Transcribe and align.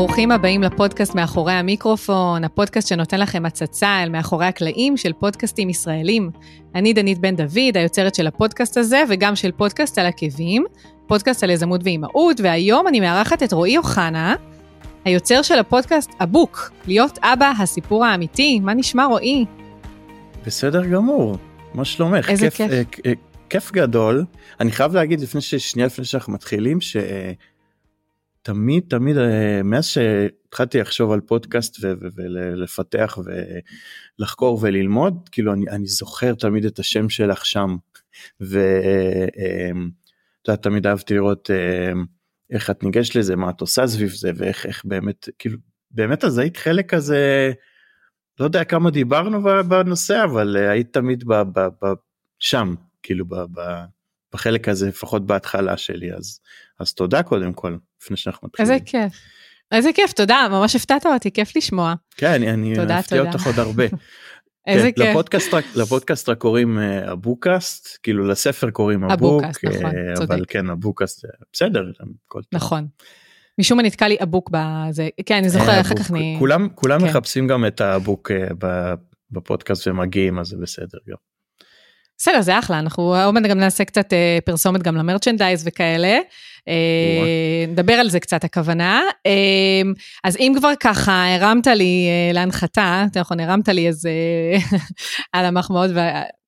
ברוכים 0.00 0.30
הבאים 0.30 0.62
לפודקאסט 0.62 1.14
מאחורי 1.14 1.52
המיקרופון, 1.52 2.44
הפודקאסט 2.44 2.88
שנותן 2.88 3.20
לכם 3.20 3.46
הצצה 3.46 4.02
אל 4.02 4.08
מאחורי 4.08 4.46
הקלעים 4.46 4.96
של 4.96 5.12
פודקאסטים 5.12 5.70
ישראלים. 5.70 6.30
אני 6.74 6.92
דנית 6.92 7.18
בן 7.18 7.36
דוד, 7.36 7.76
היוצרת 7.76 8.14
של 8.14 8.26
הפודקאסט 8.26 8.76
הזה 8.76 9.02
וגם 9.08 9.36
של 9.36 9.52
פודקאסט 9.52 9.98
על 9.98 10.06
עקבים, 10.06 10.64
פודקאסט 11.06 11.44
על 11.44 11.50
יזמות 11.50 11.80
ואימהות, 11.84 12.40
והיום 12.40 12.88
אני 12.88 13.00
מארחת 13.00 13.42
את 13.42 13.52
רועי 13.52 13.78
אוחנה, 13.78 14.34
היוצר 15.04 15.42
של 15.42 15.58
הפודקאסט 15.58 16.10
הבוק, 16.20 16.70
להיות 16.86 17.18
אבא, 17.22 17.52
הסיפור 17.58 18.04
האמיתי. 18.04 18.60
מה 18.60 18.74
נשמע 18.74 19.04
רועי? 19.04 19.44
בסדר 20.46 20.86
גמור, 20.86 21.36
מה 21.74 21.84
שלומך? 21.84 22.30
איזה 22.30 22.50
כיף. 22.50 22.70
כיף. 22.70 22.86
כיף, 23.02 23.18
כיף 23.50 23.72
גדול. 23.72 24.24
אני 24.60 24.72
חייב 24.72 24.94
להגיד 24.94 25.20
לפני 25.20 25.40
ששנייה 25.40 25.86
לפני 25.86 26.04
שאנחנו 26.04 26.32
מתחילים, 26.32 26.80
ש... 26.80 26.96
תמיד 28.50 28.84
תמיד 28.88 29.18
אה, 29.18 29.62
מאז 29.64 29.86
שהתחלתי 29.86 30.78
לחשוב 30.78 31.12
על 31.12 31.20
פודקאסט 31.20 31.76
ולפתח 32.16 33.18
ולחקור 34.18 34.58
וללמוד 34.62 35.28
כאילו 35.32 35.52
אני, 35.52 35.64
אני 35.68 35.86
זוכר 35.86 36.34
תמיד 36.34 36.64
את 36.64 36.78
השם 36.78 37.08
שלך 37.08 37.46
שם. 37.46 37.76
ואתה 38.40 38.60
יודע, 40.48 40.62
תמיד 40.62 40.86
אהבתי 40.86 41.14
לראות 41.14 41.50
אה, 41.50 41.92
איך 42.50 42.70
את 42.70 42.82
ניגשת 42.82 43.14
לזה 43.14 43.36
מה 43.36 43.50
את 43.50 43.60
עושה 43.60 43.86
סביב 43.86 44.10
זה 44.10 44.30
ואיך 44.36 44.66
איך 44.66 44.84
באמת 44.84 45.28
כאילו 45.38 45.58
באמת 45.90 46.24
אז 46.24 46.38
היית 46.38 46.56
חלק 46.56 46.94
כזה 46.94 47.52
לא 48.40 48.44
יודע 48.44 48.64
כמה 48.64 48.90
דיברנו 48.90 49.42
בנושא 49.68 50.24
אבל 50.24 50.56
אה, 50.56 50.70
היית 50.70 50.92
תמיד 50.92 51.24
ב, 51.24 51.32
ב, 51.34 51.60
ב, 51.60 51.86
שם 52.38 52.74
כאילו 53.02 53.26
ב, 53.26 53.34
ב, 53.34 53.60
בחלק 54.32 54.68
הזה 54.68 54.88
לפחות 54.88 55.26
בהתחלה 55.26 55.76
שלי 55.76 56.12
אז 56.12 56.40
אז 56.80 56.94
תודה 56.94 57.22
קודם 57.22 57.52
כל 57.52 57.76
לפני 58.02 58.16
שאנחנו 58.16 58.48
מתחילים. 58.48 58.72
איזה 58.72 58.84
כיף. 58.84 59.12
איזה 59.72 59.92
כיף 59.92 60.12
תודה 60.12 60.46
ממש 60.50 60.76
הפתעת 60.76 61.06
אותי 61.06 61.30
כיף 61.30 61.56
לשמוע. 61.56 61.94
כן 62.16 62.42
אני 62.42 62.74
אפתיע 62.98 63.20
אותך 63.20 63.46
עוד 63.46 63.58
הרבה. 63.58 63.84
איזה 64.66 64.92
כן, 64.92 65.02
כיף. 65.02 65.10
לפודקאסט, 65.10 65.54
לפודקאסט 65.76 66.28
רק 66.28 66.38
קוראים 66.38 66.78
uh, 66.78 67.12
אבוקאסט 67.12 67.98
כאילו 68.02 68.26
לספר 68.26 68.70
קוראים 68.70 69.04
אבוק 69.04 69.42
אבוקאסט, 69.42 69.64
נכון, 69.64 69.90
uh, 69.90 70.16
צודק. 70.16 70.30
אבל 70.30 70.44
כן 70.48 70.70
אבוקאסט 70.70 71.24
בסדר. 71.52 71.84
נכון. 72.52 72.86
משום 73.60 73.76
מה 73.76 73.82
נתקע 73.82 74.08
לי 74.08 74.16
אבוק 74.22 74.50
בזה 74.52 75.08
כן 75.26 75.34
אני 75.34 75.48
זוכר 75.48 75.68
אה, 75.68 75.80
אחר 75.80 75.94
אבוק. 75.94 76.04
כך 76.06 76.10
אני 76.10 76.36
כולם 76.38 76.68
כולם 76.74 77.00
כן. 77.00 77.06
מחפשים 77.06 77.48
גם 77.48 77.66
את 77.66 77.80
האבוק 77.80 78.30
בפודקאסט 79.30 79.86
ומגיעים 79.86 80.38
אז 80.38 80.46
זה 80.46 80.56
בסדר 80.56 80.98
גם. 81.08 81.16
בסדר 82.20 82.40
זה 82.40 82.58
אחלה 82.58 82.78
אנחנו 82.78 83.14
עוד 83.24 83.34
מעט 83.34 83.42
גם 83.42 83.58
נעשה 83.58 83.84
קצת 83.84 84.12
אה, 84.12 84.38
פרסומת 84.44 84.82
גם 84.82 84.96
למרצ'נדייז 84.96 85.62
וכאלה. 85.66 86.18
אה, 86.68 87.64
נדבר 87.68 87.92
על 87.92 88.10
זה 88.10 88.20
קצת 88.20 88.44
הכוונה. 88.44 89.02
אה, 89.26 89.82
אז 90.24 90.36
אם 90.36 90.52
כבר 90.58 90.72
ככה 90.80 91.34
הרמת 91.34 91.66
לי 91.66 92.08
להנחתה, 92.32 93.04
נכון, 93.16 93.40
הרמת 93.40 93.68
לי 93.68 93.86
איזה 93.86 94.10
על 95.32 95.44
המחמאות 95.44 95.90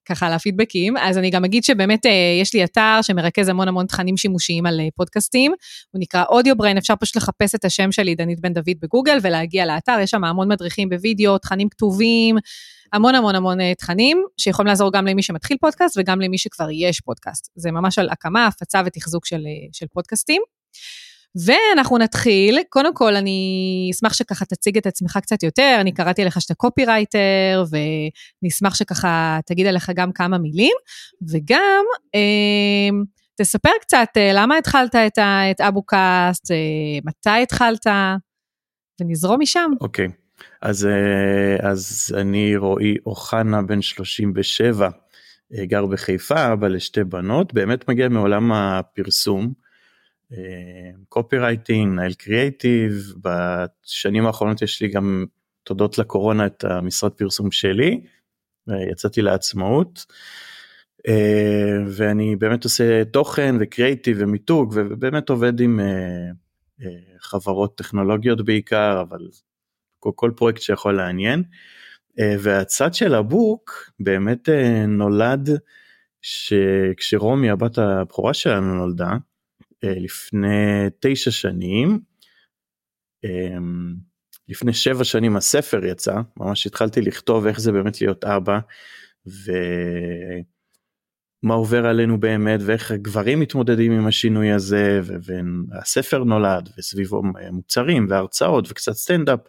וככה 0.04 0.26
על 0.26 0.32
הפידבקים, 0.32 0.96
אז 0.96 1.18
אני 1.18 1.30
גם 1.30 1.44
אגיד 1.44 1.64
שבאמת 1.64 2.06
אה, 2.06 2.38
יש 2.40 2.54
לי 2.54 2.64
אתר 2.64 2.98
שמרכז 3.02 3.48
המון 3.48 3.68
המון 3.68 3.86
תכנים 3.86 4.16
שימושיים 4.16 4.66
על 4.66 4.80
אה, 4.80 4.88
פודקאסטים, 4.96 5.52
הוא 5.90 6.00
נקרא 6.00 6.24
אודיו 6.28 6.56
בריין, 6.56 6.76
אפשר 6.76 6.94
פשוט 7.00 7.16
לחפש 7.16 7.54
את 7.54 7.64
השם 7.64 7.92
שלי, 7.92 8.14
דנית 8.14 8.40
בן 8.40 8.52
דוד 8.52 8.76
בגוגל, 8.80 9.18
ולהגיע 9.22 9.66
לאתר, 9.66 9.98
יש 10.02 10.10
שם 10.10 10.24
המון 10.24 10.48
מדריכים 10.48 10.88
בווידאו, 10.88 11.38
תכנים 11.38 11.68
כתובים, 11.68 12.36
המון 12.92 13.14
המון 13.14 13.34
המון 13.34 13.60
אה, 13.60 13.74
תכנים, 13.74 14.24
שיכולים 14.36 14.68
לעזור 14.68 14.92
גם 14.92 15.06
למי 15.06 15.22
שמתחיל 15.22 15.56
פודקאסט 15.60 15.98
וגם 15.98 16.20
למי 16.20 16.38
שכבר 16.38 16.68
יש 16.72 17.00
פודקאסט. 17.00 17.50
זה 17.56 17.70
ממש 17.70 17.98
על 17.98 18.08
הקמה, 18.10 18.46
הפצה 18.46 18.82
ותחזוק 18.86 19.26
של, 19.26 19.42
של 19.72 19.86
פודקאסטים. 19.92 20.42
ואנחנו 21.46 21.98
נתחיל, 21.98 22.58
קודם 22.68 22.94
כל 22.94 23.16
אני 23.16 23.88
אשמח 23.92 24.12
שככה 24.12 24.44
תציג 24.44 24.76
את 24.76 24.86
עצמך 24.86 25.18
קצת 25.22 25.42
יותר, 25.42 25.76
אני 25.80 25.92
קראתי 25.92 26.24
לך 26.24 26.40
שאתה 26.40 26.54
קופירייטר, 26.54 27.64
ונשמח 28.42 28.74
שככה 28.74 29.38
תגיד 29.46 29.66
עליך 29.66 29.90
גם 29.94 30.12
כמה 30.12 30.38
מילים, 30.38 30.76
וגם 31.32 31.84
אה, 32.14 32.98
תספר 33.36 33.70
קצת 33.80 34.08
אה, 34.16 34.30
למה 34.34 34.58
התחלת 34.58 34.94
את, 34.94 35.18
ה, 35.18 35.50
את 35.50 35.60
אבוקאסט, 35.60 36.50
אה, 36.50 36.56
מתי 37.04 37.42
התחלת, 37.42 37.86
ונזרום 39.00 39.40
משם. 39.40 39.70
אוקיי. 39.80 40.08
אז 40.62 40.86
אה, 40.86 41.70
אז 41.70 42.14
אני 42.20 42.56
רועי 42.56 42.96
אוחנה 43.06 43.62
בן 43.62 43.82
37 43.82 44.88
אה, 45.54 45.66
גר 45.66 45.86
בחיפה 45.86 46.52
אבא 46.52 46.68
לשתי 46.68 47.04
בנות. 47.04 47.54
באמת 47.54 47.88
מגיע 47.88 48.08
מעולם 48.08 48.52
הפרסום. 48.52 49.52
קופירייטינג, 51.08 51.94
ניהול 51.94 52.14
קריאייטיב, 52.14 53.14
בשנים 53.22 54.26
האחרונות 54.26 54.62
יש 54.62 54.82
לי 54.82 54.88
גם 54.88 55.24
תודות 55.62 55.98
לקורונה 55.98 56.46
את 56.46 56.64
המשרד 56.64 57.12
פרסום 57.12 57.50
שלי, 57.50 58.00
יצאתי 58.90 59.22
לעצמאות 59.22 60.06
אה, 61.08 61.76
ואני 61.86 62.36
באמת 62.36 62.64
עושה 62.64 63.04
תוכן 63.04 63.56
וקריאייטיב 63.60 64.16
ומיתוג 64.20 64.72
ובאמת 64.76 65.28
עובד 65.28 65.60
עם 65.60 65.80
אה, 65.80 65.86
אה, 66.82 67.18
חברות 67.18 67.78
טכנולוגיות 67.78 68.44
בעיקר 68.44 69.00
אבל 69.08 69.28
כל, 69.98 70.10
כל 70.14 70.30
פרויקט 70.36 70.60
שיכול 70.60 70.96
לעניין. 70.96 71.42
והצד 72.38 72.94
של 72.94 73.14
הבוק 73.14 73.90
באמת 74.00 74.48
נולד 74.88 75.50
שכשרומי 76.22 77.50
הבת 77.50 77.78
הבכורה 77.78 78.34
שלנו 78.34 78.74
נולדה 78.74 79.16
לפני 79.82 80.86
תשע 81.00 81.30
שנים. 81.30 82.00
לפני 84.48 84.72
שבע 84.72 85.04
שנים 85.04 85.36
הספר 85.36 85.84
יצא, 85.84 86.14
ממש 86.36 86.66
התחלתי 86.66 87.00
לכתוב 87.00 87.46
איך 87.46 87.60
זה 87.60 87.72
באמת 87.72 88.00
להיות 88.00 88.24
אבא 88.24 88.58
ומה 89.26 89.54
עובר 91.54 91.86
עלינו 91.86 92.20
באמת 92.20 92.60
ואיך 92.64 92.90
הגברים 92.90 93.40
מתמודדים 93.40 93.92
עם 93.92 94.06
השינוי 94.06 94.52
הזה 94.52 95.00
והספר 95.70 96.24
נולד 96.24 96.68
וסביבו 96.78 97.22
מוצרים 97.52 98.06
והרצאות 98.10 98.70
וקצת 98.70 98.92
סטנדאפ 98.92 99.40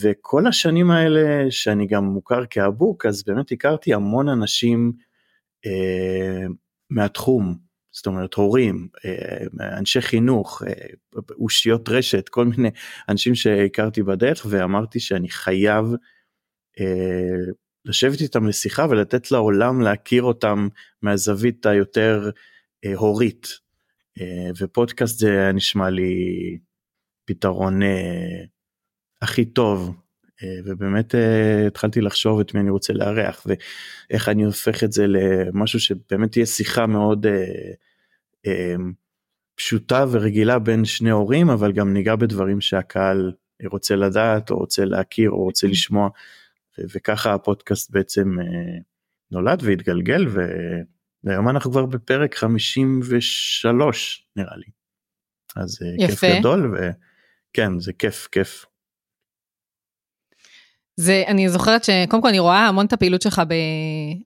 וכל 0.00 0.46
השנים 0.46 0.90
האלה 0.90 1.50
שאני 1.50 1.86
גם 1.86 2.04
מוכר 2.04 2.46
כאבוק 2.50 3.06
אז 3.06 3.24
באמת 3.24 3.52
הכרתי 3.52 3.94
המון 3.94 4.28
אנשים 4.28 4.92
אה, 5.66 6.46
מהתחום 6.90 7.69
זאת 7.92 8.06
אומרת 8.06 8.34
הורים, 8.34 8.88
אנשי 9.60 10.00
חינוך, 10.00 10.62
אושיות 11.30 11.88
רשת, 11.88 12.28
כל 12.28 12.44
מיני 12.44 12.70
אנשים 13.08 13.34
שהכרתי 13.34 14.02
בדרך 14.02 14.46
ואמרתי 14.48 15.00
שאני 15.00 15.28
חייב 15.28 15.84
לשבת 17.84 18.20
איתם 18.20 18.46
לשיחה 18.46 18.86
ולתת 18.90 19.30
לעולם 19.30 19.80
להכיר 19.80 20.22
אותם 20.22 20.68
מהזווית 21.02 21.66
היותר 21.66 22.30
הורית. 22.96 23.46
ופודקאסט 24.60 25.18
זה 25.18 25.50
נשמע 25.54 25.90
לי 25.90 26.14
פתרון 27.24 27.80
הכי 29.22 29.44
טוב 29.44 29.96
ובאמת 30.64 31.14
התחלתי 31.66 32.00
לחשוב 32.00 32.40
את 32.40 32.54
מי 32.54 32.60
אני 32.60 32.70
רוצה 32.70 32.92
לארח 32.92 33.46
ואיך 33.46 34.28
אני 34.28 34.44
הופך 34.44 34.84
את 34.84 34.92
זה 34.92 35.06
למשהו 35.06 35.80
שבאמת 35.80 36.32
תהיה 36.32 36.46
שיחה 36.46 36.86
מאוד 36.86 37.26
פשוטה 39.54 40.04
ורגילה 40.10 40.58
בין 40.58 40.84
שני 40.84 41.10
הורים 41.10 41.50
אבל 41.50 41.72
גם 41.72 41.92
ניגע 41.92 42.16
בדברים 42.16 42.60
שהקהל 42.60 43.32
רוצה 43.64 43.96
לדעת 43.96 44.50
או 44.50 44.56
רוצה 44.56 44.84
להכיר 44.84 45.30
או 45.30 45.44
רוצה 45.44 45.66
לשמוע 45.66 46.08
וככה 46.78 47.34
הפודקאסט 47.34 47.90
בעצם 47.90 48.36
נולד 49.30 49.62
והתגלגל 49.62 50.26
והיום 51.24 51.48
אנחנו 51.48 51.70
כבר 51.70 51.86
בפרק 51.86 52.34
53 52.34 54.26
נראה 54.36 54.56
לי. 54.56 54.66
אז 55.56 55.78
יפה. 55.98 56.26
כיף 56.26 56.38
גדול 56.38 56.74
וכן 56.74 57.80
זה 57.80 57.92
כיף 57.92 58.28
כיף. 58.32 58.66
זה, 61.00 61.22
אני 61.26 61.48
זוכרת 61.48 61.84
שקודם 61.84 62.22
כל 62.22 62.28
אני 62.28 62.38
רואה 62.38 62.66
המון 62.66 62.86
את 62.86 62.92
הפעילות 62.92 63.22
שלך 63.22 63.42
ב, 63.48 63.54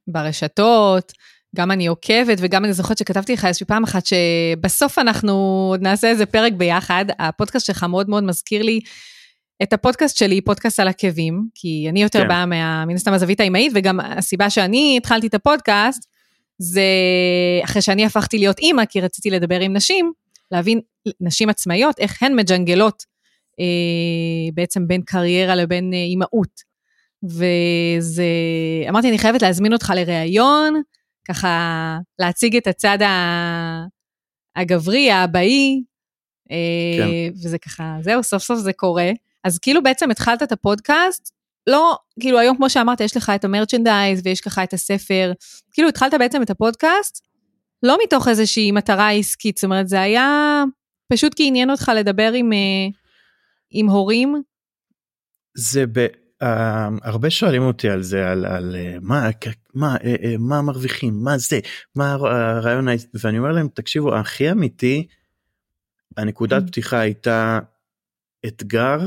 ברשתות, 0.07 1.13
גם 1.57 1.71
אני 1.71 1.87
עוקבת 1.87 2.39
וגם 2.41 2.65
אני 2.65 2.73
זוכרת 2.73 2.99
שכתבתי 2.99 3.33
לך 3.33 3.45
איזושהי 3.45 3.67
פעם 3.67 3.85
אחת 3.85 4.07
שבסוף 4.07 4.99
אנחנו 4.99 5.67
עוד 5.71 5.83
נעשה 5.83 6.09
איזה 6.09 6.27
פרק 6.27 6.53
ביחד, 6.53 7.05
הפודקאסט 7.19 7.67
שלך 7.67 7.83
מאוד 7.85 8.09
מאוד 8.09 8.25
מזכיר 8.25 8.63
לי 8.63 8.81
את 9.63 9.73
הפודקאסט 9.73 10.17
שלי, 10.17 10.41
פודקאסט 10.41 10.81
על 10.81 10.89
עקבים, 10.89 11.49
כי 11.55 11.87
אני 11.91 12.03
יותר 12.03 12.23
כן. 12.23 12.29
באה 12.29 12.47
מה, 12.47 12.85
מן 12.85 12.95
הסתם 12.95 13.13
הזווית 13.13 13.41
האימהית, 13.41 13.73
וגם 13.75 14.01
הסיבה 14.01 14.51
שאני 14.51 14.95
התחלתי 14.97 15.27
את 15.27 15.35
הפודקאסט, 15.35 16.09
זה 16.59 16.83
אחרי 17.65 17.83
שאני 17.83 18.05
הפכתי 18.05 18.39
להיות 18.39 18.59
אימא, 18.59 18.85
כי 18.85 19.01
רציתי 19.01 19.31
לדבר 19.31 19.61
עם 19.61 19.77
נשים, 19.77 20.13
להבין 20.51 20.81
נשים 21.21 21.49
עצמאיות, 21.49 21.99
איך 21.99 22.23
הן 22.23 22.37
מג'נגלות 22.37 23.14
בעצם 24.55 24.87
בין 24.87 25.03
קריירה 25.03 25.55
לבין 25.55 25.95
אה, 25.95 25.99
אימהות. 25.99 26.75
וזה, 27.25 28.25
אמרתי, 28.89 29.09
אני 29.09 29.19
חייבת 29.19 29.43
להזמין 29.43 29.73
אותך 29.73 29.93
לראיון, 29.97 30.83
ככה 31.29 31.99
להציג 32.19 32.57
את 32.57 32.67
הצד 32.67 32.99
הגברי, 34.57 35.11
האבאי, 35.11 35.83
כן. 36.49 37.09
וזה 37.45 37.59
ככה, 37.59 37.97
זהו, 38.01 38.23
סוף 38.23 38.43
סוף 38.43 38.59
זה 38.59 38.73
קורה. 38.73 39.11
אז 39.45 39.59
כאילו 39.59 39.83
בעצם 39.83 40.11
התחלת 40.11 40.43
את 40.43 40.53
הפודקאסט, 40.53 41.35
לא, 41.67 41.97
כאילו 42.21 42.39
היום 42.39 42.57
כמו 42.57 42.71
שאמרת, 42.71 43.01
יש 43.01 43.17
לך 43.17 43.33
את 43.35 43.45
המרצ'נדייז 43.45 44.21
ויש 44.25 44.47
לך 44.47 44.61
את 44.65 44.73
הספר, 44.73 45.33
כאילו 45.73 45.89
התחלת 45.89 46.15
בעצם 46.19 46.43
את 46.43 46.51
הפודקאסט, 46.51 47.27
לא 47.83 47.99
מתוך 48.05 48.29
איזושהי 48.29 48.73
מטרה 48.73 49.11
עסקית, 49.11 49.57
זאת 49.57 49.65
אומרת, 49.65 49.89
זה 49.89 50.01
היה 50.01 50.63
פשוט 51.13 51.35
כי 51.35 51.47
עניין 51.47 51.71
אותך 51.71 51.93
לדבר 51.97 52.33
עם, 52.33 52.53
עם 53.75 53.87
הורים. 53.87 54.43
זה 55.57 55.85
ב... 55.93 56.07
Uh, 56.43 56.47
הרבה 57.03 57.31
שואלים 57.31 57.63
אותי 57.63 57.89
על 57.89 58.03
זה 58.03 58.31
על, 58.31 58.47
על 58.47 58.77
uh, 58.77 58.99
מה 59.03 59.29
מה 59.75 59.97
uh, 59.97 60.01
uh, 60.01 60.39
מה 60.39 60.63
מרוויחים 60.63 61.15
מה 61.25 61.39
זה 61.39 61.61
מה 61.97 62.13
הרעיון 62.13 62.87
ואני 63.15 63.39
אומר 63.39 63.53
להם 63.53 63.69
תקשיבו 63.69 64.15
הכי 64.15 64.51
אמיתי 64.51 65.07
הנקודת 66.17 66.63
mm. 66.63 66.67
פתיחה 66.67 66.99
הייתה 66.99 67.59
אתגר 68.47 68.99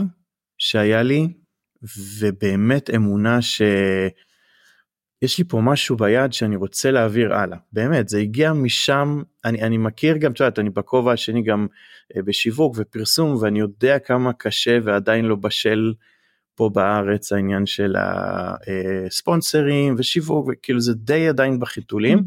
שהיה 0.58 1.04
לי 1.04 1.28
ובאמת 2.20 2.90
אמונה 2.90 3.42
שיש 5.20 5.38
לי 5.38 5.44
פה 5.44 5.62
משהו 5.62 5.98
ביד 5.98 6.34
שאני 6.34 6.56
רוצה 6.56 6.92
להעביר 6.92 7.34
הלאה 7.34 7.58
באמת 7.74 8.10
זה 8.10 8.20
הגיע 8.20 8.54
משם 8.54 9.22
אני 9.46 9.62
אני 9.62 9.78
מכיר 9.78 10.18
גם 10.18 10.32
את 10.32 10.40
יודעת 10.40 10.60
אני 10.60 10.70
בכובע 10.70 11.12
השני 11.12 11.44
גם 11.44 11.68
בשיווק 12.18 12.76
ופרסום 12.78 13.36
ואני 13.36 13.60
יודע 13.60 14.00
כמה 14.00 14.34
קשה 14.34 14.80
ועדיין 14.84 15.26
לא 15.26 15.36
בשל. 15.36 15.94
פה 16.58 16.70
בארץ 16.74 17.32
העניין 17.32 17.66
של 17.66 17.96
הספונסרים 19.08 19.96
ושיווק 19.98 20.50
וכאילו 20.52 20.80
זה 20.80 20.94
די 20.94 21.28
עדיין 21.28 21.60
בחיתולים 21.60 22.24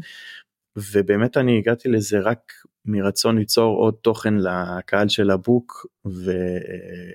ובאמת 0.75 1.37
אני 1.37 1.57
הגעתי 1.57 1.89
לזה 1.89 2.19
רק 2.19 2.53
מרצון 2.85 3.37
ליצור 3.37 3.77
עוד 3.77 3.93
תוכן 3.93 4.33
לקהל 4.37 5.09
של 5.09 5.31
הבוק 5.31 5.85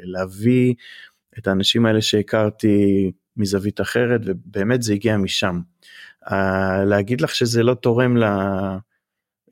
ולהביא 0.01 0.75
את 1.39 1.47
האנשים 1.47 1.87
האלה 1.87 2.01
שהכרתי 2.01 3.13
מזווית 3.37 3.81
אחרת 3.81 4.21
ובאמת 4.25 4.83
זה 4.83 4.93
הגיע 4.93 5.17
משם. 5.17 5.61
להגיד 6.87 7.21
לך 7.21 7.35
שזה 7.35 7.63
לא 7.63 7.75
תורם 7.75 8.17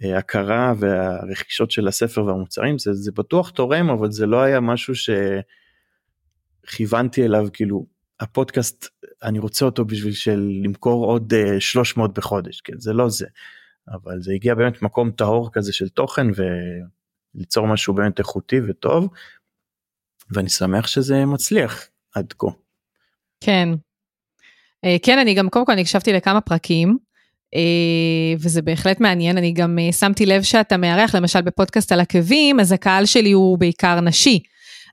להכרה 0.00 0.72
והרכישות 0.78 1.70
של 1.70 1.88
הספר 1.88 2.24
והמוצרים 2.24 2.78
זה, 2.78 2.92
זה 2.92 3.12
בטוח 3.12 3.50
תורם 3.50 3.90
אבל 3.90 4.10
זה 4.10 4.26
לא 4.26 4.42
היה 4.42 4.60
משהו 4.60 4.94
ש... 4.94 5.10
כיוונתי 6.66 7.24
אליו 7.24 7.46
כאילו 7.52 7.86
הפודקאסט 8.20 8.86
אני 9.22 9.38
רוצה 9.38 9.64
אותו 9.64 9.84
בשביל 9.84 10.12
של 10.12 10.50
למכור 10.62 11.04
עוד 11.04 11.32
300 11.58 12.10
אה, 12.10 12.14
בחודש 12.14 12.60
כן 12.60 12.80
זה 12.80 12.92
לא 12.92 13.08
זה 13.08 13.26
אבל 13.88 14.22
זה 14.22 14.32
הגיע 14.32 14.54
באמת 14.54 14.82
מקום 14.82 15.10
טהור 15.10 15.50
כזה 15.52 15.72
של 15.72 15.88
תוכן 15.88 16.26
וליצור 17.34 17.66
משהו 17.66 17.94
באמת 17.94 18.18
איכותי 18.18 18.60
וטוב 18.68 19.08
ואני 20.30 20.48
שמח 20.48 20.86
שזה 20.86 21.24
מצליח 21.24 21.88
עד 22.14 22.32
כה. 22.38 22.46
כן. 23.40 23.68
אה, 24.84 24.96
כן 25.02 25.18
אני 25.18 25.34
גם 25.34 25.48
קודם 25.48 25.66
כל 25.66 25.72
אני 25.72 25.80
הקשבתי 25.80 26.12
לכמה 26.12 26.40
פרקים 26.40 26.96
אה, 27.54 28.34
וזה 28.40 28.62
בהחלט 28.62 29.00
מעניין 29.00 29.38
אני 29.38 29.52
גם 29.52 29.78
שמתי 29.92 30.26
לב 30.26 30.42
שאתה 30.42 30.76
מארח 30.76 31.14
למשל 31.14 31.40
בפודקאסט 31.40 31.92
על 31.92 32.00
עקבים 32.00 32.60
אז 32.60 32.72
הקהל 32.72 33.06
שלי 33.06 33.32
הוא 33.32 33.58
בעיקר 33.58 34.00
נשי. 34.00 34.38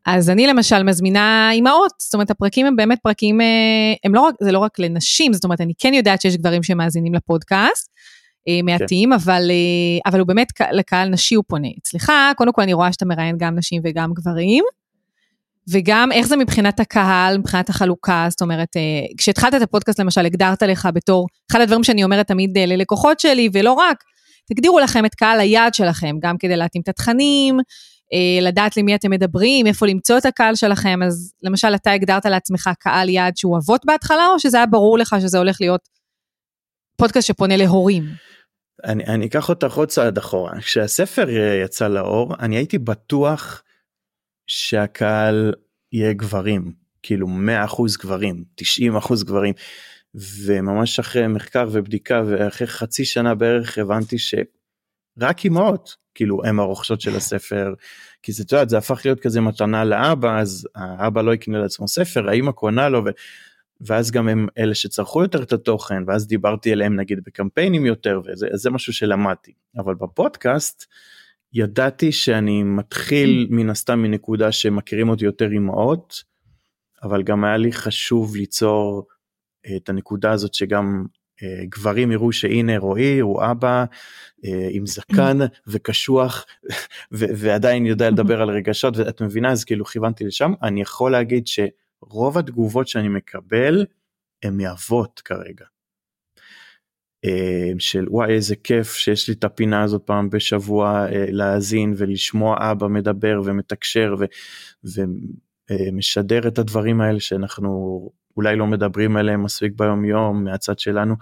אז 0.06 0.30
אני 0.30 0.48
למשל 0.48 0.84
מזמינה 0.84 1.50
אימהות, 1.52 1.92
זאת 2.00 2.14
אומרת 2.14 2.32
הפרקים 2.32 2.66
הם 2.66 2.76
באמת 2.76 3.00
פרקים, 3.04 3.42
אה, 3.42 3.94
הם 4.04 4.16
לא 4.16 4.22
רק, 4.22 4.36
זה 4.42 4.52
לא 4.52 4.60
רק 4.60 4.80
לנשים, 4.80 5.34
זאת 5.34 5.44
אומרת 5.44 5.62
אני 5.62 5.74
כן 5.78 5.94
יודעת 5.94 6.22
שיש 6.22 6.38
גברים 6.38 6.64
שמאזינים 6.64 7.14
לפודקאסט, 7.14 7.90
אה, 8.48 8.60
מעטים, 8.64 9.10
כן. 9.10 9.14
אבל, 9.14 9.52
אה, 9.52 10.12
אבל 10.12 10.20
הוא 10.20 10.28
באמת 10.28 10.48
לקהל 10.72 11.10
נשי 11.10 11.36
הוא 11.36 11.44
פונה. 11.48 11.68
אצלך, 11.82 12.12
קודם 12.38 12.54
כל 12.54 12.62
אני 12.62 12.74
רואה 12.74 12.94
שאתה 12.94 13.06
מראיין 13.06 13.36
גם 13.40 13.56
נשים 13.56 13.82
וגם 13.86 14.14
גברים, 14.14 14.64
וגם 15.70 16.12
איך 16.12 16.28
זה 16.28 16.38
מבחינת 16.38 16.80
הקהל, 16.80 17.38
מבחינת 17.38 17.70
החלוקה, 17.70 18.28
זאת 18.30 18.42
אומרת, 18.42 18.70
כשהתחלת 19.18 19.56
את 19.56 19.62
הפודקאסט 19.62 20.00
למשל, 20.00 20.26
הגדרת 20.26 20.64
לך 20.64 20.90
בתור, 20.94 21.28
אחד 21.52 21.62
הדברים 21.62 21.84
שאני 21.84 22.04
אומרת 22.04 22.28
תמיד 22.28 22.58
ללקוחות 22.58 23.20
שלי, 23.20 23.50
ולא 23.54 23.74
רק, 23.74 24.04
תגדירו 24.50 24.80
לכם 24.80 25.06
את 25.06 25.16
קהל 25.16 25.40
היעד 25.40 25.74
שלכם, 25.74 26.16
גם 26.22 26.38
כדי 26.38 26.58
להתאים 26.58 26.82
את 26.84 26.90
התכנים, 26.90 27.60
אה, 28.14 28.42
לדעת 28.42 28.78
למי 28.78 28.96
אתם 28.96 29.12
מדברים, 29.12 29.68
איפה 29.68 29.86
למצוא 29.86 30.18
את 30.18 30.26
הקהל 30.26 30.56
שלכם, 30.56 31.00
אז 31.06 31.34
למשל 31.44 31.76
אתה 31.76 31.92
הגדרת 31.92 32.26
לעצמך 32.26 32.70
קהל 32.80 33.10
יעד 33.10 33.38
שהוא 33.38 33.58
אבות 33.58 33.86
בהתחלה, 33.86 34.28
או 34.28 34.40
שזה 34.40 34.58
היה 34.58 34.66
ברור 34.66 34.98
לך 34.98 35.16
שזה 35.22 35.38
הולך 35.38 35.58
להיות 35.62 35.82
פודקאסט 36.98 37.28
שפונה 37.28 37.58
להורים? 37.58 38.04
אני, 38.84 39.06
אני 39.06 39.26
אקח 39.26 39.50
אותך 39.50 39.74
עוד 39.74 39.90
צעד 39.90 40.18
אחורה. 40.18 40.60
כשהספר 40.60 41.28
יצא 41.64 41.88
לאור, 41.88 42.36
אני 42.40 42.56
הייתי 42.56 42.78
בטוח 42.78 43.64
שהקהל 44.48 45.54
יהיה 45.92 46.14
גברים, 46.14 46.74
כאילו 47.04 47.28
100% 47.28 47.98
גברים, 48.02 48.44
90% 48.62 49.24
גברים. 49.26 49.54
וממש 50.16 51.00
אחרי 51.00 51.28
מחקר 51.28 51.68
ובדיקה 51.72 52.24
ואחרי 52.28 52.68
חצי 52.68 53.06
שנה 53.06 53.36
בערך 53.36 53.78
הבנתי 53.78 54.16
שרק 54.18 55.46
אמהות 55.46 55.96
כאילו 56.16 56.46
הם 56.46 56.60
הרוכשות 56.60 57.02
של 57.02 57.16
הספר 57.16 57.74
כי 58.24 58.32
זה, 58.32 58.44
יודעת, 58.52 58.70
זה 58.70 58.78
הפך 58.78 59.02
להיות 59.06 59.20
כזה 59.20 59.42
מתנה 59.42 59.84
לאבא 59.84 60.40
אז 60.40 60.68
האבא 60.76 61.22
לא 61.22 61.34
יקנה 61.34 61.60
לעצמו 61.60 61.88
ספר 61.88 62.30
האמא 62.30 62.52
קונה 62.52 62.90
לו 62.90 63.06
ו... 63.06 63.10
ואז 63.82 64.12
גם 64.12 64.28
הם 64.28 64.48
אלה 64.58 64.76
שצרכו 64.76 65.22
יותר 65.22 65.44
את 65.44 65.54
התוכן 65.54 66.04
ואז 66.08 66.28
דיברתי 66.28 66.74
אליהם 66.74 66.96
נגיד 66.96 67.20
בקמפיינים 67.26 67.86
יותר 67.86 68.22
וזה 68.26 68.70
משהו 68.70 68.94
שלמדתי 68.94 69.54
אבל 69.78 69.96
בפודקאסט 69.96 70.86
ידעתי 71.54 72.12
שאני 72.12 72.64
מתחיל 72.64 73.48
מן 73.50 73.70
הסתם 73.70 74.00
מנקודה 74.00 74.52
שמכירים 74.52 75.10
אותי 75.10 75.26
יותר 75.26 75.48
אמהות 75.58 76.24
אבל 77.04 77.24
גם 77.24 77.44
היה 77.44 77.58
לי 77.58 77.72
חשוב 77.72 78.36
ליצור 78.36 79.08
את 79.76 79.90
הנקודה 79.90 80.32
הזאת 80.32 80.54
שגם 80.54 81.06
אה, 81.44 81.66
גברים 81.66 82.12
יראו 82.12 82.32
שהנה 82.32 82.78
רועי 82.78 83.20
הוא 83.20 83.44
אבא 83.52 83.86
אה, 84.46 84.68
עם 84.72 84.86
זקן 84.86 85.38
וקשוח 85.68 86.46
ועדיין 87.12 87.86
יודע 87.86 88.10
לדבר 88.10 88.42
על 88.42 88.50
רגשות 88.50 88.98
ואת 88.98 89.22
מבינה 89.22 89.52
אז 89.52 89.64
כאילו 89.64 89.86
כיוונתי 89.86 90.24
לשם 90.24 90.54
אני 90.64 90.82
יכול 90.82 91.12
להגיד 91.12 91.48
שרוב 91.48 92.38
התגובות 92.38 92.88
שאני 92.88 93.08
מקבל 93.08 93.86
הן 94.44 94.58
מאבות 94.58 95.22
כרגע. 95.26 95.66
אה, 97.26 97.72
של 97.80 98.06
וואי 98.10 98.34
איזה 98.34 98.56
כיף 98.56 98.94
שיש 98.94 99.28
לי 99.28 99.34
את 99.34 99.44
הפינה 99.44 99.84
הזאת 99.84 100.02
פעם 100.06 100.30
בשבוע 100.30 101.06
להאזין 101.12 101.94
ולשמוע 101.98 102.72
אבא 102.72 102.88
מדבר 102.88 103.42
ומתקשר 103.46 104.16
ו, 104.20 104.26
ומשדר 105.72 106.48
את 106.48 106.60
הדברים 106.60 107.02
האלה 107.02 107.20
שאנחנו 107.20 108.10
אולי 108.38 108.56
לא 108.56 108.68
מדברים 108.68 109.18
עליהם 109.18 109.44
מספיק 109.44 109.72
ביום 109.76 110.06
יום 110.06 110.44
מהצד 110.44 110.80
שלנו 110.80 111.16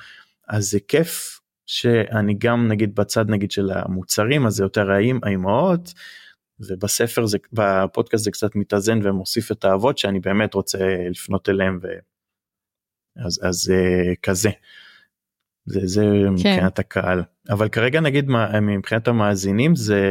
אז 0.47 0.69
זה 0.69 0.79
כיף 0.87 1.39
שאני 1.65 2.33
גם 2.37 2.67
נגיד 2.67 2.95
בצד 2.95 3.29
נגיד 3.29 3.51
של 3.51 3.69
המוצרים 3.71 4.45
אז 4.45 4.53
זה 4.53 4.63
יותר 4.63 4.91
האם 4.91 5.19
האימהות 5.23 5.93
ובספר 6.59 7.25
זה 7.25 7.37
בפודקאסט 7.53 8.23
זה 8.23 8.31
קצת 8.31 8.55
מתאזן 8.55 8.99
ומוסיף 9.03 9.51
את 9.51 9.65
האבות 9.65 9.97
שאני 9.97 10.19
באמת 10.19 10.53
רוצה 10.53 10.77
לפנות 11.09 11.49
אליהם 11.49 11.79
ו... 11.81 11.87
אז 13.25 13.39
אז 13.43 13.71
uh, 13.71 14.15
כזה. 14.23 14.49
זה 15.65 15.79
זה 15.83 16.01
כן. 16.01 16.29
מבחינת 16.29 16.79
הקהל 16.79 17.23
אבל 17.49 17.69
כרגע 17.69 17.99
נגיד 17.99 18.25
מבחינת 18.61 19.07
המאזינים 19.07 19.75
זה. 19.75 20.03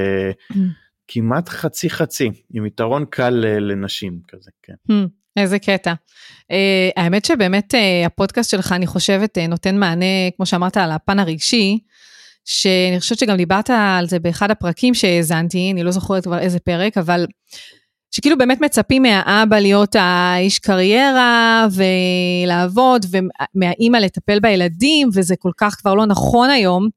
כמעט 1.08 1.48
חצי 1.48 1.90
חצי 1.90 2.30
עם 2.54 2.66
יתרון 2.66 3.04
קל 3.10 3.44
לנשים 3.60 4.20
כזה 4.28 4.50
כן. 4.62 4.72
Mm. 4.90 5.08
איזה 5.36 5.58
קטע. 5.58 5.92
Uh, 6.52 6.54
האמת 6.96 7.24
שבאמת 7.24 7.74
uh, 7.74 8.06
הפודקאסט 8.06 8.50
שלך, 8.50 8.72
אני 8.72 8.86
חושבת, 8.86 9.38
uh, 9.38 9.48
נותן 9.48 9.76
מענה, 9.76 10.30
כמו 10.36 10.46
שאמרת, 10.46 10.76
על 10.76 10.90
הפן 10.90 11.18
הרגשי, 11.18 11.78
שאני 12.44 13.00
חושבת 13.00 13.18
שגם 13.18 13.36
דיברת 13.36 13.70
על 13.70 14.06
זה 14.06 14.18
באחד 14.18 14.50
הפרקים 14.50 14.94
שהאזנתי, 14.94 15.70
אני 15.72 15.82
לא 15.82 15.90
זוכרת 15.90 16.24
כבר 16.24 16.38
איזה 16.38 16.58
פרק, 16.58 16.98
אבל 16.98 17.26
שכאילו 18.10 18.38
באמת 18.38 18.60
מצפים 18.60 19.02
מהאבא 19.02 19.58
להיות 19.58 19.96
האיש 19.98 20.58
קריירה 20.58 21.66
ולעבוד, 21.72 23.06
ומהאימא 23.10 23.96
לטפל 23.96 24.40
בילדים, 24.40 25.08
וזה 25.14 25.34
כל 25.38 25.50
כך 25.56 25.74
כבר 25.74 25.94
לא 25.94 26.06
נכון 26.06 26.50
היום. 26.50 26.88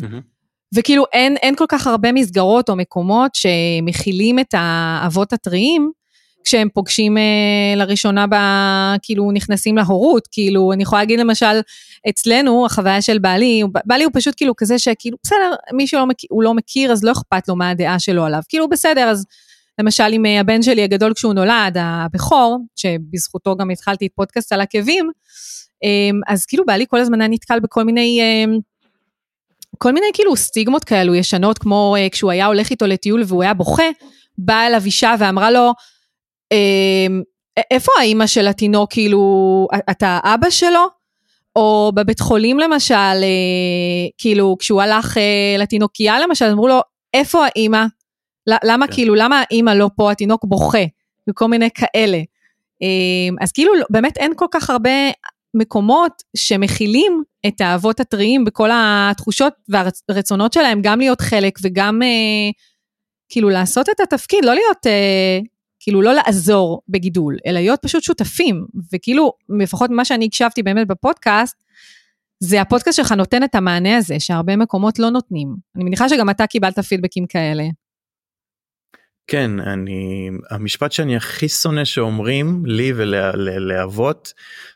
Mm-hmm. 0.00 0.36
וכאילו 0.74 1.04
אין, 1.12 1.36
אין 1.36 1.56
כל 1.56 1.64
כך 1.68 1.86
הרבה 1.86 2.12
מסגרות 2.12 2.68
או 2.68 2.76
מקומות 2.76 3.30
שמכילים 3.34 4.38
את 4.38 4.54
האבות 4.58 5.32
הטריים, 5.32 5.90
כשהם 6.44 6.68
פוגשים 6.74 7.18
אה, 7.18 7.22
לראשונה, 7.76 8.26
ב, 8.26 8.34
כאילו 9.02 9.32
נכנסים 9.32 9.76
להורות, 9.76 10.28
כאילו 10.32 10.72
אני 10.72 10.82
יכולה 10.82 11.02
להגיד 11.02 11.20
למשל, 11.20 11.60
אצלנו 12.08 12.66
החוויה 12.66 13.02
של 13.02 13.18
בעלי, 13.18 13.62
בעלי 13.84 14.04
הוא 14.04 14.12
פשוט 14.14 14.34
כאילו 14.36 14.56
כזה 14.56 14.78
שכאילו 14.78 15.16
בסדר, 15.22 15.54
מי 15.72 15.86
שלא 15.86 16.06
מכיר, 16.06 16.28
לא 16.40 16.54
מכיר 16.54 16.92
אז 16.92 17.04
לא 17.04 17.12
אכפת 17.12 17.48
לו 17.48 17.56
מה 17.56 17.70
הדעה 17.70 17.98
שלו 17.98 18.24
עליו, 18.24 18.40
כאילו 18.48 18.68
בסדר, 18.68 19.08
אז 19.08 19.26
למשל 19.78 20.12
עם 20.12 20.26
אה, 20.26 20.40
הבן 20.40 20.62
שלי 20.62 20.82
הגדול 20.82 21.14
כשהוא 21.14 21.34
נולד, 21.34 21.76
הבכור, 21.80 22.58
שבזכותו 22.76 23.56
גם 23.56 23.70
התחלתי 23.70 24.06
את 24.06 24.10
פודקאסט 24.14 24.52
על 24.52 24.60
עקבים, 24.60 25.10
אה, 25.84 26.10
אז 26.34 26.46
כאילו 26.46 26.64
בעלי 26.66 26.84
כל 26.88 26.98
הזמן 26.98 27.20
היה 27.20 27.28
נתקל 27.28 27.60
בכל 27.60 27.84
מיני... 27.84 28.20
אה, 28.20 28.56
כל 29.78 29.92
מיני 29.92 30.06
כאילו 30.14 30.36
סטיגמות 30.36 30.84
כאלו 30.84 31.14
ישנות, 31.14 31.58
כמו 31.58 31.96
uh, 31.98 32.10
כשהוא 32.10 32.30
היה 32.30 32.46
הולך 32.46 32.70
איתו 32.70 32.86
לטיול 32.86 33.22
והוא 33.26 33.42
היה 33.42 33.54
בוכה, 33.54 33.90
באה 34.38 34.66
אליו 34.66 34.82
אישה 34.84 35.14
ואמרה 35.18 35.50
לו, 35.50 35.72
אמ, 36.52 37.22
איפה 37.70 37.92
האימא 37.98 38.26
של 38.26 38.46
התינוק, 38.46 38.92
כאילו, 38.92 39.68
אתה 39.90 40.18
אבא 40.24 40.50
שלו? 40.50 40.86
או 41.56 41.92
בבית 41.94 42.20
חולים 42.20 42.58
למשל, 42.58 42.94
אה, 42.94 44.08
כאילו, 44.18 44.56
כשהוא 44.58 44.82
הלך 44.82 45.18
אה, 45.18 45.56
לתינוקייה 45.58 46.20
למשל, 46.20 46.44
אמרו 46.44 46.68
לו, 46.68 46.80
איפה 47.14 47.46
האימא? 47.46 47.84
למה 48.64 48.86
כן. 48.86 48.92
כאילו, 48.92 49.14
למה 49.14 49.42
האימא 49.50 49.70
לא 49.70 49.90
פה, 49.96 50.10
התינוק 50.10 50.44
בוכה, 50.44 50.84
וכל 51.30 51.46
מיני 51.46 51.68
כאלה. 51.74 52.18
אמ, 52.82 53.36
אז 53.40 53.52
כאילו, 53.52 53.72
באמת 53.90 54.16
אין 54.16 54.32
כל 54.36 54.46
כך 54.50 54.70
הרבה 54.70 54.90
מקומות 55.54 56.22
שמכילים 56.36 57.22
את 57.46 57.60
האבות 57.60 58.00
הטריים 58.00 58.44
בכל 58.44 58.70
התחושות 58.72 59.52
והרצונות 60.08 60.52
שלהם, 60.52 60.80
גם 60.82 60.98
להיות 60.98 61.20
חלק 61.20 61.58
וגם 61.62 62.02
אה, 62.02 62.50
כאילו 63.28 63.48
לעשות 63.48 63.88
את 63.88 64.00
התפקיד, 64.00 64.44
לא 64.44 64.54
להיות, 64.54 64.86
אה, 64.86 65.38
כאילו 65.80 66.02
לא 66.02 66.12
לעזור 66.12 66.82
בגידול, 66.88 67.36
אלא 67.46 67.60
להיות 67.60 67.82
פשוט 67.82 68.02
שותפים. 68.02 68.66
וכאילו, 68.92 69.32
לפחות 69.60 69.90
ממה 69.90 70.04
שאני 70.04 70.24
הקשבתי 70.24 70.62
באמת 70.62 70.86
בפודקאסט, 70.86 71.56
זה 72.40 72.60
הפודקאסט 72.60 72.96
שלך 72.96 73.12
נותן 73.12 73.44
את 73.44 73.54
המענה 73.54 73.96
הזה, 73.96 74.20
שהרבה 74.20 74.56
מקומות 74.56 74.98
לא 74.98 75.10
נותנים. 75.10 75.56
אני 75.76 75.84
מניחה 75.84 76.08
שגם 76.08 76.30
אתה 76.30 76.46
קיבלת 76.46 76.78
פידבקים 76.78 77.26
כאלה. 77.26 77.64
כן, 79.26 79.60
אני, 79.60 80.30
המשפט 80.50 80.92
שאני 80.92 81.16
הכי 81.16 81.48
שונא 81.48 81.84
שאומרים 81.84 82.62
לי 82.66 82.92
ולאבות, 82.96 84.32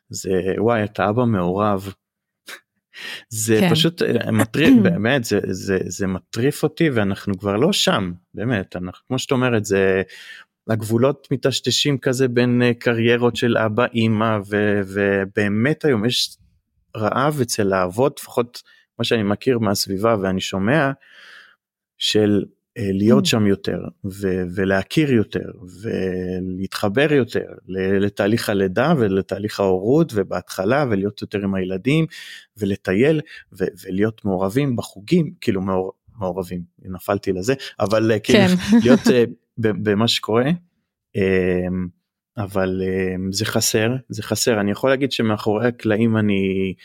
זה 0.09 0.40
וואי, 0.59 0.85
אתה 0.85 1.11
אבא 1.11 1.25
מעורב. 1.25 1.92
זה 3.28 3.57
כן. 3.61 3.71
פשוט 3.71 4.02
אה, 4.02 4.30
מטריף, 4.30 4.75
באמת, 4.83 5.25
זה, 5.25 5.40
זה, 5.50 5.78
זה 5.87 6.07
מטריף 6.07 6.62
אותי 6.62 6.90
ואנחנו 6.90 7.38
כבר 7.38 7.57
לא 7.57 7.73
שם, 7.73 8.12
באמת, 8.35 8.76
אנחנו, 8.76 9.07
כמו 9.09 9.19
שאת 9.19 9.33
אומרת, 9.33 9.64
זה, 9.64 10.02
הגבולות 10.71 11.28
מטשטשים 11.30 11.99
כזה 11.99 12.28
בין 12.28 12.62
אה, 12.62 12.75
קריירות 12.75 13.37
של 13.37 13.57
אבא 13.59 13.87
אימא 13.95 14.38
ו, 14.50 14.80
ובאמת 14.87 15.85
היום 15.85 16.04
יש 16.04 16.37
רעב 16.97 17.40
אצל 17.40 17.73
האבות 17.73 18.21
לפחות 18.21 18.62
מה 18.99 19.04
שאני 19.04 19.23
מכיר 19.23 19.59
מהסביבה 19.59 20.16
ואני 20.23 20.40
שומע 20.40 20.90
של 21.99 22.45
להיות 22.93 23.25
mm. 23.25 23.29
שם 23.29 23.47
יותר 23.47 23.79
ו- 24.05 24.43
ולהכיר 24.55 25.13
יותר 25.13 25.51
ולהתחבר 25.83 27.13
יותר 27.13 27.45
לתהליך 28.01 28.49
הלידה 28.49 28.95
ולתהליך 28.99 29.61
ההורות 29.61 30.13
ובהתחלה 30.15 30.85
ולהיות 30.91 31.23
יותר 31.23 31.39
עם 31.39 31.55
הילדים 31.55 32.07
ולטייל 32.57 33.21
ו- 33.53 33.65
ולהיות 33.85 34.25
מעורבים 34.25 34.77
בחוגים 34.77 35.33
כאילו 35.41 35.61
מעור- 35.61 35.93
מעורבים 36.19 36.63
נפלתי 36.83 37.33
לזה 37.33 37.55
אבל 37.81 38.13
אה, 38.13 38.19
כאילו 38.19 38.39
כן. 38.39 38.55
להיות 38.85 39.01
uh, 39.01 39.31
במה 39.57 40.09
שקורה 40.09 40.51
um, 41.17 41.21
אבל 42.37 42.83
um, 42.83 43.33
זה 43.33 43.45
חסר 43.45 43.97
זה 44.09 44.23
חסר 44.23 44.61
אני 44.61 44.71
יכול 44.71 44.91
להגיד 44.91 45.13
שמאחורי 45.13 45.69
הקלעים 45.69 46.17
אני 46.17 46.75
אה, 46.79 46.85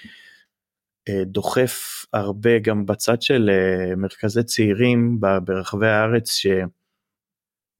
דוחף 1.10 2.06
הרבה 2.14 2.60
גם 2.60 2.86
בצד 2.86 3.22
של 3.22 3.50
אה, 3.50 3.96
מרכזי 3.96 4.44
צעירים 4.44 5.20
ברחבי 5.44 5.88
הארץ 5.88 6.42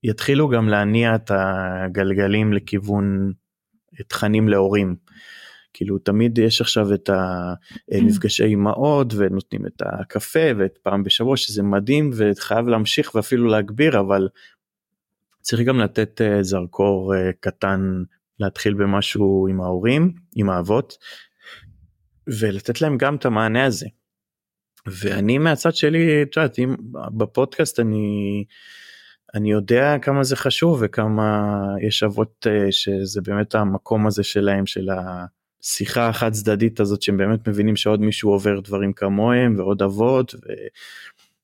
שיתחילו 0.06 0.50
גם 0.50 0.70
להניע 0.70 1.16
את 1.16 1.32
הגלגלים 1.34 2.54
לכיוון 2.54 3.34
תכנים 4.08 4.50
להורים. 4.50 4.96
כאילו 5.74 5.98
תמיד 5.98 6.38
יש 6.38 6.62
עכשיו 6.62 6.94
את 6.94 7.10
המפגשי 7.92 8.44
אימהות 8.44 9.14
ונותנים 9.18 9.66
את 9.66 9.82
הקפה 9.86 10.50
ואת 10.58 10.78
פעם 10.84 11.04
בשבוע 11.04 11.38
שזה 11.38 11.64
מדהים 11.64 12.12
וחייב 12.16 12.68
להמשיך 12.68 13.16
ואפילו 13.16 13.48
להגביר 13.48 14.00
אבל 14.00 14.30
צריך 15.42 15.62
גם 15.68 15.80
לתת 15.80 16.22
אה, 16.22 16.44
זרקור 16.44 17.14
קטן 17.40 18.04
להתחיל 18.40 18.74
במשהו 18.74 19.48
עם 19.50 19.62
ההורים 19.62 20.14
עם 20.36 20.50
האבות 20.50 20.98
ולתת 22.28 22.82
להם 22.82 22.98
גם 22.98 23.16
את 23.16 23.26
המענה 23.26 23.66
הזה. 23.66 23.88
ואני 24.88 25.38
מהצד 25.38 25.76
שלי, 25.76 26.22
את 26.24 26.38
יודעת, 26.38 26.60
אם 26.60 26.76
בפודקאסט 27.18 27.80
אני, 27.80 28.44
אני 29.34 29.52
יודע 29.52 29.96
כמה 30.02 30.24
זה 30.24 30.36
חשוב 30.36 30.80
וכמה 30.82 31.54
יש 31.82 32.04
אבות 32.04 32.48
אה, 32.50 32.72
שזה 32.72 33.22
באמת 33.22 33.56
המקום 33.56 34.08
הזה 34.08 34.24
שלהם, 34.24 34.66
של 34.66 34.88
השיחה 34.90 36.10
החד 36.10 36.32
צדדית 36.32 36.80
הזאת 36.80 37.02
שהם 37.02 37.18
באמת 37.18 37.48
מבינים 37.48 37.76
שעוד 37.76 38.02
מישהו 38.02 38.32
עובר 38.32 38.60
דברים 38.60 38.94
כמוהם 38.94 39.56
ועוד 39.58 39.82
אבות. 39.82 40.36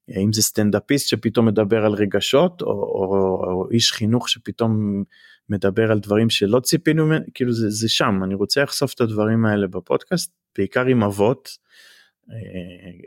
ואם 0.08 0.34
זה 0.34 0.42
סטנדאפיסט 0.42 1.10
שפתאום 1.10 1.46
מדבר 1.46 1.86
על 1.86 1.94
רגשות 1.94 2.62
או, 2.62 2.68
או, 2.68 3.44
או 3.44 3.70
איש 3.72 3.92
חינוך 3.92 4.30
שפתאום 4.30 5.04
מדבר 5.52 5.92
על 5.92 6.00
דברים 6.00 6.30
שלא 6.30 6.60
ציפינו 6.60 7.14
כאילו 7.34 7.54
זה, 7.54 7.70
זה 7.70 7.90
שם 7.90 8.24
אני 8.24 8.36
רוצה 8.36 8.64
לחשוף 8.64 8.94
את 8.94 9.02
הדברים 9.02 9.46
האלה 9.46 9.68
בפודקאסט 9.68 10.32
בעיקר 10.58 10.86
עם 10.86 11.04
אבות, 11.04 11.58
אה, 12.32 12.36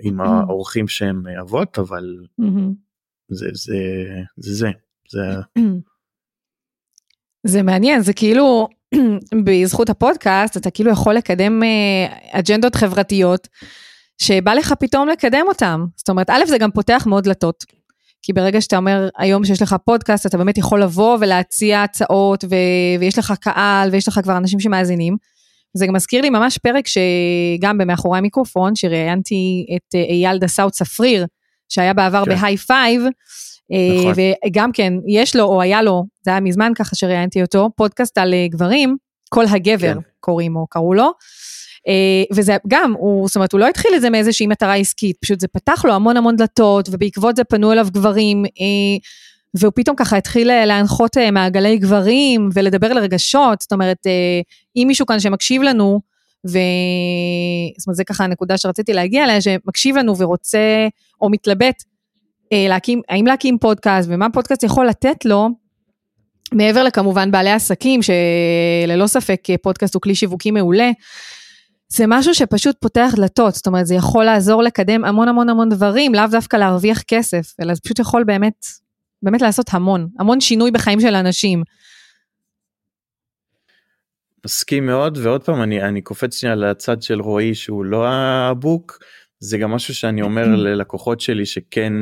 עם 0.03 0.21
mm-hmm. 0.21 0.25
האורחים 0.25 0.89
שהם 0.89 1.23
אבות, 1.41 1.79
אבל 1.79 2.17
mm-hmm. 2.41 2.45
זה 3.29 3.47
זה 3.55 3.77
זה 4.37 4.55
זה. 4.55 4.71
זה 5.11 5.21
זה 7.47 7.63
מעניין, 7.63 8.03
זה 8.03 8.13
כאילו, 8.13 8.69
בזכות 9.45 9.91
הפודקאסט 9.91 10.57
אתה 10.57 10.71
כאילו 10.71 10.91
יכול 10.91 11.15
לקדם 11.15 11.63
אה, 11.63 12.39
אג'נדות 12.39 12.75
חברתיות, 12.75 13.49
שבא 14.19 14.55
לך 14.55 14.75
פתאום 14.81 15.09
לקדם 15.09 15.45
אותם. 15.49 15.85
זאת 15.97 16.09
אומרת, 16.09 16.31
א', 16.31 16.47
זה 16.47 16.59
גם 16.59 16.71
פותח 16.71 17.05
מאוד 17.07 17.25
דלתות. 17.25 17.65
כי 18.27 18.33
ברגע 18.33 18.61
שאתה 18.61 18.77
אומר 18.77 19.09
היום 19.19 19.45
שיש 19.45 19.63
לך 19.63 19.77
פודקאסט, 19.85 20.27
אתה 20.27 20.39
באמת 20.39 20.59
יכול 20.59 20.83
לבוא 20.83 21.19
ולהציע 21.21 21.83
הצעות, 21.83 22.45
ו- 22.45 23.01
ויש 23.01 23.19
לך 23.19 23.35
קהל, 23.41 23.91
ויש 23.91 24.09
לך 24.09 24.21
כבר 24.23 24.37
אנשים 24.37 24.61
שמאזינים. 24.61 25.17
זה 25.75 25.87
גם 25.87 25.95
מזכיר 25.95 26.23
לי 26.23 26.31
ממש 26.31 26.59
פרק 26.59 26.85
שגם 26.87 27.79
במאחורי 27.79 28.19
המיקרופון, 28.19 28.77
שראיינתי 28.77 29.67
את 29.77 29.95
אה, 29.95 30.01
אייל 30.01 30.39
דסאו 30.39 30.71
צפריר, 30.71 31.27
שהיה 31.69 31.95
בעבר 31.95 32.25
כן. 32.25 32.31
ב 32.35 32.57
High 32.57 32.77
Five, 32.77 33.03
אה, 33.73 33.99
נכון. 33.99 34.13
וגם 34.47 34.73
כן, 34.73 34.93
יש 35.09 35.37
לו, 35.37 35.45
או 35.45 35.63
היה 35.63 35.83
לו, 35.83 36.05
זה 36.25 36.31
היה 36.31 36.41
מזמן 36.41 36.73
ככה 36.75 36.97
שראיינתי 36.97 37.43
אותו, 37.43 37.71
פודקאסט 37.77 38.19
על 38.19 38.35
אה, 38.35 38.47
גברים, 38.49 38.97
כל 39.31 39.45
הגבר 39.47 39.95
כן. 39.95 40.01
קוראים 40.21 40.57
או 40.57 40.67
קראו 40.67 40.95
לו. 40.95 41.11
וזה 42.33 42.57
גם, 42.69 42.95
הוא, 42.99 43.29
זאת 43.29 43.37
אומרת, 43.37 43.53
הוא 43.53 43.61
לא 43.61 43.69
התחיל 43.69 43.91
את 43.97 44.01
זה 44.01 44.11
מאיזושהי 44.11 44.47
מטרה 44.47 44.75
עסקית, 44.75 45.17
פשוט 45.21 45.41
זה 45.41 45.49
פתח 45.49 45.85
לו 45.85 45.95
המון 45.95 46.17
המון 46.17 46.37
דלתות, 46.37 46.89
ובעקבות 46.93 47.37
זה 47.37 47.45
פנו 47.45 47.73
אליו 47.73 47.87
גברים, 47.93 48.45
והוא 49.55 49.73
פתאום 49.75 49.97
ככה 49.97 50.17
התחיל 50.17 50.51
אה, 50.51 50.67
להנחות 50.67 51.17
אה, 51.17 51.31
מעגלי 51.31 51.79
גברים 51.79 52.49
ולדבר 52.55 52.87
על 52.87 52.99
רגשות, 52.99 53.61
זאת 53.61 53.73
אומרת, 53.73 54.07
אה, 54.07 54.41
אם 54.77 54.85
מישהו 54.87 55.07
כאן 55.07 55.21
שמקשיב 55.21 55.63
לנו, 55.63 56.01
ו... 56.47 56.59
זאת 57.79 57.87
אומרת, 57.87 57.97
זה 57.97 58.05
ככה 58.05 58.25
הנקודה 58.25 58.59
שרציתי 58.59 58.93
להגיע 58.93 59.25
אליה, 59.25 59.41
שמקשיב 59.41 59.97
לנו 59.97 60.19
ורוצה, 60.19 60.89
או 61.21 61.31
מתלבט, 61.31 61.83
להקים, 62.69 63.01
האם 63.09 63.27
להקים 63.27 63.59
פודקאסט, 63.59 64.09
ומה 64.13 64.27
פודקאסט 64.31 64.63
יכול 64.63 64.87
לתת 64.87 65.25
לו, 65.25 65.49
מעבר 66.53 66.83
לכמובן 66.83 67.31
בעלי 67.31 67.51
עסקים, 67.51 68.01
שללא 68.03 69.07
ספק 69.07 69.41
פודקאסט 69.63 69.95
הוא 69.95 70.01
כלי 70.01 70.15
שיווקי 70.15 70.51
מעולה, 70.51 70.91
זה 71.97 72.05
משהו 72.09 72.35
שפשוט 72.35 72.77
פותח 72.81 73.11
דלתות, 73.17 73.55
זאת 73.55 73.67
אומרת, 73.67 73.87
זה 73.87 73.95
יכול 73.95 74.25
לעזור 74.25 74.63
לקדם 74.63 75.05
המון 75.05 75.29
המון 75.29 75.49
המון 75.49 75.69
דברים, 75.69 76.15
לאו 76.15 76.25
דווקא 76.31 76.57
להרוויח 76.57 77.03
כסף, 77.03 77.55
אלא 77.61 77.75
זה 77.75 77.81
פשוט 77.81 77.99
יכול 77.99 78.25
באמת 78.25 78.67
באמת 79.23 79.43
לעשות 79.43 79.67
המון, 79.73 80.09
המון 80.19 80.41
שינוי 80.41 80.71
בחיים 80.71 81.01
של 81.01 81.15
אנשים. 81.15 81.63
מסכים 84.47 84.87
מאוד 84.87 85.19
ועוד 85.23 85.45
פעם 85.45 85.63
אני 85.63 85.83
אני 85.83 86.03
קופץ 86.03 86.41
שנייה 86.41 86.55
לצד 86.55 87.03
של 87.03 87.21
רועי 87.21 87.55
שהוא 87.55 87.85
לא 87.85 88.09
הבוק 88.09 88.99
זה 89.39 89.59
גם 89.59 89.71
משהו 89.71 89.95
שאני 89.95 90.23
אומר 90.23 90.47
ללקוחות 90.65 91.21
שלי 91.21 91.47
שכן 91.47 91.93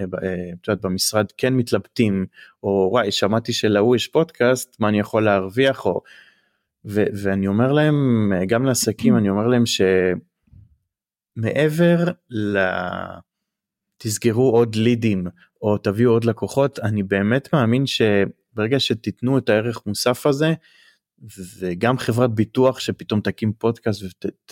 אה, 0.00 0.04
אה, 0.22 0.34
את 0.60 0.68
יודעת, 0.68 0.84
במשרד 0.84 1.26
כן 1.38 1.54
מתלבטים 1.54 2.26
או 2.62 2.88
וואי 2.92 3.10
שמעתי 3.10 3.52
שלהוא 3.52 3.96
יש 3.96 4.08
פודקאסט 4.08 4.76
מה 4.80 4.88
אני 4.88 4.98
יכול 4.98 5.24
להרוויח 5.24 5.86
או 5.86 6.02
ו, 6.86 7.04
ואני 7.22 7.46
אומר 7.46 7.72
להם 7.72 8.32
גם 8.46 8.64
לעסקים 8.64 9.16
אני 9.16 9.28
אומר 9.28 9.46
להם 9.46 9.64
שמעבר 11.36 12.04
ל... 12.30 12.58
תסגרו 13.98 14.50
עוד 14.50 14.74
לידים 14.74 15.26
או 15.62 15.78
תביאו 15.78 16.10
עוד 16.10 16.24
לקוחות 16.24 16.78
אני 16.78 17.02
באמת 17.02 17.52
מאמין 17.52 17.84
שברגע 17.86 18.80
שתיתנו 18.80 19.38
את 19.38 19.48
הערך 19.48 19.86
מוסף 19.86 20.26
הזה 20.26 20.54
וגם 21.58 21.98
חברת 21.98 22.34
ביטוח 22.34 22.80
שפתאום 22.80 23.20
תקים 23.20 23.52
פודקאסט 23.52 24.02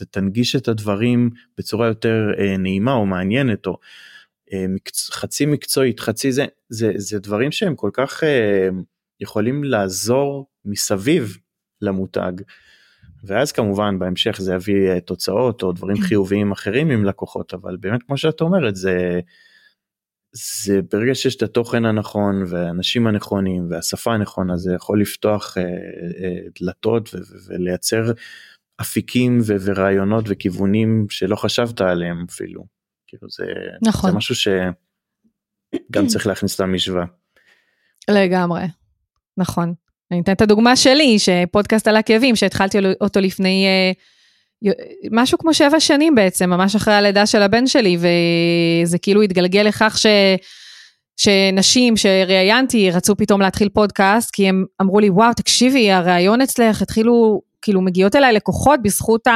ותנגיש 0.01 0.57
את 0.57 0.69
הדברים 0.69 1.31
בצורה 1.59 1.87
יותר 1.87 2.31
אה, 2.39 2.57
נעימה 2.57 2.93
או 2.93 3.07
מעניינת 3.07 3.67
או 3.67 3.79
אה, 4.53 4.67
מקצ... 4.69 5.11
חצי 5.11 5.47
מקצועית 5.47 6.01
חצי 6.01 6.33
זה 6.33 6.47
זה 6.69 6.93
זה 6.97 7.19
דברים 7.19 7.53
שהם 7.53 7.77
כל 7.77 7.91
כך 7.93 8.25
אה, 8.25 8.69
יכולים 9.21 9.65
לעזור 9.65 10.47
מסביב 10.65 11.39
למותג. 11.83 12.33
ואז 13.25 13.53
כמובן 13.53 13.99
בהמשך 13.99 14.37
זה 14.41 14.55
יביא 14.55 14.99
תוצאות 14.99 15.63
או 15.63 15.73
דברים 15.73 15.97
חיוביים 16.09 16.53
אחרים 16.53 16.91
עם 16.91 17.05
לקוחות 17.05 17.55
אבל 17.55 17.77
באמת 17.77 18.03
כמו 18.03 18.17
שאת 18.17 18.41
אומרת 18.41 18.77
זה 18.77 19.21
זה 20.35 20.81
ברגע 20.93 21.15
שיש 21.15 21.37
את 21.37 21.43
התוכן 21.43 21.85
הנכון 21.85 22.43
והאנשים 22.49 23.07
הנכונים 23.07 23.67
והשפה 23.71 24.15
הנכונה 24.15 24.57
זה 24.57 24.75
יכול 24.75 25.01
לפתוח 25.01 25.59
אה, 25.59 25.63
אה, 25.63 26.41
דלתות 26.61 27.15
ולייצר 27.47 28.13
אפיקים 28.81 29.39
ורעיונות 29.47 30.25
וכיוונים 30.29 31.07
שלא 31.11 31.37
חשבת 31.37 31.81
עליהם 31.81 32.25
אפילו. 32.31 32.67
כאילו 33.07 33.29
זה, 33.31 33.45
נכון. 33.83 34.11
זה 34.11 34.17
משהו 34.17 34.35
שגם 34.35 36.07
צריך 36.13 36.27
להכניס 36.27 36.61
למשוואה. 36.61 37.05
לגמרי, 38.11 38.63
נכון. 39.37 39.75
אני 40.11 40.21
אתן 40.21 40.33
את 40.33 40.43
הדוגמה 40.43 40.77
שלי, 40.77 41.19
שפודקאסט 41.19 41.89
על 41.89 41.97
הכאבים, 41.97 42.37
שהתחלתי 42.37 42.79
אותו 43.01 43.21
לפני 43.21 43.67
uh, 43.93 44.71
משהו 45.11 45.39
כמו 45.39 45.55
שבע 45.55 45.81
שנים 45.81 46.15
בעצם, 46.15 46.51
ממש 46.51 46.75
אחרי 46.75 46.95
הלידה 46.95 47.27
של 47.27 47.43
הבן 47.43 47.67
שלי, 47.67 47.97
וזה 47.97 48.99
כאילו 48.99 49.23
התגלגל 49.23 49.63
לכך 49.63 49.99
ש... 49.99 50.07
שנשים 51.17 51.97
שראיינתי 51.97 52.91
רצו 52.91 53.17
פתאום 53.17 53.41
להתחיל 53.41 53.69
פודקאסט, 53.69 54.31
כי 54.33 54.49
הם 54.49 54.65
אמרו 54.83 55.01
לי, 55.01 55.11
וואו, 55.11 55.35
תקשיבי, 55.35 55.93
הראיון 55.93 56.41
אצלך, 56.41 56.83
התחילו, 56.83 57.41
כאילו 57.63 57.81
מגיעות 57.81 58.17
אליי 58.17 58.33
לקוחות 58.33 58.83
בזכות 58.83 59.27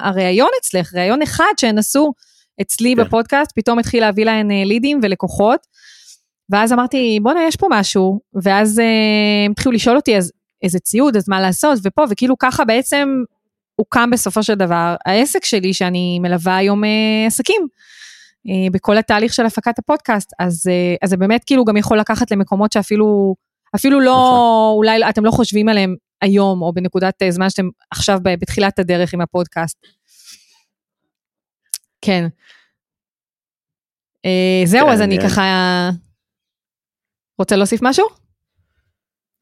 הראיון 0.00 0.50
אצלך, 0.60 0.94
ראיון 0.94 1.22
אחד 1.22 1.52
שהן 1.60 1.78
עשו 1.78 2.12
אצלי 2.60 2.94
כן. 2.96 3.04
בפודקאסט, 3.04 3.52
פתאום 3.54 3.78
התחיל 3.78 4.00
להביא 4.00 4.24
להן 4.24 4.50
אה, 4.50 4.62
לידים 4.64 5.00
ולקוחות. 5.02 5.60
ואז 6.50 6.72
אמרתי, 6.72 7.18
בואנה, 7.22 7.40
יש 7.48 7.56
פה 7.56 7.66
משהו, 7.70 8.20
ואז 8.42 8.78
אה, 8.78 8.84
הם 9.46 9.50
התחילו 9.50 9.72
לשאול 9.72 9.96
אותי, 9.96 10.16
אז 10.16 10.32
איזה 10.62 10.78
ציוד, 10.78 11.16
אז 11.16 11.28
מה 11.28 11.40
לעשות, 11.40 11.78
ופה, 11.84 12.04
וכאילו 12.10 12.38
ככה 12.38 12.64
בעצם 12.64 13.22
הוקם 13.74 14.10
בסופו 14.10 14.42
של 14.42 14.54
דבר 14.54 14.96
העסק 15.06 15.44
שלי, 15.44 15.74
שאני 15.74 16.18
מלווה 16.18 16.56
היום 16.56 16.84
אה, 16.84 17.24
עסקים. 17.26 17.66
אה, 18.48 18.70
בכל 18.72 18.98
התהליך 18.98 19.34
של 19.34 19.46
הפקת 19.46 19.78
הפודקאסט, 19.78 20.32
אז, 20.38 20.66
אה, 20.70 20.94
אז 21.02 21.10
זה 21.10 21.16
באמת 21.16 21.44
כאילו 21.44 21.64
גם 21.64 21.76
יכול 21.76 21.98
לקחת 21.98 22.30
למקומות 22.30 22.72
שאפילו, 22.72 23.34
אפילו 23.74 24.00
לא, 24.00 24.12
נכון. 24.12 24.76
אולי 24.76 25.08
אתם 25.08 25.24
לא 25.24 25.30
חושבים 25.30 25.68
עליהם 25.68 25.94
היום, 26.22 26.62
או 26.62 26.72
בנקודת 26.72 27.22
אה, 27.22 27.30
זמן 27.30 27.50
שאתם 27.50 27.68
עכשיו 27.90 28.18
בתחילת 28.22 28.78
הדרך 28.78 29.14
עם 29.14 29.20
הפודקאסט. 29.20 29.76
כן. 32.00 32.26
אה, 34.24 34.62
זהו, 34.64 34.86
כן, 34.86 34.92
אז 34.92 35.00
אני 35.00 35.18
ככה... 35.18 35.90
רוצה 37.38 37.56
להוסיף 37.56 37.80
משהו? 37.82 38.06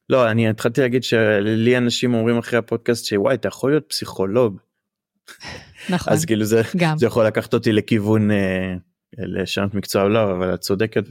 לא, 0.09 0.31
אני 0.31 0.49
התחלתי 0.49 0.81
להגיד 0.81 1.03
שלי 1.03 1.77
אנשים 1.77 2.13
אומרים 2.13 2.37
אחרי 2.37 2.59
הפודקאסט 2.59 3.05
שוואי, 3.05 3.35
אתה 3.35 3.47
יכול 3.47 3.71
להיות 3.71 3.85
פסיכולוג. 3.87 4.59
נכון. 5.89 6.13
אז 6.13 6.25
כאילו 6.25 6.45
זה, 6.45 6.61
גם. 6.77 6.97
זה 6.97 7.05
יכול 7.05 7.25
לקחת 7.25 7.53
אותי 7.53 7.71
לכיוון 7.71 8.31
אה, 8.31 8.73
לשנות 9.17 9.73
מקצוע 9.73 10.03
או 10.03 10.09
לא, 10.09 10.31
אבל 10.31 10.53
את 10.53 10.59
צודקת 10.59 11.03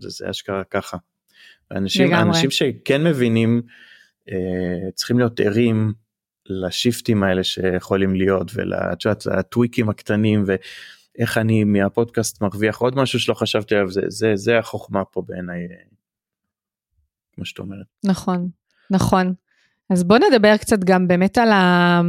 וזה 0.00 0.30
אשכרה 0.30 0.64
ככה. 0.64 0.96
אנשים, 1.70 2.14
אנשים 2.14 2.50
שכן 2.50 3.04
מבינים 3.04 3.62
אה, 4.30 4.90
צריכים 4.94 5.18
להיות 5.18 5.40
ערים 5.40 5.92
לשיפטים 6.46 7.22
האלה 7.22 7.44
שיכולים 7.44 8.14
להיות 8.14 8.50
ולטוויקים 8.54 9.88
הקטנים 9.88 10.44
ואיך 11.18 11.38
אני 11.38 11.64
מהפודקאסט 11.64 12.42
מרוויח 12.42 12.78
עוד 12.78 12.96
משהו 12.96 13.20
שלא 13.20 13.34
חשבתי 13.34 13.74
עליו 13.74 13.90
זה 13.90 14.00
זה 14.08 14.32
זה 14.34 14.58
החוכמה 14.58 15.04
פה 15.04 15.22
בעיניי. 15.26 15.58
כמו 17.34 17.44
שאת 17.44 17.58
אומרת. 17.58 17.86
נכון 18.04 18.48
נכון 18.90 19.34
אז 19.90 20.04
בוא 20.04 20.18
נדבר 20.18 20.56
קצת 20.56 20.78
גם 20.84 21.08
באמת 21.08 21.38
על 21.38 21.52
ה... 21.52 22.00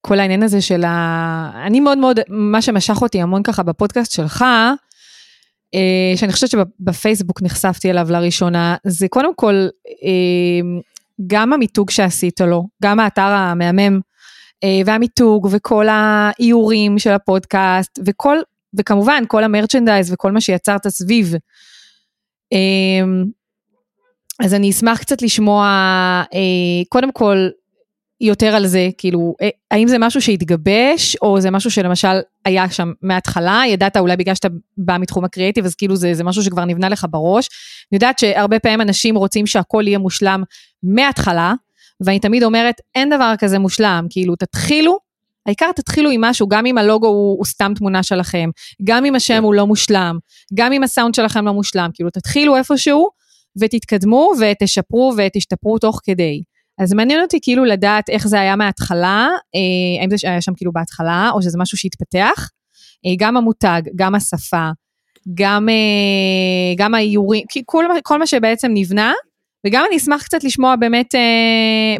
כל 0.00 0.20
העניין 0.20 0.42
הזה 0.42 0.60
של 0.60 0.84
ה... 0.84 1.64
אני 1.66 1.80
מאוד 1.80 1.98
מאוד, 1.98 2.20
מה 2.28 2.62
שמשך 2.62 3.02
אותי 3.02 3.22
המון 3.22 3.42
ככה 3.42 3.62
בפודקאסט 3.62 4.12
שלך, 4.12 4.44
אה, 5.74 6.16
שאני 6.16 6.32
חושבת 6.32 6.50
שבפייסבוק 6.50 7.42
נחשפתי 7.42 7.90
אליו 7.90 8.06
לראשונה, 8.10 8.76
זה 8.86 9.08
קודם 9.08 9.34
כל 9.34 9.54
אה, 10.04 10.80
גם 11.26 11.52
המיתוג 11.52 11.90
שעשית 11.90 12.40
לו, 12.40 12.68
גם 12.82 13.00
האתר 13.00 13.22
המהמם 13.22 14.00
והמיתוג 14.86 15.48
וכל 15.50 15.86
האיורים 15.90 16.98
של 16.98 17.10
הפודקאסט 17.10 17.98
וכל, 18.06 18.38
וכמובן 18.78 19.22
כל 19.28 19.44
המרצ'נדייז 19.44 20.12
וכל 20.12 20.32
מה 20.32 20.40
שיצרת 20.40 20.88
סביב. 20.88 21.34
אז 24.40 24.54
אני 24.54 24.70
אשמח 24.70 24.98
קצת 24.98 25.22
לשמוע, 25.22 26.22
קודם 26.88 27.12
כל, 27.12 27.48
יותר 28.20 28.46
על 28.46 28.66
זה, 28.66 28.88
כאילו, 28.98 29.34
אה, 29.42 29.48
האם 29.70 29.88
זה 29.88 29.98
משהו 29.98 30.20
שהתגבש, 30.20 31.16
או 31.22 31.40
זה 31.40 31.50
משהו 31.50 31.70
שלמשל 31.70 32.20
היה 32.44 32.70
שם 32.70 32.92
מההתחלה, 33.02 33.62
ידעת 33.68 33.96
אולי 33.96 34.16
בגלל 34.16 34.34
שאתה 34.34 34.48
בא 34.78 34.98
מתחום 34.98 35.24
הקריאיטיב, 35.24 35.64
אז 35.64 35.74
כאילו 35.74 35.96
זה, 35.96 36.14
זה 36.14 36.24
משהו 36.24 36.42
שכבר 36.42 36.64
נבנה 36.64 36.88
לך 36.88 37.06
בראש. 37.10 37.48
אני 37.92 37.96
יודעת 37.96 38.18
שהרבה 38.18 38.58
פעמים 38.58 38.80
אנשים 38.80 39.16
רוצים 39.16 39.46
שהכל 39.46 39.84
יהיה 39.86 39.98
מושלם 39.98 40.42
מההתחלה, 40.82 41.54
ואני 42.00 42.18
תמיד 42.18 42.42
אומרת, 42.42 42.74
אין 42.94 43.10
דבר 43.10 43.34
כזה 43.38 43.58
מושלם, 43.58 44.06
כאילו, 44.10 44.36
תתחילו, 44.36 44.98
העיקר 45.46 45.72
תתחילו 45.72 46.10
עם 46.10 46.20
משהו, 46.20 46.48
גם 46.48 46.66
אם 46.66 46.78
הלוגו 46.78 47.06
הוא, 47.06 47.36
הוא 47.38 47.44
סתם 47.44 47.72
תמונה 47.76 48.02
שלכם, 48.02 48.50
גם 48.84 49.04
אם 49.04 49.14
השם 49.14 49.34
כן. 49.34 49.42
הוא 49.42 49.54
לא 49.54 49.66
מושלם, 49.66 50.18
גם 50.54 50.72
אם 50.72 50.82
הסאונד 50.82 51.14
שלכם 51.14 51.46
לא 51.46 51.52
מושלם, 51.52 51.90
כאילו, 51.94 52.10
תתחילו 52.10 52.56
איפשהו, 52.56 53.08
ותתקדמו 53.60 54.30
ותשפרו 54.40 55.12
ותשתפרו 55.16 55.78
תוך 55.78 56.00
כדי. 56.04 56.42
אז 56.78 56.92
מעניין 56.92 57.22
אותי 57.22 57.38
כאילו 57.42 57.64
לדעת 57.64 58.08
איך 58.08 58.26
זה 58.26 58.40
היה 58.40 58.56
מההתחלה, 58.56 59.28
אה, 59.54 60.00
האם 60.00 60.10
זה 60.10 60.28
היה 60.30 60.40
שם 60.40 60.54
כאילו 60.54 60.72
בהתחלה, 60.72 61.30
או 61.34 61.42
שזה 61.42 61.58
משהו 61.58 61.78
שהתפתח. 61.78 62.50
אה, 63.06 63.14
גם 63.18 63.36
המותג, 63.36 63.82
גם 63.96 64.14
השפה, 64.14 64.70
גם, 65.34 65.68
אה, 65.68 66.74
גם 66.76 66.94
האיורים, 66.94 67.44
כל, 67.64 67.84
כל 68.02 68.18
מה 68.18 68.26
שבעצם 68.26 68.70
נבנה, 68.74 69.12
וגם 69.66 69.84
אני 69.88 69.96
אשמח 69.96 70.22
קצת 70.22 70.44
לשמוע 70.44 70.76
באמת, 70.76 71.14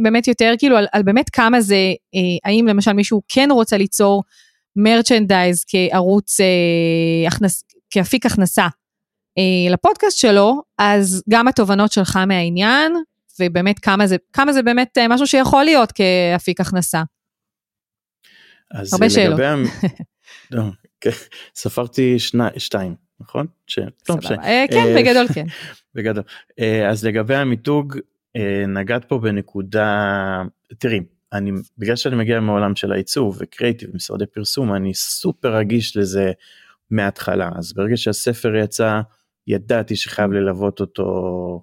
באמת 0.02 0.28
יותר 0.28 0.52
כאילו 0.58 0.76
על, 0.76 0.86
על 0.92 1.02
באמת 1.02 1.30
כמה 1.30 1.60
זה, 1.60 1.92
האם 2.44 2.66
למשל 2.66 2.92
מישהו 2.92 3.22
כן 3.28 3.48
רוצה 3.50 3.76
ליצור 3.76 4.22
מרצ'נדייז 4.76 5.64
כערוץ, 5.68 6.36
הכנס, 7.26 7.64
כאפיק 7.90 8.26
הכנסה 8.26 8.66
לפודקאסט 9.70 10.18
שלו, 10.18 10.62
אז 10.78 11.22
גם 11.30 11.48
התובנות 11.48 11.92
שלך 11.92 12.16
מהעניין, 12.16 12.92
ובאמת 13.40 13.78
כמה 13.78 14.06
זה, 14.06 14.16
כמה 14.32 14.52
זה 14.52 14.62
באמת 14.62 14.98
אה, 14.98 15.08
משהו 15.08 15.26
שיכול 15.26 15.64
להיות 15.64 15.92
כאפיק 15.92 16.60
הכנסה. 16.60 17.02
הרבה 18.92 19.10
שאלות. 19.10 19.40
לא, 20.50 20.62
כן, 21.00 21.10
ספרתי 21.54 22.18
שני, 22.18 22.44
שתיים, 22.56 22.94
נכון? 23.20 23.46
ש... 23.66 23.78
לא 23.78 24.16
אה, 24.30 24.64
כן, 24.70 24.76
אה, 24.76 24.94
בגדול 24.96 25.26
כן. 25.34 25.46
בגדול. 25.94 26.22
אז 26.90 27.04
לגבי 27.04 27.34
המיתוג, 27.34 27.98
נגעת 28.68 29.04
פה 29.04 29.18
בנקודה, 29.18 30.42
תראי, 30.78 31.00
אני, 31.32 31.52
בגלל 31.78 31.96
שאני 31.96 32.16
מגיע 32.16 32.40
מעולם 32.40 32.76
של 32.76 32.92
העיצוב 32.92 33.36
וקריאיטיב, 33.40 33.90
משרדי 33.94 34.26
פרסום, 34.26 34.74
אני 34.74 34.94
סופר 34.94 35.56
רגיש 35.56 35.96
לזה 35.96 36.32
מההתחלה. 36.90 37.50
אז 37.56 37.72
ברגע 37.72 37.96
שהספר 37.96 38.56
יצא, 38.56 39.00
ידעתי 39.46 39.96
שחייב 39.96 40.32
ללוות 40.32 40.80
אותו 40.80 41.62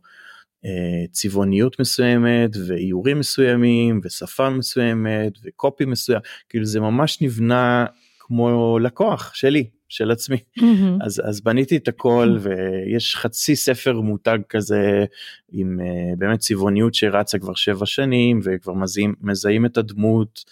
אה, 0.66 1.06
צבעוניות 1.12 1.80
מסוימת 1.80 2.50
ואיורים 2.68 3.20
מסוימים 3.20 4.02
ושפה 4.04 4.50
מסוימת 4.50 5.34
וקופי 5.44 5.86
מסוים 5.86 6.20
כאילו 6.50 6.66
זה 6.66 6.80
ממש 6.80 7.22
נבנה 7.22 7.86
כמו 8.32 8.80
לקוח 8.80 9.34
שלי 9.34 9.70
של 9.90 10.12
עצמי. 10.12 10.38
Mm-hmm. 10.60 11.06
אז 11.06 11.22
אז 11.26 11.42
בניתי 11.42 11.78
את 11.78 11.88
הכל 11.88 12.38
ויש 12.42 13.16
חצי 13.16 13.56
ספר 13.56 14.02
מותג 14.02 14.38
כזה 14.50 15.06
עם 15.52 15.80
uh, 15.80 16.16
באמת 16.18 16.40
צבעוניות 16.40 16.94
שרצה 16.94 17.40
כבר 17.40 17.54
שבע 17.54 17.86
שנים 17.86 18.40
וכבר 18.44 18.74
מזהים, 18.74 19.16
מזהים 19.22 19.66
את 19.66 19.78
הדמות 19.78 20.44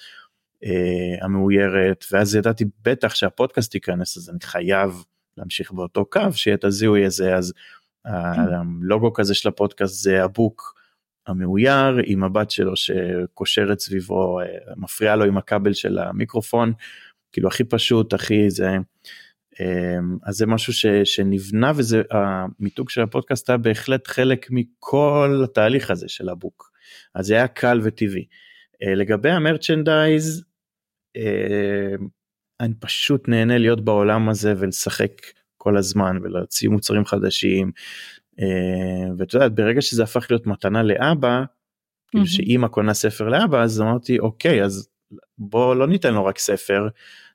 uh, 0.65 1.25
המאוירת 1.25 2.05
ואז 2.11 2.35
ידעתי 2.35 2.65
בטח 2.85 3.15
שהפודקאסט 3.15 3.75
ייכנס 3.75 4.17
אז 4.17 4.29
אני 4.29 4.39
חייב 4.43 5.03
להמשיך 5.37 5.71
באותו 5.71 6.05
קו 6.05 6.33
שיהיה 6.33 6.55
את 6.55 6.63
הזיהוי 6.63 7.05
הזה. 7.05 7.35
אז 7.35 7.53
הלוגו 8.05 9.13
כזה 9.13 9.33
של 9.33 9.49
הפודקאסט 9.49 10.03
זה 10.03 10.23
הבוק 10.23 10.79
המאויר 11.29 11.97
עם 12.05 12.23
הבת 12.23 12.51
שלו 12.51 12.75
שקושרת 12.75 13.79
סביבו, 13.79 14.39
אה, 14.39 14.45
מפריעה 14.77 15.15
לו 15.15 15.25
עם 15.25 15.37
הכבל 15.37 15.73
של 15.73 15.97
המיקרופון, 15.97 16.73
כאילו 17.31 17.47
הכי 17.47 17.63
פשוט, 17.63 18.13
הכי 18.13 18.49
זה. 18.49 18.77
אמ, 19.59 20.17
אז 20.23 20.35
זה 20.35 20.45
משהו 20.45 20.73
ש, 20.73 20.85
שנבנה 20.85 21.71
וזה 21.75 22.01
המיתוג 22.11 22.89
של 22.89 23.01
הפודקאסט 23.01 23.49
היה 23.49 23.57
בהחלט 23.57 24.07
חלק 24.07 24.47
מכל 24.49 25.41
התהליך 25.43 25.91
הזה 25.91 26.09
של 26.09 26.29
הבוק. 26.29 26.71
אז 27.15 27.25
זה 27.25 27.33
היה 27.33 27.47
קל 27.47 27.79
וטבעי. 27.83 28.25
אה, 28.83 28.95
לגבי 28.95 29.29
המרצ'נדייז, 29.29 30.43
אה, 31.17 31.95
אני 32.59 32.73
פשוט 32.79 33.27
נהנה 33.27 33.57
להיות 33.57 33.85
בעולם 33.85 34.29
הזה 34.29 34.53
ולשחק 34.57 35.11
כל 35.57 35.77
הזמן 35.77 36.17
ולהוציא 36.23 36.69
מוצרים 36.69 37.05
חדשים. 37.05 37.71
אה, 38.39 39.11
ואת 39.17 39.33
יודעת 39.33 39.55
ברגע 39.55 39.81
שזה 39.81 40.03
הפך 40.03 40.27
להיות 40.29 40.47
מתנה 40.47 40.83
לאבא, 40.83 41.43
כאילו 42.07 42.27
שאימא 42.27 42.67
קונה 42.67 42.93
ספר 42.93 43.29
לאבא 43.29 43.63
אז 43.63 43.81
אמרתי 43.81 44.19
אוקיי 44.19 44.63
אז 44.63 44.89
בוא 45.37 45.75
לא 45.75 45.87
ניתן 45.87 46.13
לו 46.13 46.25
רק 46.25 46.37
ספר 46.37 46.87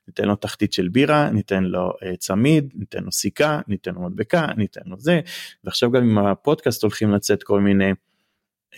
ניתן 0.07 0.27
לו 0.27 0.35
תחתית 0.35 0.73
של 0.73 0.87
בירה, 0.87 1.29
ניתן 1.29 1.63
לו 1.63 1.89
uh, 1.89 2.17
צמיד, 2.17 2.73
ניתן 2.75 3.03
לו 3.03 3.11
סיכה, 3.11 3.59
ניתן 3.67 3.93
לו 3.95 4.01
מדבקה, 4.01 4.47
ניתן 4.57 4.81
לו 4.85 4.99
זה, 4.99 5.19
ועכשיו 5.63 5.91
גם 5.91 6.03
עם 6.03 6.17
הפודקאסט 6.17 6.83
הולכים 6.83 7.11
לצאת 7.11 7.43
כל 7.43 7.61
מיני 7.61 7.91
uh, 7.91 8.77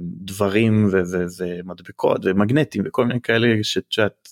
דברים 0.00 0.90
ומדבקות 1.38 2.20
ומגנטים 2.24 2.82
וכל 2.86 3.04
מיני 3.04 3.20
כאלה 3.20 3.48
שצ'אט 3.62 4.28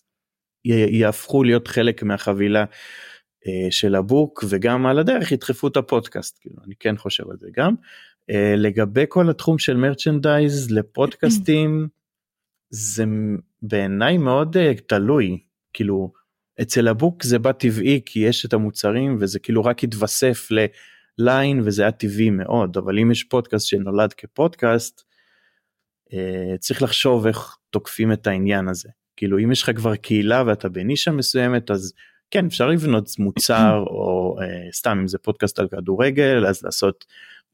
יהפכו 0.64 1.44
להיות 1.44 1.68
חלק 1.68 2.02
מהחבילה 2.02 2.64
uh, 2.64 3.48
של 3.70 3.94
הבוק 3.94 4.44
וגם 4.48 4.86
על 4.86 4.98
הדרך 4.98 5.32
ידחפו 5.32 5.68
את 5.68 5.76
הפודקאסט, 5.76 6.38
כאילו 6.40 6.56
אני 6.64 6.74
כן 6.80 6.96
חושב 6.96 7.30
על 7.30 7.36
זה 7.40 7.48
גם. 7.56 7.74
לגבי 8.56 9.04
כל 9.08 9.30
התחום 9.30 9.58
של 9.58 9.76
מרצ'נדייז 9.76 10.70
לפודקאסטים 10.70 11.88
זה 12.70 13.04
בעיניי 13.66 14.18
מאוד 14.18 14.56
uh, 14.56 14.80
תלוי. 14.86 15.38
כאילו 15.72 16.12
אצל 16.62 16.88
הבוק 16.88 17.22
זה 17.22 17.38
בא 17.38 17.52
טבעי 17.52 18.00
כי 18.06 18.20
יש 18.20 18.46
את 18.46 18.52
המוצרים 18.52 19.16
וזה 19.20 19.38
כאילו 19.38 19.64
רק 19.64 19.84
התווסף 19.84 20.48
לליין 20.50 21.60
וזה 21.64 21.82
היה 21.82 21.92
טבעי 21.92 22.30
מאוד. 22.30 22.76
אבל 22.76 22.98
אם 22.98 23.10
יש 23.10 23.24
פודקאסט 23.24 23.66
שנולד 23.66 24.12
כפודקאסט 24.12 25.00
uh, 26.10 26.58
צריך 26.58 26.82
לחשוב 26.82 27.26
איך 27.26 27.56
תוקפים 27.70 28.12
את 28.12 28.26
העניין 28.26 28.68
הזה. 28.68 28.88
כאילו 29.16 29.38
אם 29.38 29.52
יש 29.52 29.62
לך 29.62 29.70
כבר 29.76 29.96
קהילה 29.96 30.44
ואתה 30.46 30.68
בנישה 30.68 31.10
מסוימת 31.10 31.70
אז 31.70 31.92
כן 32.30 32.46
אפשר 32.46 32.68
לבנות 32.68 33.18
מוצר 33.18 33.84
או 33.86 34.36
uh, 34.38 34.74
סתם 34.74 34.98
אם 35.00 35.08
זה 35.08 35.18
פודקאסט 35.18 35.58
על 35.58 35.68
כדורגל 35.68 36.46
אז 36.46 36.62
לעשות 36.62 37.04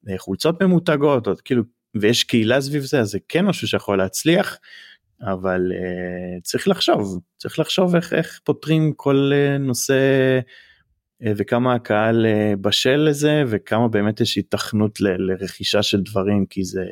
uh, 0.06 0.10
חולצות 0.18 0.62
ממותגות 0.62 1.26
או 1.26 1.32
כאילו 1.44 1.62
ויש 1.94 2.24
קהילה 2.24 2.60
סביב 2.60 2.82
זה 2.82 3.00
אז 3.00 3.10
זה 3.10 3.18
כן 3.28 3.44
משהו 3.44 3.68
שיכול 3.68 3.98
להצליח 3.98 4.58
אבל 5.22 5.72
uh, 5.72 6.42
צריך 6.42 6.68
לחשוב 6.68 7.20
צריך 7.36 7.58
לחשוב 7.58 7.96
איך, 7.96 8.12
איך 8.12 8.40
פותרים 8.44 8.92
כל 8.96 9.32
uh, 9.32 9.58
נושא 9.58 10.40
uh, 11.22 11.26
וכמה 11.36 11.74
הקהל 11.74 12.26
uh, 12.26 12.56
בשל 12.56 12.96
לזה 12.96 13.42
וכמה 13.46 13.88
באמת 13.88 14.20
יש 14.20 14.38
התכנות 14.38 15.00
ל, 15.00 15.08
לרכישה 15.08 15.82
של 15.82 16.00
דברים 16.02 16.46
כי 16.46 16.64
זה 16.64 16.84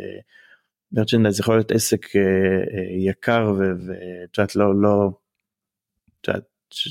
מרצ'נדייז 0.92 1.40
יכול 1.40 1.56
להיות 1.56 1.72
עסק 1.72 2.06
uh, 2.06 2.10
uh, 2.10 3.08
יקר 3.08 3.52
ואת 3.56 4.38
יודעת 4.38 4.56
לא 4.56 4.80
לא. 4.80 5.10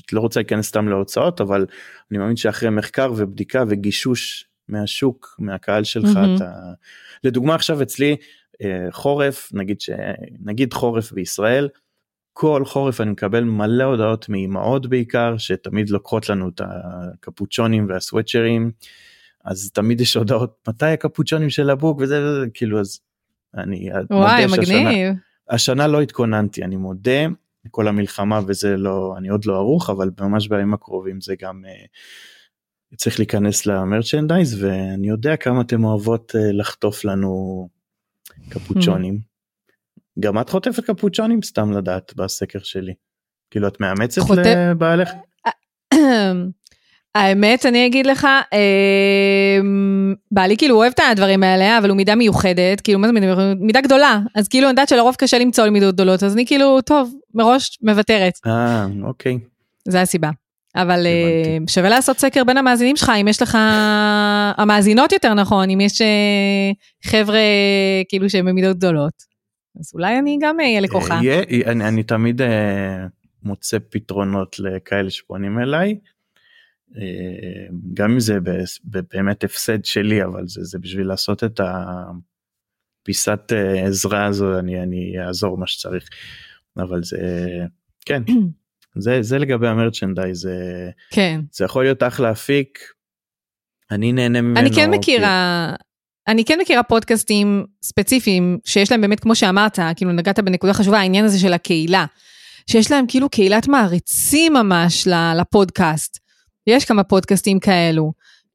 את 0.06 0.14
לא 0.14 0.20
רוצה 0.20 0.40
להיכנס 0.40 0.68
סתם 0.68 0.88
להוצאות 0.88 1.42
אבל 1.42 1.66
אני 2.12 2.20
מאמין 2.20 2.36
שאחרי 2.36 2.70
מחקר 2.70 3.12
ובדיקה 3.18 3.64
וגישוש 3.68 4.48
מהשוק 4.68 5.36
מהקהל 5.40 5.84
שלך 5.84 6.10
mm-hmm. 6.16 6.38
אתה 6.38 6.52
לדוגמה 7.24 7.56
עכשיו 7.56 7.82
אצלי 7.82 8.16
חורף 8.92 9.50
נגיד 9.54 9.82
שנגיד 9.82 10.74
חורף 10.74 11.12
בישראל 11.12 11.70
כל 12.34 12.66
חורף 12.66 13.02
אני 13.02 13.12
מקבל 13.12 13.44
מלא 13.44 13.84
הודעות 13.84 14.30
מאימהות 14.30 14.88
בעיקר 14.88 15.38
שתמיד 15.38 15.90
לוקחות 15.90 16.30
לנו 16.30 16.50
את 16.50 16.62
הקפוצ'ונים 16.64 17.86
והסוואצ'רים 17.90 18.72
אז 19.46 19.72
תמיד 19.74 20.02
יש 20.02 20.14
הודעות 20.14 20.56
מתי 20.68 20.86
הקפוצ'ונים 20.86 21.50
של 21.50 21.70
הבוק? 21.70 21.98
וזה 22.02 22.24
וזה 22.24 22.46
כאילו 22.54 22.80
אז 22.80 23.00
אני 23.58 23.90
וואי 24.10 24.46
מגניב. 24.46 25.16
השנה 25.50 25.88
לא 25.88 26.02
התכוננתי 26.02 26.64
אני 26.64 26.76
מודה 26.76 27.28
כל 27.72 27.88
המלחמה 27.88 28.40
וזה 28.48 28.78
לא 28.78 29.16
אני 29.18 29.28
עוד 29.28 29.46
לא 29.46 29.56
ערוך 29.56 29.90
אבל 29.90 30.10
ממש 30.20 30.48
בימים 30.48 30.74
הקרובים 30.74 31.22
זה 31.22 31.36
גם 31.42 31.64
uh, 31.66 32.96
צריך 32.96 33.20
להיכנס 33.20 33.66
למרצ'נדייז 33.66 34.64
ואני 34.64 35.08
יודע 35.08 35.36
כמה 35.36 35.62
אתם 35.62 35.84
אוהבות 35.84 36.36
uh, 36.36 36.54
לחטוף 36.54 37.06
לנו 37.06 37.70
קפוצ'ונים. 38.50 39.20
גם 40.20 40.40
את 40.40 40.50
חוטפת 40.50 40.84
קפוצ'ונים 40.84 41.42
סתם 41.42 41.72
לדעת 41.72 42.14
בסקר 42.16 42.60
שלי. 42.64 42.94
כאילו 43.52 43.68
את 43.68 43.80
מאמצת 43.80 44.22
לבעלך? 44.30 45.10
האמת 47.16 47.66
אני 47.66 47.86
אגיד 47.86 48.06
לך, 48.06 48.28
אה, 48.54 49.60
בעלי 50.32 50.58
כאילו 50.58 50.76
אוהב 50.76 50.92
את 50.96 51.00
הדברים 51.12 51.44
האלה, 51.44 51.78
אבל 51.78 51.90
הוא 51.90 51.98
מידה 51.98 52.16
מיוחדת, 52.16 52.82
כאילו 52.82 53.00
מה 53.00 53.08
זה 53.08 53.14
מידה, 53.14 53.54
מידה 53.60 53.82
גדולה, 53.82 54.20
אז 54.36 54.48
כאילו 54.48 54.66
אני 54.66 54.72
יודעת 54.72 54.90
שלרוב 54.90 55.16
קשה 55.16 55.40
למצוא 55.40 55.70
מידות 55.70 55.96
גדולות, 55.96 56.24
אז 56.24 56.34
אני 56.34 56.46
כאילו, 56.46 56.82
טוב, 56.82 57.14
מראש 57.34 57.78
מוותרת. 57.82 58.34
אה, 58.48 58.86
אוקיי. 59.04 59.40
זה 59.88 60.02
הסיבה. 60.02 60.30
אבל 60.82 61.06
אה, 61.06 61.58
שווה 61.70 61.90
לעשות 61.90 62.18
סקר 62.18 62.44
בין 62.44 62.58
המאזינים 62.58 62.96
שלך, 62.96 63.12
אם 63.22 63.28
יש 63.28 63.42
לך, 63.42 63.58
המאזינות 64.58 65.12
יותר 65.12 65.34
נכון, 65.34 65.70
אם 65.70 65.82
יש 65.82 66.02
אה, 66.02 66.72
חבר'ה 67.04 67.40
כאילו 68.10 68.30
שהם 68.30 68.46
במידות 68.46 68.78
גדולות, 68.78 69.24
אז 69.80 69.92
אולי 69.94 70.20
אני 70.20 70.38
גם 70.42 70.60
אהיה 70.60 70.80
לקוחה. 70.80 71.20
יהיה, 71.24 71.44
אני, 71.66 71.88
אני 71.88 72.04
תמיד 72.04 72.42
מוצא 73.44 73.78
פתרונות 73.90 74.60
לכאלה 74.60 75.10
שפונים 75.10 75.60
אליי. 75.60 75.96
גם 77.94 78.12
אם 78.12 78.20
זה 78.20 78.38
באמת 79.12 79.44
הפסד 79.44 79.86
שלי 79.86 80.24
אבל 80.24 80.48
זה, 80.48 80.64
זה 80.64 80.80
בשביל 80.80 81.08
לעשות 81.08 81.44
את 81.44 81.60
הפיסת 83.04 83.52
עזרה 83.86 84.26
הזו 84.26 84.60
אני 84.60 84.84
אני 84.84 85.14
אעזור 85.28 85.58
מה 85.58 85.68
שצריך 85.68 86.10
אבל 86.78 87.04
זה 87.04 87.18
כן 88.06 88.24
זה 88.96 89.22
זה 89.22 89.38
לגבי 89.38 89.68
המרצ'נדייז 89.68 90.42
זה 90.42 90.90
כן 91.12 91.42
זה 91.52 91.66
יכול 91.66 91.84
להיות 91.84 92.04
אחלה 92.04 92.32
אפיק. 92.32 92.80
אני 93.92 94.12
נהנה 94.12 94.42
ממנו. 94.42 94.60
אני 94.60 94.72
כן 94.76 94.92
מכירה. 94.92 95.74
כי... 95.78 95.84
אני 96.28 96.46
כן 96.46 96.60
מכירה 96.62 96.84
פודקאסטים 96.84 97.66
ספציפיים 97.84 98.58
שיש 98.66 98.92
להם 98.92 99.02
באמת 99.02 99.20
כמו 99.20 99.36
שאמרת 99.36 99.80
כאילו 99.96 100.12
נגעת 100.12 100.40
בנקודה 100.40 100.74
חשובה 100.74 101.00
העניין 101.00 101.26
הזה 101.26 101.40
של 101.40 101.54
הקהילה. 101.54 102.06
שיש 102.72 102.92
להם 102.92 103.06
כאילו 103.08 103.30
קהילת 103.30 103.68
מעריצים 103.68 104.54
ממש 104.54 105.08
לפודקאסט. 105.36 106.20
יש 106.68 106.86
כמה 106.86 107.04
פודקאסטים 107.04 107.60
כאלו. 107.60 108.12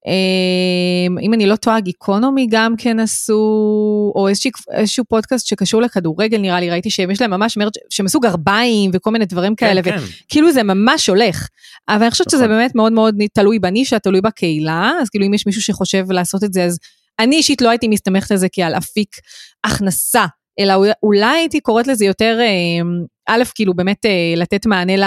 אמ, 0.07 1.19
אם 1.19 1.35
אני 1.35 1.47
לא 1.47 1.57
טועה, 1.57 1.81
גיקונומי 1.81 2.47
גם 2.51 2.75
כן 2.79 3.01
עשו, 3.01 4.13
או 4.15 4.29
איזשהו, 4.29 4.51
איזשהו 4.73 5.05
פודקאסט 5.05 5.47
שקשור 5.47 5.83
לכדורגל 5.83 6.39
נראה 6.39 6.61
לי, 6.61 6.71
ראיתי 6.71 6.91
שהם 6.91 7.11
יש 7.11 7.21
להם 7.21 7.31
ממש 7.31 7.57
מרץ', 7.57 7.75
שהם 7.91 8.07
עשו 8.07 8.21
גרביים 8.21 8.91
וכל 8.95 9.11
מיני 9.11 9.25
דברים 9.25 9.55
כן, 9.57 9.67
כאלה, 9.67 9.83
כן. 9.83 9.97
וכאילו 10.27 10.53
זה 10.53 10.63
ממש 10.63 11.09
הולך. 11.09 11.49
אבל 11.89 12.03
אני 12.03 12.11
חושבת 12.11 12.31
שזה 12.31 12.45
נכון. 12.45 12.57
באמת 12.57 12.75
מאוד 12.75 12.93
מאוד 12.93 13.15
תלוי 13.33 13.59
בנישה, 13.59 13.99
תלוי 13.99 14.21
בקהילה, 14.21 14.93
אז 15.01 15.09
כאילו 15.09 15.27
אם 15.27 15.35
יש 15.35 15.47
מישהו 15.47 15.63
שחושב 15.63 16.13
לעשות 16.13 16.45
את 16.45 16.53
זה, 16.53 16.65
אז 16.65 16.79
אני 17.19 17.37
אישית 17.37 17.63
לא 17.63 17.69
הייתי 17.69 17.89
מסתמכת 17.89 18.31
על 18.31 18.37
זה 18.37 18.47
כעל 18.53 18.75
אפיק 18.75 19.17
הכנסה, 19.65 20.27
אלא 20.61 20.75
אולי 21.03 21.39
הייתי 21.39 21.61
קוראת 21.61 21.87
לזה 21.87 22.05
יותר, 22.05 22.39
אמ, 22.41 23.05
א', 23.29 23.43
כאילו 23.55 23.75
באמת 23.75 24.07
אה, 24.07 24.35
לתת 24.37 24.67
מענה 24.67 24.97
ל... 24.97 25.05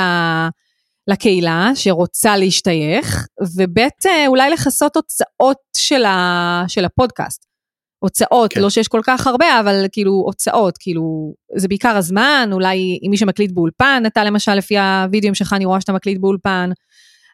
לקהילה 1.07 1.71
שרוצה 1.75 2.37
להשתייך, 2.37 3.27
וב' 3.55 3.77
אה, 4.05 4.27
אולי 4.27 4.49
לכסות 4.49 4.95
הוצאות 4.95 5.57
של, 5.77 6.05
ה, 6.05 6.63
של 6.67 6.85
הפודקאסט. 6.85 7.45
הוצאות, 7.99 8.53
כן. 8.53 8.61
לא 8.61 8.69
שיש 8.69 8.87
כל 8.87 9.01
כך 9.03 9.27
הרבה, 9.27 9.59
אבל 9.59 9.85
כאילו 9.91 10.11
הוצאות, 10.11 10.77
כאילו, 10.79 11.33
זה 11.55 11.67
בעיקר 11.67 11.97
הזמן, 11.97 12.49
אולי 12.51 12.99
אם 13.03 13.11
מי 13.11 13.17
שמקליט 13.17 13.51
באולפן, 13.51 14.03
אתה 14.07 14.23
למשל 14.23 14.53
לפי 14.53 14.77
הווידאוים 14.77 15.35
שלך, 15.35 15.53
אני 15.53 15.65
רואה 15.65 15.81
שאתה 15.81 15.93
מקליט 15.93 16.21
באולפן, 16.21 16.69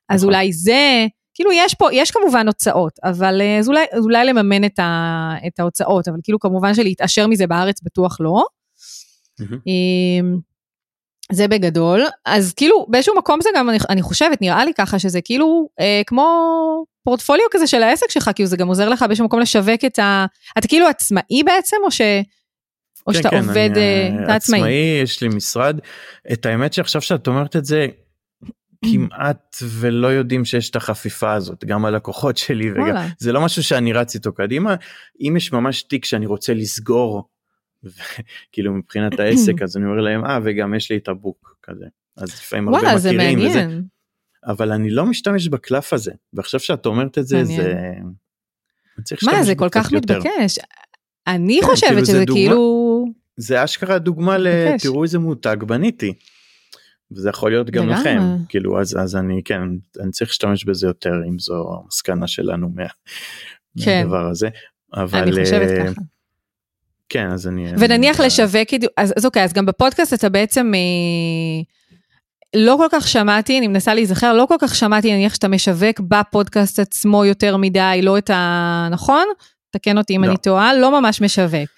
אז 0.10 0.23
נכון. 0.23 0.34
אולי 0.34 0.53
זה, 0.53 1.05
כאילו 1.34 1.51
יש 1.51 1.75
פה, 1.75 1.93
יש 1.93 2.12
כמובן 2.12 2.47
הוצאות, 2.47 2.99
אבל 3.03 3.41
אה, 3.41 3.60
אז 3.60 3.67
אולי, 3.67 3.86
אולי 3.97 4.25
לממן 4.25 4.65
את, 4.65 4.79
ה, 4.79 5.34
את 5.47 5.60
ההוצאות, 5.60 6.07
אבל 6.07 6.17
כאילו 6.23 6.39
כמובן 6.39 6.73
שלהתעשר 6.73 7.27
מזה 7.27 7.47
בארץ 7.47 7.81
בטוח 7.84 8.17
לא. 8.19 8.43
Mm-hmm. 9.41 10.51
זה 11.32 11.48
בגדול, 11.48 12.02
אז 12.26 12.54
כאילו 12.54 12.86
באיזשהו 12.89 13.15
מקום 13.17 13.41
זה 13.41 13.50
גם, 13.56 13.70
אני, 13.70 13.78
אני 13.89 14.02
חושבת, 14.02 14.41
נראה 14.41 14.65
לי 14.65 14.74
ככה 14.74 15.00
שזה 15.00 15.22
כאילו 15.22 15.70
אה, 15.80 16.02
כמו 16.08 16.26
פורטפוליו 17.04 17.46
כזה 17.52 17.67
של 17.67 17.84
העסק 17.84 18.10
שלך, 18.10 18.32
כאילו 18.36 18.48
זה 18.48 18.58
גם 18.58 18.67
עוזר 18.67 18.89
לך 18.89 19.04
באיזשהו 19.04 19.26
מקום 19.26 19.39
לשווק 19.39 19.86
את 19.86 20.00
ה... 20.00 20.26
אתה 20.58 20.67
כאילו 20.67 20.88
עצמאי 20.88 21.44
בעצם, 21.46 21.78
או 21.84 21.91
ש... 21.91 22.02
או 23.08 23.13
כן, 23.13 23.17
שאתה 23.17 23.30
כן, 23.30 23.38
עובד, 23.38 23.70
אני, 23.76 24.17
אה, 24.20 24.24
אתה 24.24 24.36
עצמאי. 24.36 24.60
עצמאי, 24.60 25.00
יש 25.04 25.22
לי 25.22 25.28
משרד. 25.28 25.80
את 26.34 26.46
האמת 26.46 26.74
שעכשיו 26.74 27.02
שאת 27.02 27.28
אומרת 27.28 27.56
את 27.56 27.65
זה, 27.65 27.88
כמעט 28.86 29.56
ולא 29.63 30.08
יודעים 30.08 30.46
שיש 30.46 30.70
את 30.70 30.76
החפיפה 30.76 31.34
הזאת, 31.34 31.65
גם 31.65 31.86
הלקוחות 31.86 32.38
שלי, 32.38 32.72
וגם, 32.72 32.96
זה 33.17 33.32
לא 33.32 33.41
משהו 33.41 33.63
שאני 33.63 33.94
רץ 33.94 34.15
איתו 34.15 34.34
קדימה. 34.34 34.76
אם 35.22 35.34
יש 35.38 35.52
ממש 35.52 35.84
תיק 35.84 36.06
שאני 36.06 36.26
רוצה 36.26 36.54
לסגור 36.54 37.30
כאילו 38.52 38.74
מבחינת 38.74 39.20
העסק 39.20 39.62
אז 39.62 39.78
אני 39.78 39.86
אומר 39.86 40.02
להם 40.02 40.26
אה 40.26 40.39
וגם 40.44 40.74
יש 40.74 40.91
לי 40.91 40.98
את 40.98 41.08
הבוק 41.08 41.58
כזה 41.63 41.86
אז 42.17 42.30
לפעמים 42.30 42.67
הרבה 42.67 42.96
מכירים 42.96 43.39
זה. 43.39 43.50
וזה 43.50 43.80
אבל 44.48 44.72
אני 44.72 44.89
לא 44.89 45.06
משתמש 45.06 45.48
בקלף 45.48 45.94
הזה 45.94 46.12
ועכשיו 46.34 46.60
שאת 46.60 46.86
אומרת 46.86 47.17
את 47.17 47.28
זה 47.28 47.38
מעניין. 47.38 47.62
זה. 47.62 49.26
מה 49.26 49.44
זה 49.44 49.56
כל 49.56 49.70
כך 49.72 49.91
יותר. 49.91 50.17
מתבקש 50.17 50.60
אני 51.28 51.60
כן, 51.62 51.67
חושבת 51.67 51.89
כאילו 51.89 52.06
שזה 52.06 52.26
דוגמה, 52.26 52.41
כאילו 52.41 53.06
זה 53.38 53.63
אשכרה 53.63 54.00
דוגמה 54.00 54.38
לתראו 54.38 55.04
איזה 55.04 55.20
מותג 55.20 55.58
בניתי. 55.67 56.13
וזה 57.12 57.30
יכול 57.30 57.52
להיות 57.52 57.70
גם 57.70 57.89
לכם 57.89 58.20
כאילו 58.50 58.82
אז 58.82 58.98
אז 59.00 59.15
אני 59.15 59.41
כן 59.46 59.62
אני 60.00 60.12
צריך 60.12 60.30
להשתמש 60.30 60.65
בזה 60.65 60.88
יותר 60.88 61.13
אם 61.30 61.39
זו 61.39 61.80
המסקנה 61.84 62.28
שלנו 62.28 62.70
מה, 62.70 62.84
כן. 63.84 64.02
מהדבר 64.02 64.30
הזה 64.30 64.50
אבל 64.94 65.20
אני 65.20 65.32
חושבת 65.44 65.70
uh, 65.70 65.91
ככה. 65.91 66.02
כן, 67.12 67.32
אז 67.32 67.47
אני... 67.47 67.71
ונניח 67.78 68.19
אני... 68.19 68.28
לשווק, 68.28 68.67
אז, 68.97 69.13
אז 69.17 69.26
אוקיי, 69.26 69.43
אז 69.43 69.54
גם 69.54 69.65
בפודקאסט 69.65 70.13
אתה 70.13 70.30
בעצם, 70.30 70.71
אה, 70.76 71.62
לא 72.56 72.76
כל 72.78 72.88
כך 72.91 73.08
שמעתי, 73.08 73.58
אני 73.58 73.67
מנסה 73.67 73.93
להיזכר, 73.93 74.34
לא 74.34 74.45
כל 74.45 74.56
כך 74.60 74.76
שמעתי, 74.76 75.13
נניח 75.13 75.34
שאתה 75.34 75.47
משווק 75.47 76.00
בפודקאסט 76.00 76.80
עצמו 76.80 77.26
יותר 77.26 77.58
מדי, 77.58 78.00
לא 78.04 78.17
את 78.17 78.30
ה... 78.30 78.88
נכון? 78.91 79.24
תקן 79.71 79.97
אותי 79.97 80.15
אם 80.15 80.24
לא. 80.24 80.30
אני 80.30 80.38
טועה, 80.38 80.74
לא 80.74 81.02
ממש 81.02 81.21
משווק. 81.21 81.69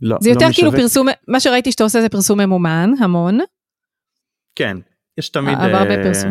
לא, 0.00 0.16
זה 0.20 0.30
יותר 0.30 0.46
לא 0.46 0.52
כאילו 0.52 0.68
משווק. 0.68 0.82
פרסום, 0.82 1.08
מה 1.28 1.40
שראיתי 1.40 1.72
שאתה 1.72 1.84
עושה 1.84 2.00
זה 2.00 2.08
פרסום 2.08 2.40
ממומן, 2.40 2.90
המון. 3.00 3.38
כן, 4.54 4.76
יש 5.18 5.28
תמיד... 5.28 5.58
אבל 5.58 5.74
הרבה 5.74 5.94
אה, 5.94 6.02
פרסום. 6.02 6.30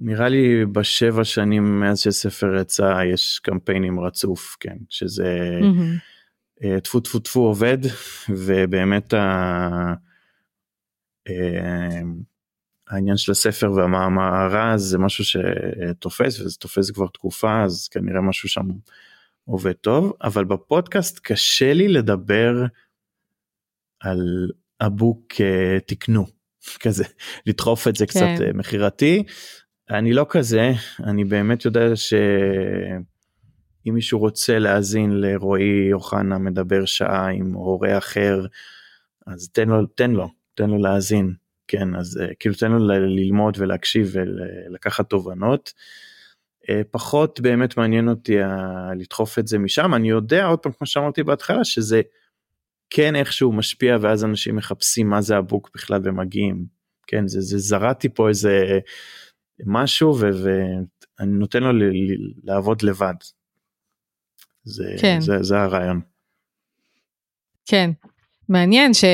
נראה 0.00 0.28
לי 0.28 0.66
בשבע 0.66 1.24
שנים 1.24 1.80
מאז 1.80 2.00
שספר 2.00 2.56
יצא 2.60 3.00
יש 3.12 3.40
קמפיינים 3.42 4.00
רצוף, 4.00 4.56
כן, 4.60 4.76
שזה 4.88 5.58
מהמם. 5.60 5.96
אה, 6.64 6.80
טפו 6.80 7.00
טפו 7.00 7.18
טפו 7.18 7.40
עובד, 7.40 7.78
ובאמת 8.28 9.14
ה... 9.14 9.94
אה, 11.28 12.00
העניין 12.90 13.16
של 13.16 13.32
הספר 13.32 13.72
והמאמרה 13.72 14.78
זה 14.78 14.98
משהו 14.98 15.24
שתופס 15.24 16.40
וזה 16.40 16.56
תופס 16.58 16.90
כבר 16.90 17.06
תקופה 17.06 17.62
אז 17.62 17.88
כנראה 17.88 18.20
משהו 18.20 18.48
שם 18.48 18.68
עובד 19.44 19.72
טוב 19.72 20.12
אבל 20.22 20.44
בפודקאסט 20.44 21.20
קשה 21.22 21.72
לי 21.72 21.88
לדבר 21.88 22.64
על 24.00 24.50
הבוק 24.80 25.40
אה, 25.40 25.78
תקנו 25.86 26.26
כזה 26.82 27.04
לדחוף 27.46 27.88
את 27.88 27.96
זה 27.96 28.06
קצת 28.06 28.20
כן. 28.20 28.42
אה, 28.42 28.52
מכירתי. 28.52 29.22
אני 29.90 30.12
לא 30.12 30.26
כזה 30.28 30.72
אני 31.04 31.24
באמת 31.24 31.64
יודע 31.64 31.96
שאם 33.84 33.94
מישהו 33.94 34.18
רוצה 34.18 34.58
להאזין 34.58 35.20
לרועי 35.20 35.92
אוחנה 35.92 36.38
מדבר 36.38 36.84
שעה 36.84 37.28
עם 37.28 37.52
הורה 37.52 37.98
אחר 37.98 38.46
אז 39.26 39.48
תן 39.48 39.68
לו 39.68 39.86
תן 39.86 40.10
לו 40.10 40.28
תן 40.54 40.70
לו 40.70 40.78
להאזין 40.78 41.34
כן 41.68 41.96
אז 41.96 42.20
uh, 42.22 42.34
כאילו 42.38 42.54
תן 42.54 42.70
לו 42.72 42.78
ללמוד 42.88 43.56
ולהקשיב 43.58 44.12
ולקחת 44.12 45.10
תובנות. 45.10 45.72
Uh, 46.62 46.84
פחות 46.90 47.40
באמת 47.40 47.76
מעניין 47.76 48.08
אותי 48.08 48.36
לדחוף 48.96 49.38
את 49.38 49.46
זה 49.46 49.58
משם 49.58 49.94
אני 49.94 50.08
יודע 50.08 50.46
עוד 50.46 50.58
פעם 50.58 50.72
כמו 50.72 50.86
שאמרתי 50.86 51.22
בהתחלה 51.22 51.64
שזה 51.64 52.02
כן 52.90 53.16
איכשהו 53.16 53.52
משפיע 53.52 53.96
ואז 54.00 54.24
אנשים 54.24 54.56
מחפשים 54.56 55.08
מה 55.10 55.20
זה 55.20 55.36
הבוק 55.36 55.70
בכלל 55.74 56.00
ומגיעים 56.04 56.66
כן 57.06 57.28
זה, 57.28 57.40
זה 57.40 57.58
זרעתי 57.58 58.08
פה 58.08 58.28
איזה 58.28 58.78
משהו 59.66 60.18
ואני 60.18 61.32
נותן 61.32 61.62
לו 61.62 61.88
לעבוד 62.44 62.82
לבד. 62.82 63.14
זה, 64.68 64.84
כן. 65.00 65.20
זה, 65.20 65.42
זה 65.42 65.60
הרעיון. 65.60 66.00
כן, 67.66 67.90
מעניין 68.48 68.94
ש... 68.94 69.04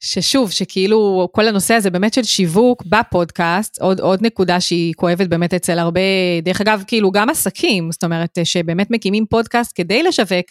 ששוב, 0.00 0.50
שכאילו 0.50 1.28
כל 1.32 1.48
הנושא 1.48 1.74
הזה 1.74 1.90
באמת 1.90 2.14
של 2.14 2.22
שיווק 2.22 2.82
בפודקאסט, 2.86 3.80
עוד, 3.80 4.00
עוד 4.00 4.26
נקודה 4.26 4.60
שהיא 4.60 4.94
כואבת 4.94 5.28
באמת 5.28 5.54
אצל 5.54 5.78
הרבה, 5.78 6.00
דרך 6.42 6.60
אגב, 6.60 6.84
כאילו 6.86 7.10
גם 7.10 7.30
עסקים, 7.30 7.92
זאת 7.92 8.04
אומרת, 8.04 8.38
שבאמת 8.44 8.90
מקימים 8.90 9.26
פודקאסט 9.26 9.72
כדי 9.74 10.02
לשווק 10.02 10.46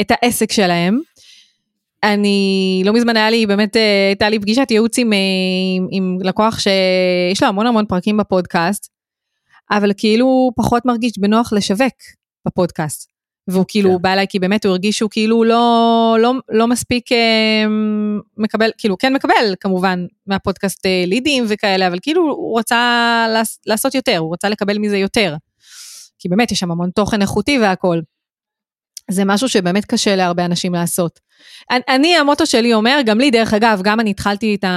את 0.00 0.10
העסק 0.10 0.52
שלהם. 0.52 0.98
אני, 2.02 2.82
לא 2.84 2.92
מזמן 2.92 3.16
היה 3.16 3.30
לי, 3.30 3.46
באמת 3.46 3.76
אה, 3.76 4.06
הייתה 4.08 4.28
לי 4.28 4.38
פגישת 4.38 4.70
ייעוץ 4.70 4.98
עם, 4.98 5.12
אה, 5.12 5.18
עם, 5.76 5.88
עם 5.90 6.18
לקוח 6.22 6.58
שיש 6.58 7.42
לו 7.42 7.48
המון 7.48 7.66
המון 7.66 7.86
פרקים 7.86 8.16
בפודקאסט, 8.16 8.88
אבל 9.70 9.92
כאילו 9.96 10.50
פחות 10.56 10.86
מרגיש 10.86 11.12
בנוח 11.18 11.52
לשווק 11.52 11.94
בפודקאסט. 12.48 13.18
והוא 13.48 13.64
כאילו 13.68 13.90
כן. 13.90 14.02
בא 14.02 14.12
אליי 14.12 14.26
כי 14.28 14.38
באמת 14.38 14.64
הוא 14.64 14.70
הרגיש 14.70 14.98
שהוא 14.98 15.10
כאילו 15.10 15.44
לא, 15.44 16.16
לא, 16.20 16.32
לא 16.48 16.66
מספיק 16.66 17.12
אה, 17.12 17.64
מקבל, 18.36 18.70
כאילו 18.78 18.98
כן 18.98 19.14
מקבל 19.14 19.54
כמובן 19.60 20.06
מהפודקאסט 20.26 20.86
אה, 20.86 21.04
לידים 21.06 21.44
וכאלה, 21.48 21.86
אבל 21.86 21.98
כאילו 22.02 22.22
הוא 22.22 22.58
רצה 22.58 23.26
לעש, 23.32 23.58
לעשות 23.66 23.94
יותר, 23.94 24.18
הוא 24.18 24.32
רצה 24.32 24.48
לקבל 24.48 24.78
מזה 24.78 24.98
יותר. 24.98 25.34
כי 26.18 26.28
באמת 26.28 26.52
יש 26.52 26.58
שם 26.58 26.70
המון 26.70 26.90
תוכן 26.90 27.22
איכותי 27.22 27.58
והכל. 27.58 28.00
זה 29.10 29.24
משהו 29.24 29.48
שבאמת 29.48 29.84
קשה 29.84 30.16
להרבה 30.16 30.44
אנשים 30.44 30.74
לעשות. 30.74 31.20
אני, 31.70 31.80
אני, 31.88 32.16
המוטו 32.16 32.46
שלי 32.46 32.74
אומר, 32.74 33.00
גם 33.06 33.18
לי 33.18 33.30
דרך 33.30 33.54
אגב, 33.54 33.80
גם 33.84 34.00
אני 34.00 34.10
התחלתי 34.10 34.54
את, 34.54 34.64
ה, 34.64 34.68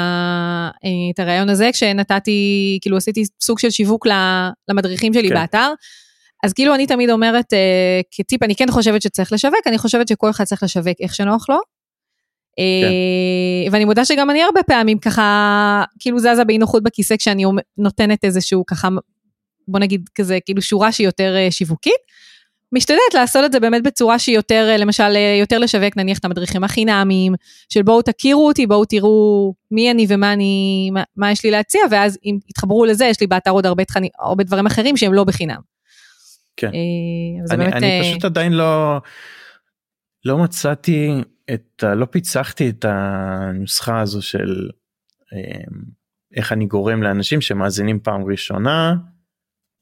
אה, 0.85 0.89
את 1.13 1.19
הרעיון 1.19 1.49
הזה 1.49 1.69
כשנתתי, 1.73 2.79
כאילו 2.81 2.97
עשיתי 2.97 3.23
סוג 3.41 3.59
של 3.59 3.69
שיווק 3.69 4.07
למדריכים 4.69 5.13
שלי. 5.13 5.29
כן. 5.29 5.35
באתר. 5.35 5.73
אז 6.43 6.53
כאילו 6.53 6.75
אני 6.75 6.87
תמיד 6.87 7.09
אומרת, 7.09 7.53
אה, 7.53 8.01
כטיפ, 8.11 8.43
אני 8.43 8.55
כן 8.55 8.71
חושבת 8.71 9.01
שצריך 9.01 9.33
לשווק, 9.33 9.67
אני 9.67 9.77
חושבת 9.77 10.07
שכל 10.07 10.29
אחד 10.29 10.43
צריך 10.43 10.63
לשווק 10.63 10.95
איך 10.99 11.15
שנוח 11.15 11.49
לו. 11.49 11.57
כן. 12.57 13.71
ואני 13.71 13.85
מודה 13.85 14.05
שגם 14.05 14.29
אני 14.29 14.43
הרבה 14.43 14.63
פעמים 14.63 14.99
ככה, 14.99 15.83
כאילו 15.99 16.19
זזה 16.19 16.43
באי 16.47 16.57
נוחות 16.57 16.83
בכיסא 16.83 17.17
כשאני 17.17 17.43
נותנת 17.77 18.23
איזשהו 18.23 18.65
ככה, 18.65 18.87
בוא 19.67 19.79
נגיד 19.79 20.09
כזה, 20.15 20.37
כאילו 20.45 20.61
שורה 20.61 20.91
שהיא 20.91 21.07
יותר 21.07 21.35
אה, 21.35 21.51
שיווקית. 21.51 22.01
משתדלת 22.73 23.13
לעשות 23.13 23.45
את 23.45 23.51
זה 23.51 23.59
באמת 23.59 23.83
בצורה 23.83 24.19
שהיא 24.19 24.35
יותר, 24.35 24.67
אה, 24.69 24.77
למשל, 24.77 25.13
אה, 25.15 25.37
יותר 25.39 25.59
לשווק 25.59 25.97
נניח 25.97 26.17
את 26.17 26.25
המדריכים 26.25 26.63
החינמיים, 26.63 27.33
של 27.69 27.81
בואו 27.81 28.01
תכירו 28.01 28.47
אותי, 28.47 28.67
בואו 28.67 28.85
תראו 28.85 29.53
מי 29.71 29.91
אני 29.91 30.05
ומה 30.09 30.33
אני, 30.33 30.89
מה, 30.93 31.03
מה 31.15 31.31
יש 31.31 31.43
לי 31.43 31.51
להציע, 31.51 31.81
ואז 31.91 32.17
אם 32.25 32.37
יתחברו 32.49 32.85
לזה, 32.85 33.05
יש 33.05 33.21
לי 33.21 33.27
באתר 33.27 33.51
עוד 33.51 33.65
הרבה 33.65 33.85
תכנים, 33.85 34.09
הרבה 34.19 34.43
דברים 34.43 34.65
אחרים 34.65 34.97
שהם 34.97 35.13
לא 35.13 35.23
בחינם. 35.23 35.59
כן. 36.61 36.67
אה, 36.67 37.55
אני, 37.55 37.63
באמת, 37.63 37.73
אני 37.73 37.85
אה, 37.99 38.01
פשוט 38.03 38.25
עדיין 38.25 38.53
לא 38.53 38.97
לא 40.25 40.37
מצאתי 40.37 41.09
את 41.53 41.83
ה- 41.83 41.95
לא 41.95 42.05
פיצחתי 42.05 42.69
את 42.69 42.85
הנוסחה 42.89 43.99
הזו 44.01 44.21
של 44.21 44.69
אה, 45.33 45.61
איך 46.35 46.51
אני 46.51 46.65
גורם 46.65 47.03
לאנשים 47.03 47.41
שמאזינים 47.41 47.99
פעם 47.99 48.23
ראשונה 48.25 48.95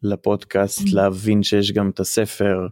לפודקאסט 0.03 0.81
Mm. 0.81 0.95
להבין 0.95 1.43
שיש 1.43 1.71
גם 1.71 1.89
את 1.89 1.99
הספר 1.99 2.67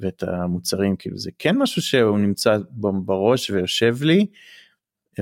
ואת 0.00 0.22
המוצרים 0.22 0.96
כאילו 0.96 1.18
זה 1.18 1.30
כן 1.38 1.58
משהו 1.58 1.82
שהוא 1.82 2.18
נמצא 2.18 2.56
בראש 3.04 3.50
ויושב 3.50 3.96
לי. 4.02 4.26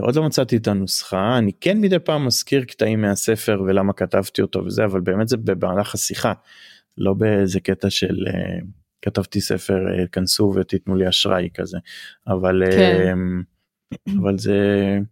עוד 0.00 0.16
לא 0.16 0.22
מצאתי 0.26 0.56
את 0.56 0.68
הנוסחה 0.68 1.38
אני 1.38 1.52
כן 1.60 1.80
מדי 1.80 1.98
פעם 1.98 2.26
מזכיר 2.26 2.64
קטעים 2.64 3.00
מהספר 3.00 3.62
ולמה 3.66 3.92
כתבתי 3.92 4.42
אותו 4.42 4.64
וזה 4.64 4.84
אבל 4.84 5.00
באמת 5.00 5.28
זה 5.28 5.36
במהלך 5.36 5.94
השיחה 5.94 6.32
לא 6.98 7.14
באיזה 7.14 7.60
קטע 7.60 7.90
של 7.90 8.24
אה, 8.28 8.58
כתבתי 9.02 9.40
ספר 9.40 9.74
אה, 9.74 10.06
כנסו 10.06 10.52
ותיתנו 10.56 10.96
לי 10.96 11.08
אשראי 11.08 11.48
כזה 11.54 11.78
אבל 12.26 12.62
כן. 12.70 12.78
אה, 12.78 13.12
אבל 14.22 14.38
זה 14.38 14.58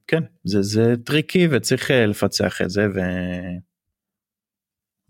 כן 0.06 0.22
זה 0.44 0.62
זה 0.62 0.94
tricky 1.04 1.48
וצריך 1.50 1.90
לפצח 1.90 2.62
את 2.62 2.70
זה 2.70 2.86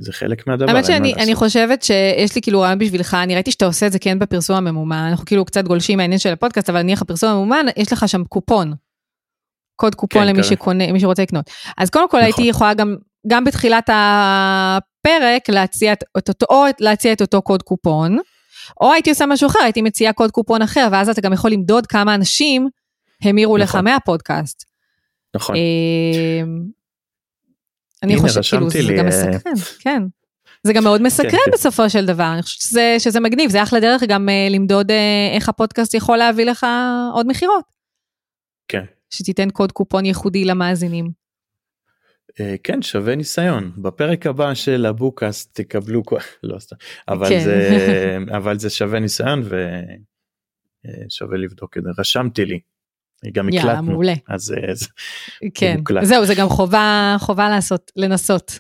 וזה 0.01 0.13
חלק 0.13 0.47
מהדבר. 0.47 0.71
האמת 0.71 0.85
שאני. 0.85 1.15
אני 1.15 1.35
חושבת 1.35 1.83
שיש 1.83 2.35
לי 2.35 2.43
כאילו 2.43 2.61
רעיון 2.61 2.79
בשבילך, 2.79 3.15
אני 3.23 3.35
ראיתי 3.35 3.51
שאתה 3.51 3.67
עושה 3.67 3.87
את 3.87 3.93
זה 3.93 3.99
כן 3.99 4.19
בפרסום 4.19 4.57
הממומן, 4.57 5.07
אנחנו 5.11 5.25
כאילו 5.25 5.45
קצת 5.45 5.65
גולשים 5.65 5.99
מהעניין 5.99 6.19
של 6.19 6.33
הפודקאסט, 6.33 6.71
אבל 6.71 6.83
נניח 6.83 7.03
הפרסום 7.03 7.31
הממומן, 7.31 7.67
יש 7.77 7.93
לך 7.93 8.09
שם 8.09 8.25
קופון. 8.25 8.75
קוד 9.77 9.95
קופון 9.95 10.23
כן, 10.23 10.29
למי 10.29 10.39
כזה. 10.39 10.49
שקונה, 10.49 10.93
מי 10.93 11.01
שרוצה 11.01 11.23
לקנות. 11.23 11.51
אז 11.79 11.91
קודם 11.91 12.09
כל 12.11 12.17
נכון. 12.17 12.25
הייתי 12.25 12.43
יכולה 12.43 12.75
גם, 12.75 12.97
גם 13.27 13.45
בתחילת 13.45 13.91
הפרק 15.01 15.49
להציע 15.49 15.93
את, 15.93 16.29
אותו, 16.29 16.47
או 16.51 16.65
להציע 16.81 17.13
את 17.13 17.21
אותו 17.21 17.43
קוד 17.43 17.63
קופון, 17.63 18.19
או 18.81 18.93
הייתי 18.93 19.11
עושה 19.11 19.27
משהו 19.27 19.47
אחר, 19.47 19.59
הייתי 19.63 19.83
מציעה 19.83 20.13
קוד 20.13 20.31
קופון 20.31 20.63
אחר, 20.63 20.89
ואז 20.93 21.09
אתה 21.09 21.21
גם 21.21 21.33
יכול 21.33 21.51
למדוד 21.51 21.87
כמה 21.87 22.15
אנשים 22.15 22.69
המירו 23.23 23.57
לך 23.57 23.69
נכון. 23.69 23.85
מהפודקאסט. 23.85 24.65
נכון. 25.37 25.57
אמ, 25.57 26.63
אני 28.03 28.17
חושבת, 28.17 28.45
כאילו, 28.51 28.71
זה 28.71 28.83
לי, 28.83 28.99
גם 28.99 29.05
אה, 29.05 29.09
מסקרן, 29.09 29.53
כן. 29.81 30.03
זה 30.63 30.73
גם 30.73 30.85
מאוד 30.85 31.03
מסקרן 31.03 31.31
כן. 31.31 31.51
בסופו 31.53 31.91
של 31.91 32.07
דבר, 32.07 32.33
אני 32.33 32.43
חושבת 32.43 32.61
שזה, 32.61 32.97
שזה 32.99 33.21
מגניב, 33.21 33.51
זה 33.51 33.63
אחלה 33.63 33.81
דרך 33.81 34.03
גם 34.09 34.29
אה, 34.29 34.49
למדוד 34.51 34.91
אה, 34.91 35.31
איך 35.35 35.49
הפודקאסט 35.49 35.95
יכול 35.95 36.17
להביא 36.17 36.45
לך 36.45 36.67
עוד 37.15 37.27
מכירות. 37.27 37.65
כן. 38.69 38.85
שתיתן 39.11 39.51
קוד 39.51 39.73
קופון 39.73 40.05
ייחודי 40.05 40.45
למאזינים. 40.45 41.20
אה, 42.41 42.55
כן 42.65 42.83
שווה 42.83 43.15
ניסיון 43.17 43.73
בפרק 43.77 44.27
הבא 44.27 44.55
של 44.55 44.87
הבוקאסט 44.87 45.61
תקבלו 45.61 46.03
לא 46.43 46.59
סתם 46.59 46.77
אבל 47.09 47.29
כן. 47.29 47.41
זה 47.45 48.17
אבל 48.37 48.59
זה 48.59 48.71
שווה 48.71 49.01
ניסיון 49.01 49.43
ושווה 51.07 51.37
לבדוק 51.39 51.79
את 51.79 51.83
זה 51.83 51.91
רשמתי 51.99 52.45
לי. 52.45 52.61
גם 53.33 53.49
יאללה, 53.49 53.73
הקלטנו 53.73 53.91
מעולה. 53.93 54.15
אז 54.29 54.53
אה, 54.53 54.75
זה- 54.75 54.87
כן, 55.55 55.75
מוקלט. 55.79 56.05
זהו, 56.05 56.27
זה 56.27 56.35
גם 56.35 56.49
חובה, 56.49 57.17
חובה 57.19 57.49
לעשות, 57.49 57.91
לנסות, 57.97 58.59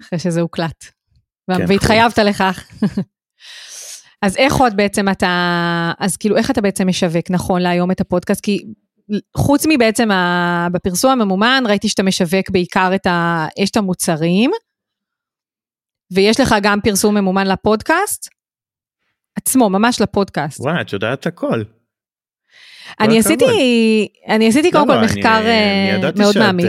אחרי 0.00 0.18
שזה 0.18 0.40
הוקלט. 0.40 0.84
כן, 1.50 1.64
והתחייבת 1.68 2.18
לכך. 2.18 2.68
אז 4.22 4.36
איך 4.36 4.54
עוד 4.56 4.76
בעצם 4.76 5.08
אתה, 5.08 5.92
אז 5.98 6.16
כאילו 6.16 6.36
איך 6.36 6.50
אתה 6.50 6.60
בעצם 6.60 6.86
משווק 6.86 7.30
נכון 7.30 7.62
להיום 7.62 7.90
את 7.90 8.00
הפודקאסט? 8.00 8.40
כי 8.44 8.64
חוץ 9.36 9.66
מבעצם 9.68 10.10
ה, 10.10 10.68
בפרסום 10.72 11.10
הממומן, 11.10 11.64
ראיתי 11.66 11.88
שאתה 11.88 12.02
משווק 12.02 12.50
בעיקר 12.50 12.90
את 12.94 13.06
ה... 13.06 13.46
יש 13.58 13.70
את 13.70 13.76
המוצרים, 13.76 14.50
ויש 16.12 16.40
לך 16.40 16.54
גם 16.62 16.78
פרסום 16.80 17.14
ממומן 17.14 17.46
לפודקאסט, 17.46 18.28
עצמו, 19.36 19.70
ממש 19.70 20.00
לפודקאסט. 20.00 20.60
וואי 20.60 20.80
את 20.80 20.92
יודעת 20.92 21.26
הכל. 21.26 21.62
אני 23.00 23.18
עשיתי, 23.18 23.44
אני 24.28 24.48
עשיתי 24.48 24.72
קודם 24.72 24.86
כל 24.86 25.04
מחקר 25.04 25.42
מאוד 26.16 26.38
מעמיק. 26.38 26.66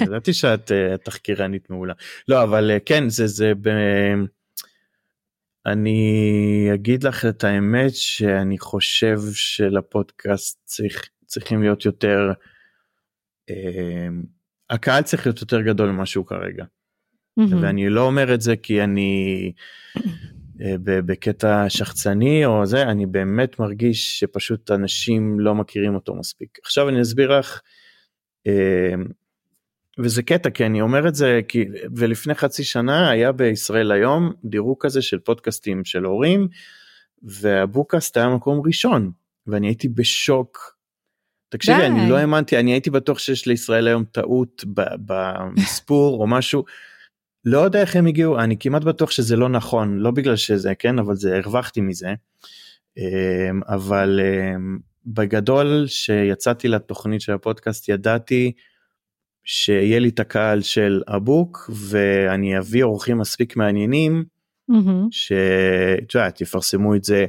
ידעתי 0.00 0.32
שאת 0.32 0.72
תחקירנית 1.04 1.70
מעולה. 1.70 1.94
לא, 2.28 2.42
אבל 2.42 2.70
כן, 2.86 3.08
זה, 3.08 3.26
זה, 3.26 3.52
אני 5.66 6.68
אגיד 6.74 7.04
לך 7.04 7.24
את 7.26 7.44
האמת 7.44 7.94
שאני 7.94 8.58
חושב 8.58 9.18
שלפודקאסט 9.32 10.60
צריך, 10.64 11.08
צריכים 11.34 11.62
להיות 11.62 11.84
יותר, 11.84 12.32
אה, 13.50 14.08
הקהל 14.70 15.02
צריך 15.02 15.26
להיות 15.26 15.40
יותר 15.40 15.60
גדול 15.60 15.90
ממה 15.90 16.06
שהוא 16.06 16.26
כרגע. 16.26 16.64
Mm-hmm. 17.40 17.54
ואני 17.62 17.88
לא 17.88 18.06
אומר 18.06 18.34
את 18.34 18.40
זה 18.40 18.56
כי 18.56 18.82
אני 18.82 19.52
אה, 20.60 20.74
בקטע 20.78 21.64
שחצני 21.68 22.44
או 22.44 22.66
זה, 22.66 22.82
אני 22.82 23.06
באמת 23.06 23.58
מרגיש 23.58 24.20
שפשוט 24.20 24.70
אנשים 24.70 25.40
לא 25.40 25.54
מכירים 25.54 25.94
אותו 25.94 26.14
מספיק. 26.14 26.58
עכשיו 26.62 26.88
אני 26.88 27.02
אסביר 27.02 27.38
לך, 27.38 27.60
אה, 28.46 28.94
וזה 29.98 30.22
קטע 30.22 30.50
כי 30.50 30.66
אני 30.66 30.80
אומר 30.80 31.08
את 31.08 31.14
זה 31.14 31.40
כי 31.48 31.64
ולפני 31.96 32.34
חצי 32.34 32.64
שנה 32.64 33.10
היה 33.10 33.32
בישראל 33.32 33.92
היום 33.92 34.32
דירוג 34.44 34.76
כזה 34.80 35.02
של 35.02 35.18
פודקאסטים 35.18 35.84
של 35.84 36.04
הורים 36.04 36.48
והבוקאסט 37.22 38.16
היה 38.16 38.28
מקום 38.28 38.62
ראשון 38.66 39.10
ואני 39.46 39.66
הייתי 39.66 39.88
בשוק. 39.88 40.73
תקשיבי 41.48 41.78
די. 41.78 41.86
אני 41.86 42.10
לא 42.10 42.16
האמנתי 42.16 42.58
אני 42.58 42.72
הייתי 42.72 42.90
בטוח 42.90 43.18
שיש 43.18 43.46
לישראל 43.46 43.86
היום 43.86 44.04
טעות 44.04 44.64
במספור 45.06 46.20
או 46.20 46.26
משהו. 46.26 46.64
לא 47.44 47.58
יודע 47.58 47.80
איך 47.80 47.96
הם 47.96 48.06
הגיעו 48.06 48.40
אני 48.40 48.56
כמעט 48.60 48.84
בטוח 48.84 49.10
שזה 49.10 49.36
לא 49.36 49.48
נכון 49.48 49.98
לא 49.98 50.10
בגלל 50.10 50.36
שזה 50.36 50.74
כן 50.74 50.98
אבל 50.98 51.14
זה 51.14 51.36
הרווחתי 51.36 51.80
מזה. 51.80 52.14
אמ, 52.98 53.60
אבל 53.68 54.20
אמ, 54.22 54.78
בגדול 55.06 55.84
שיצאתי 55.86 56.68
לתוכנית 56.68 57.20
של 57.20 57.32
הפודקאסט 57.32 57.88
ידעתי. 57.88 58.52
שיהיה 59.44 59.98
לי 59.98 60.08
את 60.08 60.20
הקהל 60.20 60.60
של 60.60 61.02
הבוק 61.08 61.70
ואני 61.70 62.58
אביא 62.58 62.82
אורחים 62.82 63.18
מספיק 63.18 63.56
מעניינים 63.56 64.24
mm-hmm. 64.70 65.08
שאת 65.10 66.14
יודעת 66.14 66.40
יפרסמו 66.40 66.94
את 66.94 67.04
זה 67.04 67.26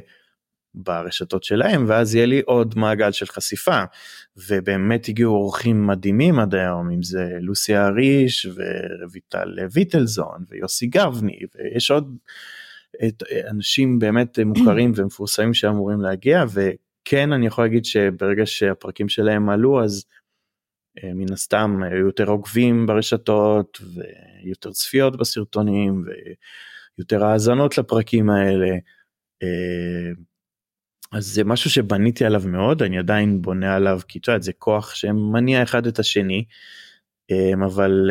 ברשתות 0.76 1.44
שלהם 1.44 1.84
ואז 1.88 2.14
יהיה 2.14 2.26
לי 2.26 2.40
עוד 2.40 2.74
מעגל 2.78 3.12
של 3.12 3.26
חשיפה 3.26 3.84
ובאמת 4.36 5.08
הגיעו 5.08 5.34
אורחים 5.34 5.86
מדהימים 5.86 6.38
עד 6.38 6.54
היום 6.54 6.90
אם 6.90 7.02
זה 7.02 7.28
לוסי 7.40 7.76
אריש 7.76 8.46
ורויטל 8.46 9.58
ויטלזון 9.72 10.44
ויוסי 10.48 10.86
גבני 10.86 11.38
ויש 11.54 11.90
עוד 11.90 12.16
את 13.06 13.22
אנשים 13.50 13.98
באמת 13.98 14.38
מוכרים 14.38 14.92
ומפורסמים 14.96 15.54
שאמורים 15.54 16.00
להגיע 16.00 16.44
וכן 16.52 17.32
אני 17.32 17.46
יכול 17.46 17.64
להגיד 17.64 17.84
שברגע 17.84 18.46
שהפרקים 18.46 19.08
שלהם 19.08 19.50
עלו 19.50 19.84
אז 19.84 20.04
אה, 21.04 21.14
מן 21.14 21.32
הסתם 21.32 21.80
היו 21.82 22.06
יותר 22.06 22.28
עוקבים 22.28 22.86
ברשתות 22.86 23.80
ויותר 24.44 24.70
צפיות 24.70 25.16
בסרטונים 25.16 26.04
ויותר 26.98 27.24
האזנות 27.24 27.78
לפרקים 27.78 28.30
האלה. 28.30 28.76
אז 31.12 31.26
זה 31.26 31.44
משהו 31.44 31.70
שבניתי 31.70 32.24
עליו 32.24 32.42
מאוד 32.46 32.82
אני 32.82 32.98
עדיין 32.98 33.42
בונה 33.42 33.74
עליו 33.74 34.00
כי 34.08 34.18
את 34.18 34.28
יודעת 34.28 34.42
זה 34.42 34.52
כוח 34.52 34.94
שמניע 34.94 35.62
אחד 35.62 35.86
את 35.86 35.98
השני. 35.98 36.44
אה, 37.30 37.52
אבל 37.64 38.10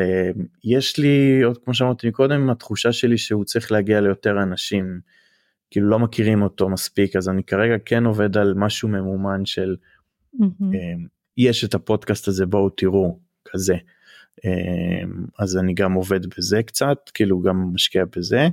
יש 0.64 1.00
לי 1.00 1.42
עוד 1.42 1.58
כמו 1.58 1.74
שאמרתי 1.74 2.12
קודם 2.12 2.50
התחושה 2.50 2.92
שלי 2.92 3.18
שהוא 3.18 3.46
צריך 3.46 3.72
להגיע 3.72 4.02
ליותר 4.02 4.44
אנשים 4.44 5.00
כאילו 5.72 5.90
לא 5.90 6.00
מכירים 6.00 6.42
אותו 6.42 6.70
מספיק 6.70 7.16
אז 7.16 7.30
אני 7.30 7.44
כרגע 7.44 7.76
כן 7.86 8.06
עובד 8.06 8.38
על 8.38 8.54
משהו 8.54 8.90
ממומן 8.90 9.46
של 9.46 9.76
mm-hmm. 10.42 10.76
יש 11.38 11.64
את 11.64 11.74
הפודקאסט 11.74 12.28
הזה 12.28 12.46
בואו 12.46 12.70
תראו 12.70 13.20
כזה. 13.46 13.76
אמ, 14.46 15.26
אז 15.40 15.58
אני 15.58 15.74
גם 15.74 15.94
עובד 15.94 16.26
בזה 16.38 16.64
קצת 16.64 16.98
כאילו 17.14 17.42
גם 17.42 17.74
משקיע 17.74 18.06
בזה. 18.16 18.48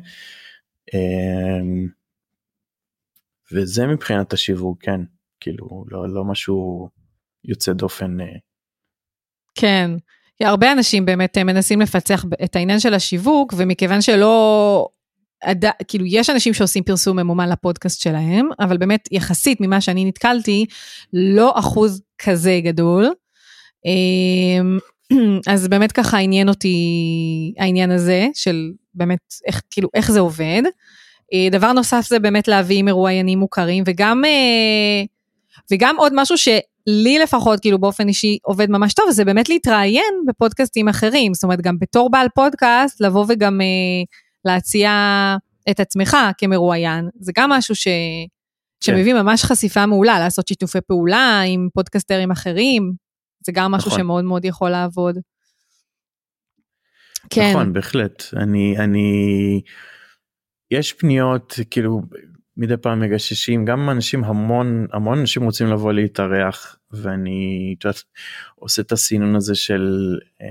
וזה 3.52 3.86
מבחינת 3.86 4.32
השיווק 4.32 4.78
כן 4.82 5.00
כאילו 5.40 5.84
לא, 5.90 6.08
לא 6.08 6.24
משהו 6.24 6.88
יוצא 7.44 7.72
דופן. 7.72 8.20
אה. 8.20 8.26
כן. 9.54 9.90
הרבה 10.40 10.72
אנשים 10.72 11.04
באמת 11.04 11.38
אה, 11.38 11.44
מנסים 11.44 11.80
לפצח 11.80 12.24
את 12.44 12.56
העניין 12.56 12.80
של 12.80 12.94
השיווק 12.94 13.54
ומכיוון 13.56 14.00
שלא 14.00 14.88
עד, 15.42 15.64
כאילו, 15.88 16.04
יש 16.06 16.30
אנשים 16.30 16.54
שעושים 16.54 16.84
פרסום 16.84 17.18
ממומן 17.18 17.48
לפודקאסט 17.48 18.00
שלהם, 18.00 18.48
אבל 18.60 18.76
באמת, 18.76 19.08
יחסית 19.12 19.60
ממה 19.60 19.80
שאני 19.80 20.04
נתקלתי, 20.04 20.66
לא 21.12 21.58
אחוז 21.58 22.02
כזה 22.18 22.60
גדול. 22.64 23.10
אמ, 23.84 24.78
אז 25.52 25.68
באמת 25.68 25.92
ככה 25.92 26.18
עניין 26.18 26.48
אותי 26.48 26.76
העניין 27.58 27.90
הזה, 27.90 28.26
של 28.34 28.72
באמת, 28.94 29.18
איך, 29.46 29.62
כאילו, 29.70 29.88
איך 29.94 30.10
זה 30.10 30.20
עובד. 30.20 30.62
אה, 31.32 31.48
דבר 31.50 31.72
נוסף 31.72 32.06
זה 32.08 32.18
באמת 32.18 32.48
להביא 32.48 32.82
מרואיינים 32.82 33.38
מוכרים, 33.38 33.84
וגם, 33.86 34.24
אה, 34.24 35.04
וגם 35.70 35.96
עוד 35.98 36.12
משהו 36.16 36.38
שלי 36.38 37.18
לפחות, 37.22 37.60
כאילו 37.60 37.78
באופן 37.78 38.08
אישי 38.08 38.38
עובד 38.42 38.70
ממש 38.70 38.94
טוב, 38.94 39.10
זה 39.10 39.24
באמת 39.24 39.48
להתראיין 39.48 40.14
בפודקאסטים 40.26 40.88
אחרים. 40.88 41.34
זאת 41.34 41.44
אומרת, 41.44 41.60
גם 41.60 41.78
בתור 41.78 42.10
בעל 42.10 42.26
פודקאסט, 42.34 43.00
לבוא 43.00 43.26
וגם 43.28 43.60
אה, 43.60 43.66
להציע 44.44 44.90
את 45.70 45.80
עצמך 45.80 46.16
כמרואיין, 46.38 47.08
זה 47.20 47.32
גם 47.36 47.50
משהו 47.50 47.74
ש... 47.74 47.88
כן. 48.84 48.96
שמביא 48.96 49.14
ממש 49.14 49.44
חשיפה 49.44 49.86
מעולה, 49.86 50.18
לעשות 50.18 50.48
שיתופי 50.48 50.78
פעולה 50.80 51.42
עם 51.46 51.68
פודקסטרים 51.74 52.30
אחרים, 52.30 52.92
זה 53.46 53.52
גם 53.52 53.72
משהו 53.72 53.88
נכון. 53.88 54.00
שמאוד 54.00 54.24
מאוד 54.24 54.44
יכול 54.44 54.70
לעבוד. 54.70 55.18
כן. 57.30 57.50
נכון, 57.50 57.72
בהחלט. 57.72 58.24
אני, 58.36 58.78
אני, 58.78 59.60
יש 60.72 60.92
פניות, 60.92 61.54
כאילו, 61.70 62.02
מדי 62.56 62.76
פעם 62.76 63.00
מגששים, 63.00 63.64
גם 63.64 63.90
אנשים 63.90 64.24
המון, 64.24 64.86
המון 64.92 65.18
אנשים 65.18 65.42
רוצים 65.42 65.66
לבוא 65.66 65.92
להתארח, 65.92 66.76
ואני, 66.90 67.74
יודעת, 67.84 68.02
עושה 68.54 68.82
את 68.82 68.92
הסינון 68.92 69.36
הזה 69.36 69.54
של, 69.54 70.18
אמ, 70.40 70.46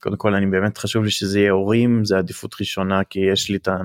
קודם 0.00 0.16
כל 0.16 0.34
אני 0.34 0.46
באמת 0.46 0.78
חשוב 0.78 1.04
לי 1.04 1.10
שזה 1.10 1.38
יהיה 1.38 1.50
הורים 1.50 2.04
זה 2.04 2.18
עדיפות 2.18 2.54
ראשונה 2.60 3.04
כי 3.04 3.20
יש 3.32 3.50
לי 3.50 3.56
את 3.56 3.68
ה... 3.68 3.76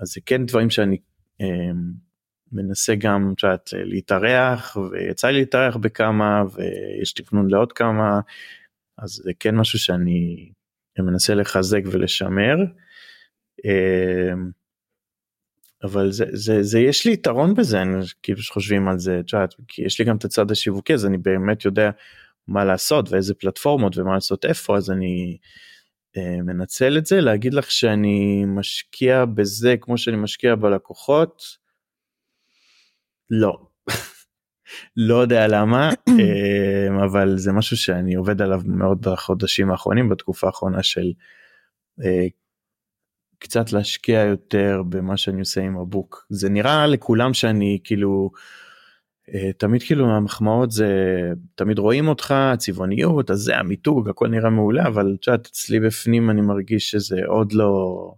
אז 0.00 0.08
זה 0.08 0.20
כן 0.26 0.46
דברים 0.46 0.70
שאני 0.70 0.98
אה, 1.40 1.46
מנסה 2.52 2.94
גם 2.94 3.32
את 3.36 3.42
יודעת, 3.42 3.70
להתארח 3.72 4.76
ויצא 4.76 5.28
לי 5.28 5.38
להתארח 5.38 5.76
בכמה 5.76 6.42
ויש 6.54 7.12
תכנון 7.12 7.50
לעוד 7.50 7.72
כמה 7.72 8.20
אז 8.98 9.10
זה 9.10 9.32
כן 9.40 9.56
משהו 9.56 9.78
שאני 9.78 10.50
מנסה 10.98 11.34
לחזק 11.34 11.82
ולשמר. 11.86 12.56
אבל 15.86 16.12
זה, 16.12 16.24
זה, 16.32 16.62
זה 16.62 16.80
יש 16.80 17.06
לי 17.06 17.12
יתרון 17.12 17.54
בזה, 17.54 17.82
אני 17.82 18.04
כאילו 18.22 18.42
שחושבים 18.42 18.88
על 18.88 18.98
זה, 18.98 19.20
יודעת, 19.32 19.54
כי 19.68 19.82
יש 19.82 19.98
לי 19.98 20.04
גם 20.04 20.16
את 20.16 20.24
הצד 20.24 20.50
השיווקי, 20.50 20.94
אז 20.94 21.06
אני 21.06 21.18
באמת 21.18 21.64
יודע 21.64 21.90
מה 22.48 22.64
לעשות 22.64 23.10
ואיזה 23.10 23.34
פלטפורמות 23.34 23.98
ומה 23.98 24.14
לעשות 24.14 24.44
איפה 24.44 24.76
אז 24.76 24.90
אני 24.90 25.38
אה, 26.16 26.42
מנצל 26.42 26.98
את 26.98 27.06
זה 27.06 27.20
להגיד 27.20 27.54
לך 27.54 27.70
שאני 27.70 28.44
משקיע 28.46 29.24
בזה 29.24 29.74
כמו 29.80 29.98
שאני 29.98 30.16
משקיע 30.16 30.54
בלקוחות. 30.54 31.42
לא. 33.30 33.66
לא 34.96 35.14
יודע 35.14 35.46
למה 35.48 35.90
אה, 36.20 37.04
אבל 37.04 37.38
זה 37.38 37.52
משהו 37.52 37.76
שאני 37.76 38.14
עובד 38.14 38.42
עליו 38.42 38.60
מאוד 38.64 39.00
בחודשים 39.00 39.70
האחרונים 39.70 40.08
בתקופה 40.08 40.46
האחרונה 40.46 40.82
של 40.82 41.12
אה, 42.04 42.26
קצת 43.38 43.72
להשקיע 43.72 44.20
יותר 44.20 44.82
במה 44.88 45.16
שאני 45.16 45.40
עושה 45.40 45.60
עם 45.60 45.78
הבוק 45.78 46.26
זה 46.30 46.48
נראה 46.48 46.86
לכולם 46.86 47.34
שאני 47.34 47.78
כאילו 47.84 48.30
אה, 49.34 49.52
תמיד 49.52 49.82
כאילו 49.82 50.10
המחמאות 50.10 50.70
זה 50.70 50.92
תמיד 51.54 51.78
רואים 51.78 52.08
אותך 52.08 52.34
צבעוניות 52.58 53.30
אז 53.30 53.38
זה 53.38 53.56
המיתוג 53.56 54.08
הכל 54.08 54.28
נראה 54.28 54.50
מעולה 54.50 54.86
אבל 54.86 55.16
את 55.20 55.26
יודעת 55.26 55.46
אצלי 55.46 55.80
בפנים 55.80 56.30
אני 56.30 56.40
מרגיש 56.40 56.90
שזה 56.90 57.20
עוד 57.26 57.52
לא 57.52 58.12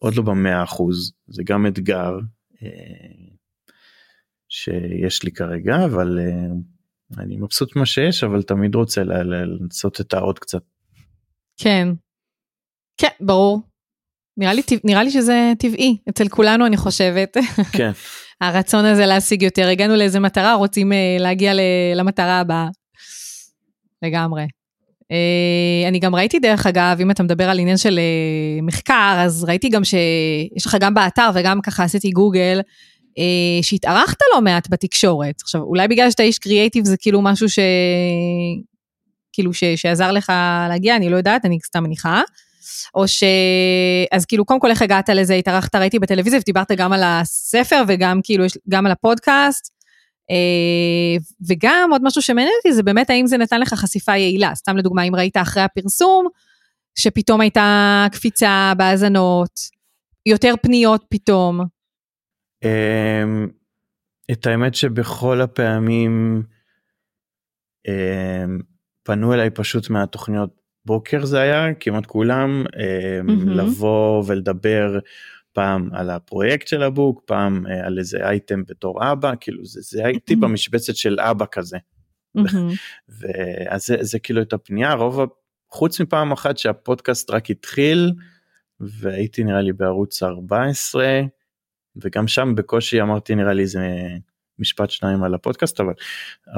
עוד 0.00 0.14
לא 0.14 0.22
במאה 0.22 0.62
אחוז 0.62 1.12
זה 1.26 1.42
גם 1.46 1.66
אתגר 1.66 2.18
אה, 2.62 2.68
שיש 4.48 5.22
לי 5.22 5.32
כרגע 5.32 5.84
אבל 5.84 6.18
אה, 6.18 6.54
אני 7.18 7.36
מבסוט 7.36 7.76
מה 7.76 7.86
שיש 7.86 8.24
אבל 8.24 8.42
תמיד 8.42 8.74
רוצה 8.74 9.04
לנסות 9.04 10.00
את 10.00 10.14
העוד 10.14 10.38
קצת. 10.38 10.62
כן. 11.56 11.88
כן 12.96 13.08
ברור. 13.20 13.60
נראה 14.36 14.54
לי, 14.54 14.62
נראה 14.84 15.02
לי 15.02 15.10
שזה 15.10 15.52
טבעי 15.58 15.96
אצל 16.08 16.28
כולנו 16.28 16.66
אני 16.66 16.76
חושבת. 16.76 17.36
כן. 17.72 17.90
הרצון 18.40 18.84
הזה 18.84 19.06
להשיג 19.06 19.42
יותר. 19.42 19.68
הגענו 19.68 19.96
לאיזה 19.96 20.20
מטרה, 20.20 20.54
רוצים 20.54 20.92
uh, 20.92 20.94
להגיע 21.22 21.52
למטרה 21.94 22.40
הבאה. 22.40 22.68
לגמרי. 24.02 24.44
Uh, 25.02 25.88
אני 25.88 25.98
גם 25.98 26.14
ראיתי 26.14 26.38
דרך 26.38 26.66
אגב, 26.66 26.96
אם 27.00 27.10
אתה 27.10 27.22
מדבר 27.22 27.50
על 27.50 27.58
עניין 27.58 27.76
של 27.76 27.98
uh, 27.98 28.62
מחקר, 28.62 29.16
אז 29.18 29.44
ראיתי 29.44 29.68
גם 29.68 29.84
שיש 29.84 30.66
לך 30.66 30.76
גם 30.80 30.94
באתר 30.94 31.30
וגם 31.34 31.60
ככה 31.60 31.84
עשיתי 31.84 32.10
גוגל, 32.10 32.60
אה, 33.18 33.62
שהתארחת 33.62 34.18
לא 34.34 34.40
מעט 34.40 34.68
בתקשורת. 34.70 35.34
עכשיו, 35.42 35.60
אולי 35.60 35.88
בגלל 35.88 36.10
שאתה 36.10 36.22
איש 36.22 36.38
קריאייטיב 36.38 36.84
זה 36.84 36.96
כאילו 36.96 37.22
משהו 37.22 37.48
ש... 37.48 37.58
כאילו 39.32 39.54
ש... 39.54 39.64
שעזר 39.64 40.12
לך 40.12 40.32
להגיע, 40.68 40.96
אני 40.96 41.10
לא 41.10 41.16
יודעת, 41.16 41.44
אני 41.44 41.58
סתם 41.66 41.84
מניחה. 41.84 42.22
או 42.94 43.08
ש... 43.08 43.24
אז 44.12 44.24
כאילו, 44.26 44.44
קודם 44.44 44.60
כל 44.60 44.70
איך 44.70 44.82
הגעת 44.82 45.08
לזה, 45.08 45.34
התארחת, 45.34 45.74
ראיתי 45.74 45.98
בטלוויזיה 45.98 46.38
ודיברת 46.38 46.72
גם 46.72 46.92
על 46.92 47.00
הספר 47.04 47.82
וגם 47.88 48.20
כאילו, 48.24 48.44
גם 48.68 48.86
על 48.86 48.92
הפודקאסט. 48.92 49.74
אה, 50.30 51.16
וגם 51.48 51.88
עוד 51.92 52.02
משהו 52.04 52.22
שמעניין 52.22 52.54
אותי 52.58 52.72
זה 52.72 52.82
באמת 52.82 53.10
האם 53.10 53.26
זה 53.26 53.38
נתן 53.38 53.60
לך 53.60 53.74
חשיפה 53.74 54.16
יעילה. 54.16 54.54
סתם 54.54 54.76
לדוגמה, 54.76 55.02
אם 55.02 55.14
ראית 55.14 55.36
אחרי 55.36 55.62
הפרסום, 55.62 56.26
שפתאום 56.98 57.40
הייתה 57.40 58.06
קפיצה 58.12 58.72
בהאזנות, 58.76 59.50
יותר 60.26 60.54
פניות 60.62 61.04
פתאום. 61.08 61.60
אמ, 62.64 63.48
את 64.30 64.46
האמת 64.46 64.74
שבכל 64.74 65.40
הפעמים 65.40 66.42
אמ, 67.88 68.58
פנו 69.02 69.34
אליי 69.34 69.50
פשוט 69.50 69.90
מהתוכניות 69.90 70.60
בוקר 70.86 71.24
זה 71.24 71.40
היה 71.40 71.74
כמעט 71.74 72.06
כולם 72.06 72.64
mm-hmm. 72.66 73.50
לבוא 73.50 74.24
ולדבר 74.26 74.98
פעם 75.52 75.88
על 75.92 76.10
הפרויקט 76.10 76.66
של 76.66 76.82
הבוק 76.82 77.22
פעם 77.26 77.66
אה, 77.66 77.86
על 77.86 77.98
איזה 77.98 78.28
אייטם 78.28 78.62
בתור 78.68 79.12
אבא 79.12 79.32
כאילו 79.40 79.64
זה, 79.64 79.80
זה 79.82 80.06
הייתי 80.06 80.34
mm-hmm. 80.34 80.40
במשבצת 80.40 80.96
של 80.96 81.20
אבא 81.20 81.44
כזה. 81.52 81.78
Mm-hmm. 82.38 82.76
ואז 83.20 83.86
זה, 83.86 83.96
זה 84.00 84.18
כאילו 84.18 84.42
את 84.42 84.52
הפנייה 84.52 84.94
רוב 84.94 85.20
חוץ 85.70 86.00
מפעם 86.00 86.32
אחת 86.32 86.58
שהפודקאסט 86.58 87.30
רק 87.30 87.50
התחיל 87.50 88.12
והייתי 88.80 89.44
נראה 89.44 89.60
לי 89.60 89.72
בערוץ 89.72 90.22
14 90.22 91.20
וגם 91.96 92.28
שם 92.28 92.54
בקושי 92.54 93.02
אמרתי 93.02 93.34
נראה 93.34 93.52
לי 93.52 93.62
איזה 93.62 93.88
משפט 94.58 94.90
שניים 94.90 95.22
על 95.22 95.34
הפודקאסט 95.34 95.80
אבל 95.80 95.92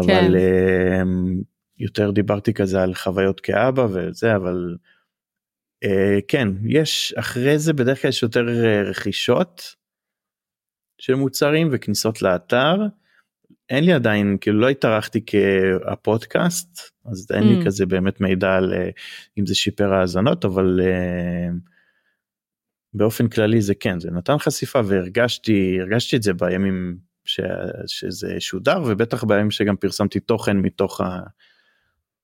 כן. 0.07 0.25
אבל 0.25 0.37
אמ, 0.37 1.41
יותר 1.79 2.11
דיברתי 2.11 2.55
כזה 2.55 2.83
על 2.83 2.95
חוויות 2.95 3.41
כאבא 3.41 3.87
וזה 3.91 4.37
אבל 4.37 4.77
uh, 5.85 5.89
כן 6.29 6.49
יש 6.65 7.15
אחרי 7.19 7.59
זה 7.59 7.73
בדרך 7.73 8.03
כלל 8.03 8.09
יש 8.09 8.23
יותר 8.23 8.47
uh, 8.47 8.89
רכישות 8.89 9.75
של 10.99 11.15
מוצרים 11.15 11.69
וכניסות 11.73 12.23
לאתר. 12.23 12.77
אין 13.71 13.85
לי 13.85 13.93
עדיין 13.93 14.37
כאילו 14.41 14.61
לא 14.61 14.69
התארחתי 14.69 15.21
כהפודקאסט 15.27 16.81
אז 17.05 17.27
אין 17.35 17.43
לי 17.43 17.63
mm. 17.63 17.67
כזה 17.67 17.87
באמת 17.87 18.21
מידע 18.21 18.55
על 18.55 18.73
uh, 18.73 18.77
אם 19.39 19.47
זה 19.47 19.55
שיפר 19.55 19.93
האזנות 19.93 20.45
אבל 20.45 20.81
uh, 20.81 21.53
באופן 22.95 23.29
כללי 23.29 23.61
זה 23.61 23.75
כן 23.75 24.01
זה 24.01 24.11
נתן 24.11 24.39
חשיפה 24.39 24.81
והרגשתי 24.85 25.79
הרגשתי 25.81 26.17
את 26.17 26.23
זה 26.23 26.35
בימים 26.35 26.99
ש, 27.25 27.41
שזה 27.87 28.37
שודר 28.39 28.83
ובטח 28.87 29.25
בימים 29.25 29.51
שגם 29.51 29.77
פרסמתי 29.77 30.21
תוכן 30.21 30.57
מתוך 30.57 31.01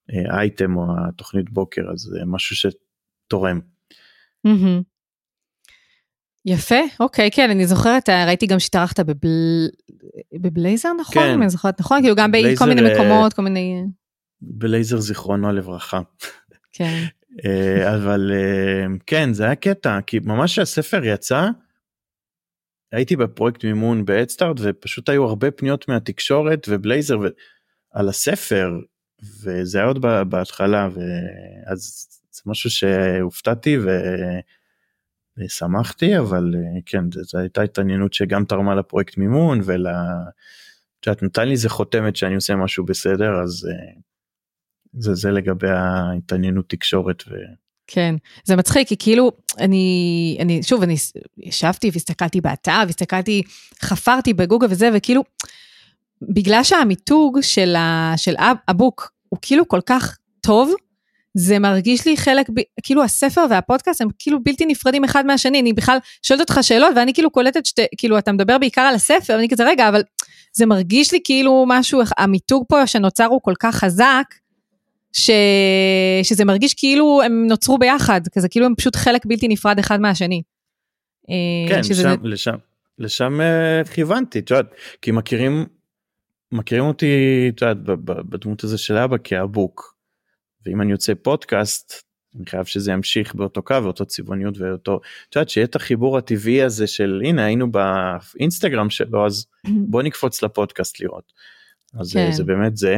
האייטם 0.09 0.77
או 0.77 0.85
התוכנית 1.09 1.51
בוקר 1.51 1.83
אז 1.93 1.99
זה 1.99 2.21
משהו 2.27 2.57
שתורם. 2.57 3.61
יפה 6.47 6.81
אוקיי 7.01 7.31
כן 7.31 7.51
אני 7.51 7.67
זוכרת 7.67 8.09
ראיתי 8.09 8.47
גם 8.47 8.59
שהתארחת 8.59 9.01
בבל... 9.01 9.69
בבלייזר 10.41 10.93
נכון 11.01 11.23
כן. 11.23 11.41
אני 11.41 11.51
זוכרת 11.51 11.81
נכון 11.81 12.01
כאילו 12.01 12.17
גם 12.17 12.33
בכל 12.33 12.65
מיני 12.65 12.89
אה, 12.89 12.95
מקומות 12.95 13.33
כל 13.33 13.43
מיני 13.43 13.85
בלייזר 14.41 15.01
זיכרונו 15.01 15.53
לברכה. 15.53 16.01
כן. 16.73 17.05
אה, 17.45 17.97
אבל 17.97 18.33
אה, 18.35 18.87
כן 19.07 19.33
זה 19.33 19.45
היה 19.45 19.55
קטע 19.55 19.99
כי 20.07 20.19
ממש 20.19 20.55
שהספר 20.55 21.05
יצא. 21.05 21.49
הייתי 22.93 23.17
בפרויקט 23.17 23.65
מימון 23.65 24.05
באדסטארט 24.05 24.57
ופשוט 24.61 25.09
היו 25.09 25.25
הרבה 25.25 25.51
פניות 25.51 25.89
מהתקשורת 25.89 26.67
ובלייזר 26.71 27.17
על 27.93 28.09
הספר 28.09 28.71
וזה 29.23 29.79
היה 29.79 29.87
עוד 29.87 30.01
בהתחלה 30.29 30.89
ואז 30.95 32.09
זה 32.31 32.43
משהו 32.47 32.71
שהופתעתי. 32.71 33.79
ושמחתי 35.39 36.19
אבל 36.19 36.55
כן 36.87 37.05
זו 37.13 37.39
הייתה 37.39 37.63
התעניינות 37.63 38.13
שגם 38.13 38.45
תרמה 38.45 38.75
לפרויקט 38.75 39.17
מימון 39.17 39.61
ול... 39.65 39.87
את 41.11 41.23
נתן 41.23 41.45
לי 41.45 41.53
איזה 41.53 41.69
חותמת 41.69 42.17
שאני 42.17 42.35
עושה 42.35 42.57
משהו 42.57 42.85
בסדר 42.85 43.43
אז 43.43 43.67
זה 44.93 45.15
זה 45.15 45.31
לגבי 45.31 45.71
ההתעניינות 45.71 46.69
תקשורת. 46.69 47.25
ו... 47.29 47.35
כן, 47.87 48.15
זה 48.45 48.57
מצחיק, 48.57 48.89
כי 48.89 48.97
כאילו, 48.99 49.33
אני, 49.59 50.37
אני, 50.41 50.63
שוב, 50.63 50.83
אני 50.83 50.97
ישבתי 51.39 51.91
והסתכלתי 51.93 52.41
באתר, 52.41 52.83
והסתכלתי, 52.87 53.43
חפרתי 53.83 54.35
בגוגל 54.35 54.67
וזה, 54.71 54.91
וכאילו, 54.95 55.23
בגלל 56.23 56.63
שהמיתוג 56.63 57.39
של, 57.41 57.77
ה, 57.77 58.13
של 58.17 58.35
הבוק 58.69 59.12
הוא 59.33 59.39
כאילו 59.43 59.69
כל 59.69 59.81
כך 59.87 60.19
טוב, 60.41 60.75
זה 61.35 61.59
מרגיש 61.59 62.07
לי 62.07 62.17
חלק, 62.17 62.51
ב, 62.55 62.61
כאילו 62.83 63.05
הספר 63.05 63.45
והפודקאסט 63.51 64.01
הם 64.01 64.09
כאילו 64.19 64.43
בלתי 64.43 64.67
נפרדים 64.67 65.05
אחד 65.05 65.27
מהשני, 65.27 65.61
אני 65.61 65.73
בכלל 65.73 65.99
שואלת 66.23 66.41
אותך 66.41 66.59
שאלות 66.63 66.91
ואני 66.97 67.15
כאילו 67.15 67.31
קולטת 67.31 67.67
שאתה, 67.67 67.83
כאילו 67.97 68.19
אתה 68.19 68.33
מדבר 68.33 68.59
בעיקר 68.59 68.81
על 68.81 68.95
הספר, 68.95 69.33
ואני 69.37 69.49
כזה 69.49 69.65
רגע, 69.65 69.89
אבל 69.89 70.03
זה 70.53 70.67
מרגיש 70.67 71.13
לי 71.13 71.21
כאילו 71.25 71.65
משהו, 71.69 72.01
המיתוג 72.19 72.65
פה 72.69 72.87
שנוצר 72.87 73.25
הוא 73.25 73.41
כל 73.43 73.55
כך 73.61 73.75
חזק, 73.75 74.25
ש... 75.13 75.31
שזה 76.23 76.45
מרגיש 76.45 76.75
כאילו 76.75 77.23
הם 77.23 77.47
נוצרו 77.47 77.79
ביחד, 77.79 78.21
כזה 78.33 78.49
כאילו 78.49 78.67
הם 78.67 78.75
פשוט 78.75 78.97
חלק 78.97 79.27
בלתי 79.27 79.49
נפרד 79.49 79.79
אחד 79.79 80.01
מהשני. 80.01 80.43
אה, 81.31 81.35
כן, 81.69 81.83
שזה... 81.83 82.03
לשם, 82.03 82.25
לשם, 82.25 82.57
לשם 82.99 83.41
uh, 83.41 83.89
כיוונתי, 83.89 84.39
את 84.39 84.51
יודעת, 84.51 84.67
כי 85.03 85.11
מכירים, 85.11 85.67
מכירים 86.53 86.85
אותי, 86.85 87.47
את 87.49 87.63
יודעת, 87.63 87.77
בדמות 88.05 88.65
הזה 88.65 88.79
של 88.79 88.97
אבא 88.97 89.17
כאבוק, 89.25 89.97
ואם 90.67 90.81
אני 90.81 90.93
יוצא 90.93 91.13
פודקאסט, 91.23 91.93
אני 92.37 92.47
חייב 92.47 92.65
שזה 92.65 92.93
ימשיך 92.93 93.35
באותו 93.35 93.63
קו, 93.63 93.75
באותו 93.83 94.07
צבעוניות 94.07 94.59
ואותו, 94.59 95.01
את 95.29 95.37
יודעת, 95.37 95.49
שיהיה 95.49 95.65
את 95.65 95.77
החיבור 95.77 96.19
הטבעי 96.19 96.63
הזה 96.63 96.87
של 96.87 97.23
הנה 97.25 97.45
היינו 97.45 97.73
באינסטגרם 97.73 98.91
שלו, 98.91 99.27
אז 99.27 99.47
בוא 99.91 100.03
נקפוץ 100.03 100.43
לפודקאסט 100.43 101.01
לראות. 101.01 101.33
אז 101.95 102.17
אה, 102.17 102.27
כן. 102.27 102.33
זה 102.33 102.45
באמת 102.45 102.77
זה. 102.77 102.97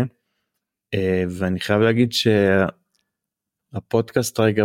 אה, 0.95 1.25
ואני 1.31 1.61
חייב 1.61 1.81
להגיד 1.81 2.13
שהפודקאסט 3.73 4.41
רגע 4.41 4.65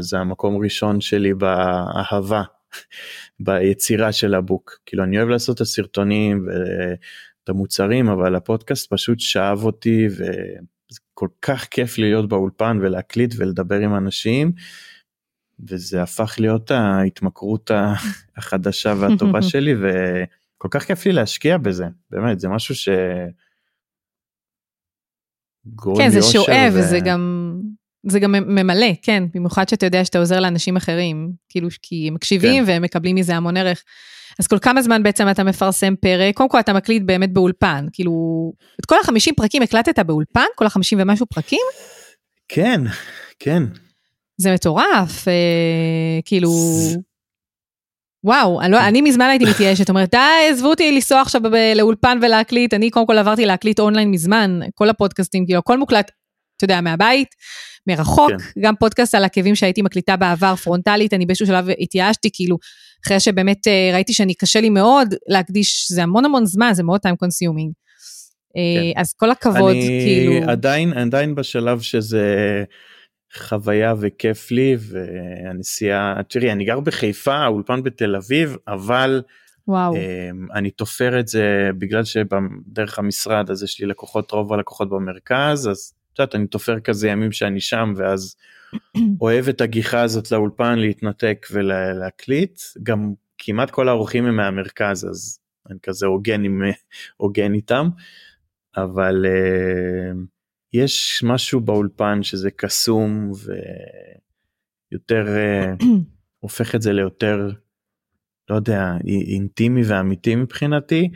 זה 0.00 0.18
המקום 0.18 0.62
ראשון 0.62 1.00
שלי 1.00 1.34
באהבה 1.34 2.42
ביצירה 3.44 4.12
של 4.12 4.34
הבוק 4.34 4.80
כאילו 4.86 5.04
אני 5.04 5.18
אוהב 5.18 5.28
לעשות 5.28 5.56
את 5.56 5.60
הסרטונים 5.60 6.48
ואת 7.46 7.48
המוצרים 7.48 8.08
אבל 8.08 8.34
הפודקאסט 8.34 8.92
פשוט 8.92 9.20
שאב 9.20 9.64
אותי 9.64 10.06
וזה 10.06 11.00
כל 11.14 11.28
כך 11.42 11.64
כיף 11.64 11.98
להיות 11.98 12.28
באולפן 12.28 12.78
ולהקליט 12.82 13.34
ולדבר 13.38 13.78
עם 13.78 13.96
אנשים. 13.96 14.52
וזה 15.68 16.02
הפך 16.02 16.36
להיות 16.40 16.70
ההתמכרות 16.70 17.70
החדשה 18.36 18.94
והטובה 19.00 19.42
שלי 19.50 19.74
וכל 19.74 20.68
כך 20.70 20.82
כיף 20.82 21.06
לי 21.06 21.12
להשקיע 21.12 21.58
בזה 21.58 21.84
באמת 22.10 22.40
זה 22.40 22.48
משהו 22.48 22.74
ש... 22.74 22.88
כן, 25.96 26.10
זה 26.10 26.22
שואב, 26.22 26.72
ו... 26.74 26.82
זה 26.82 26.98
גם... 27.04 27.52
זה 28.08 28.20
גם 28.20 28.32
ממלא, 28.32 28.86
כן, 29.02 29.24
במיוחד 29.34 29.68
שאתה 29.68 29.86
יודע 29.86 30.04
שאתה 30.04 30.18
עוזר 30.18 30.40
לאנשים 30.40 30.76
אחרים, 30.76 31.30
כאילו, 31.48 31.68
כי 31.82 32.08
הם 32.08 32.14
מקשיבים 32.14 32.64
כן. 32.64 32.70
והם 32.70 32.82
מקבלים 32.82 33.16
מזה 33.16 33.36
המון 33.36 33.56
ערך. 33.56 33.82
אז 34.38 34.46
כל 34.46 34.58
כמה 34.58 34.82
זמן 34.82 35.02
בעצם 35.02 35.30
אתה 35.30 35.44
מפרסם 35.44 35.94
פרק? 36.00 36.36
קודם 36.36 36.48
כל 36.48 36.60
אתה 36.60 36.72
מקליט 36.72 37.02
באמת 37.06 37.32
באולפן, 37.32 37.86
כאילו, 37.92 38.12
את 38.80 38.86
כל 38.86 38.96
החמישים 39.00 39.34
פרקים 39.34 39.62
הקלטת 39.62 39.98
באולפן? 39.98 40.46
כל 40.56 40.66
החמישים 40.66 40.98
ומשהו 41.02 41.26
פרקים? 41.26 41.60
כן, 42.48 42.80
כן. 43.38 43.62
זה 44.36 44.54
מטורף, 44.54 45.28
אה, 45.28 46.20
כאילו... 46.24 46.50
וואו, 48.24 48.60
אני, 48.60 48.72
לא, 48.72 48.88
אני 48.88 49.00
מזמן 49.00 49.24
הייתי 49.24 49.44
מתייאשת, 49.44 49.88
אומרת, 49.88 50.10
די, 50.10 50.18
עזבו 50.50 50.68
אותי 50.68 50.92
לנסוע 50.92 51.20
עכשיו 51.20 51.40
לאולפן 51.76 52.18
ולהקליט, 52.22 52.74
אני 52.74 52.90
קודם 52.90 53.06
כל 53.06 53.18
עברתי 53.18 53.46
להקליט 53.46 53.80
אונליין 53.80 54.10
מזמן, 54.10 54.60
כל 54.74 54.88
הפודקאסטים, 54.88 55.46
כאילו, 55.46 55.58
הכל 55.58 55.78
מוקלט, 55.78 56.10
אתה 56.56 56.64
יודע, 56.64 56.80
מהבית, 56.80 57.28
מרחוק, 57.86 58.30
כן. 58.30 58.60
גם 58.60 58.74
פודקאסט 58.76 59.14
על 59.14 59.24
עקבים 59.24 59.54
שהייתי 59.54 59.82
מקליטה 59.82 60.16
בעבר, 60.16 60.56
פרונטלית, 60.56 61.14
אני 61.14 61.26
באיזשהו 61.26 61.46
שלב 61.46 61.66
התייאשתי, 61.80 62.28
כאילו, 62.32 62.56
אחרי 63.06 63.20
שבאמת 63.20 63.66
אה, 63.66 63.90
ראיתי 63.92 64.12
שאני 64.12 64.34
קשה 64.34 64.60
לי 64.60 64.70
מאוד 64.70 65.14
להקדיש, 65.28 65.86
זה 65.90 66.02
המון 66.02 66.24
המון 66.24 66.46
זמן, 66.46 66.70
זה 66.74 66.82
מאוד 66.82 67.00
time 67.06 67.24
consuming. 67.24 67.72
אה, 68.56 68.92
כן. 68.94 69.00
אז 69.00 69.12
כל 69.12 69.30
הכבוד, 69.30 69.70
אני 69.70 70.04
כאילו... 70.06 70.32
אני 70.32 70.52
עדיין, 70.52 70.92
עדיין 70.92 71.34
בשלב 71.34 71.80
שזה... 71.80 72.64
חוויה 73.34 73.94
וכיף 74.00 74.50
לי 74.50 74.76
והנסיעה 74.80 76.14
תראי 76.28 76.52
אני 76.52 76.64
גר 76.64 76.80
בחיפה 76.80 77.34
האולפן 77.34 77.82
בתל 77.82 78.16
אביב 78.16 78.56
אבל 78.68 79.22
וואו. 79.68 79.94
אמ, 79.96 80.46
אני 80.54 80.70
תופר 80.70 81.20
את 81.20 81.28
זה 81.28 81.70
בגלל 81.78 82.04
שדרך 82.04 82.98
המשרד 82.98 83.50
אז 83.50 83.62
יש 83.62 83.80
לי 83.80 83.86
לקוחות 83.86 84.30
רוב 84.30 84.52
הלקוחות 84.52 84.90
במרכז 84.90 85.68
אז 85.68 85.92
את 86.16 86.20
יודעת 86.20 86.34
אני 86.34 86.46
תופר 86.46 86.80
כזה 86.80 87.08
ימים 87.08 87.32
שאני 87.32 87.60
שם 87.60 87.94
ואז 87.96 88.36
אוהב 89.20 89.48
את 89.48 89.60
הגיחה 89.60 90.02
הזאת 90.02 90.32
לאולפן 90.32 90.78
להתנתק 90.78 91.46
ולהקליט 91.52 92.60
גם 92.82 93.12
כמעט 93.38 93.70
כל 93.70 93.88
האורחים 93.88 94.24
הם 94.24 94.36
מהמרכז 94.36 95.08
אז 95.10 95.38
אני 95.70 95.78
כזה 95.82 96.06
הוגן 96.06 96.44
עם 96.44 96.62
הוגן 97.16 97.54
איתם 97.54 97.88
אבל 98.76 99.24
אה, 99.24 100.16
יש 100.72 101.24
משהו 101.26 101.60
באולפן 101.60 102.22
שזה 102.22 102.50
קסום 102.50 103.30
ויותר 104.92 105.26
אה, 105.26 105.84
הופך 106.40 106.74
את 106.74 106.82
זה 106.82 106.92
ליותר 106.92 107.50
לא 108.50 108.54
יודע 108.54 108.92
אינטימי 109.26 109.82
ואמיתי 109.84 110.34
מבחינתי. 110.34 111.10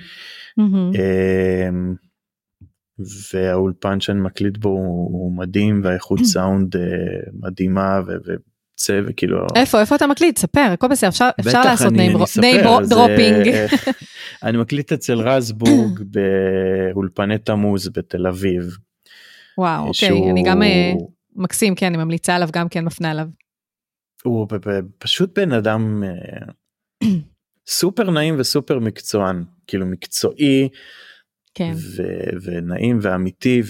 אמ-המ. 0.61 0.97
אה, 0.97 2.09
והאולפן 3.32 4.01
שאני 4.01 4.20
מקליט 4.20 4.57
בו 4.57 4.68
הוא 4.68 5.36
מדהים 5.36 5.80
והאיכות 5.84 6.20
סאונד 6.32 6.76
מדהימה 7.32 8.01
צא 8.80 9.01
וכאילו... 9.07 9.46
איפה, 9.57 9.80
איפה 9.80 9.96
אתה 9.96 10.07
מקליט? 10.07 10.38
ספר, 10.38 10.70
הכל 10.72 10.88
בסדר, 10.88 11.09
אפשר, 11.09 11.28
אפשר 11.40 11.62
לעשות 11.62 11.92
name 11.92 12.88
dropping. 12.88 13.49
אני 14.42 14.59
מקליט 14.59 14.92
אצל 14.92 15.20
רז 15.20 15.53
בורג 15.53 16.03
באולפני 16.12 17.38
תמוז 17.38 17.88
בתל 17.88 18.26
אביב. 18.26 18.76
וואו, 19.59 19.86
אוקיי. 19.88 20.30
אני 20.30 20.42
גם 20.42 20.62
אה, 20.62 20.92
מקסים, 21.36 21.74
כן, 21.74 21.86
אני 21.86 21.96
ממליצה 21.96 22.34
עליו, 22.34 22.48
גם 22.53 22.68
כן 22.68 22.84
מפנה 22.84 23.11
עליו. 23.11 23.26
הוא 24.24 24.46
פשוט 24.98 25.38
בן 25.38 25.53
אדם 25.53 26.03
אה, 26.05 27.09
סופר 27.66 28.11
נעים 28.11 28.34
וסופר 28.38 28.78
מקצוען, 28.78 29.44
כאילו 29.66 29.86
מקצועי, 29.86 30.68
כן. 31.55 31.72
ו- 31.96 32.36
ונעים 32.42 32.98
ואמיתי, 33.03 33.62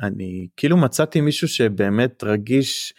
ואני 0.00 0.48
כאילו 0.56 0.76
מצאתי 0.76 1.20
מישהו 1.20 1.48
שבאמת 1.48 2.24
רגיש, 2.24 2.94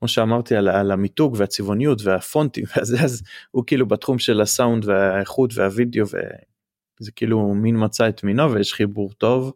כמו 0.00 0.08
שאמרתי 0.08 0.56
על, 0.56 0.68
על 0.68 0.90
המיתוג 0.90 1.34
והצבעוניות 1.38 2.02
והפונטים 2.02 2.64
וזה 2.76 3.00
אז 3.00 3.22
הוא 3.50 3.64
כאילו 3.66 3.88
בתחום 3.88 4.18
של 4.18 4.40
הסאונד 4.40 4.84
והאיכות 4.84 5.50
והווידאו 5.54 6.06
וזה 6.06 7.12
כאילו 7.16 7.54
מין 7.54 7.84
מצא 7.84 8.08
את 8.08 8.24
מינו 8.24 8.52
ויש 8.52 8.74
חיבור 8.74 9.12
טוב 9.12 9.52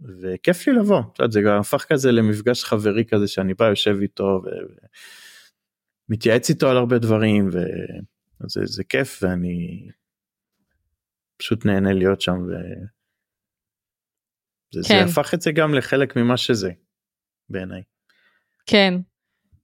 וכיף 0.00 0.66
לי 0.66 0.72
לבוא 0.72 1.02
זה 1.30 1.40
גם 1.40 1.60
הפך 1.60 1.84
כזה 1.84 2.12
למפגש 2.12 2.64
חברי 2.64 3.04
כזה 3.04 3.28
שאני 3.28 3.54
בא 3.54 3.64
יושב 3.64 3.96
איתו 4.02 4.42
ומתייעץ 6.08 6.50
איתו 6.50 6.70
על 6.70 6.76
הרבה 6.76 6.98
דברים 6.98 7.48
וזה 7.48 8.60
זה 8.64 8.84
כיף 8.84 9.18
ואני 9.22 9.88
פשוט 11.40 11.66
נהנה 11.66 11.92
להיות 11.92 12.20
שם 12.20 12.36
וזה 12.42 12.88
כן. 14.88 15.04
זה 15.04 15.04
הפך 15.04 15.34
את 15.34 15.40
זה 15.40 15.52
גם 15.52 15.74
לחלק 15.74 16.16
ממה 16.16 16.36
שזה 16.36 16.70
בעיניי. 17.48 17.82
כן, 18.66 18.94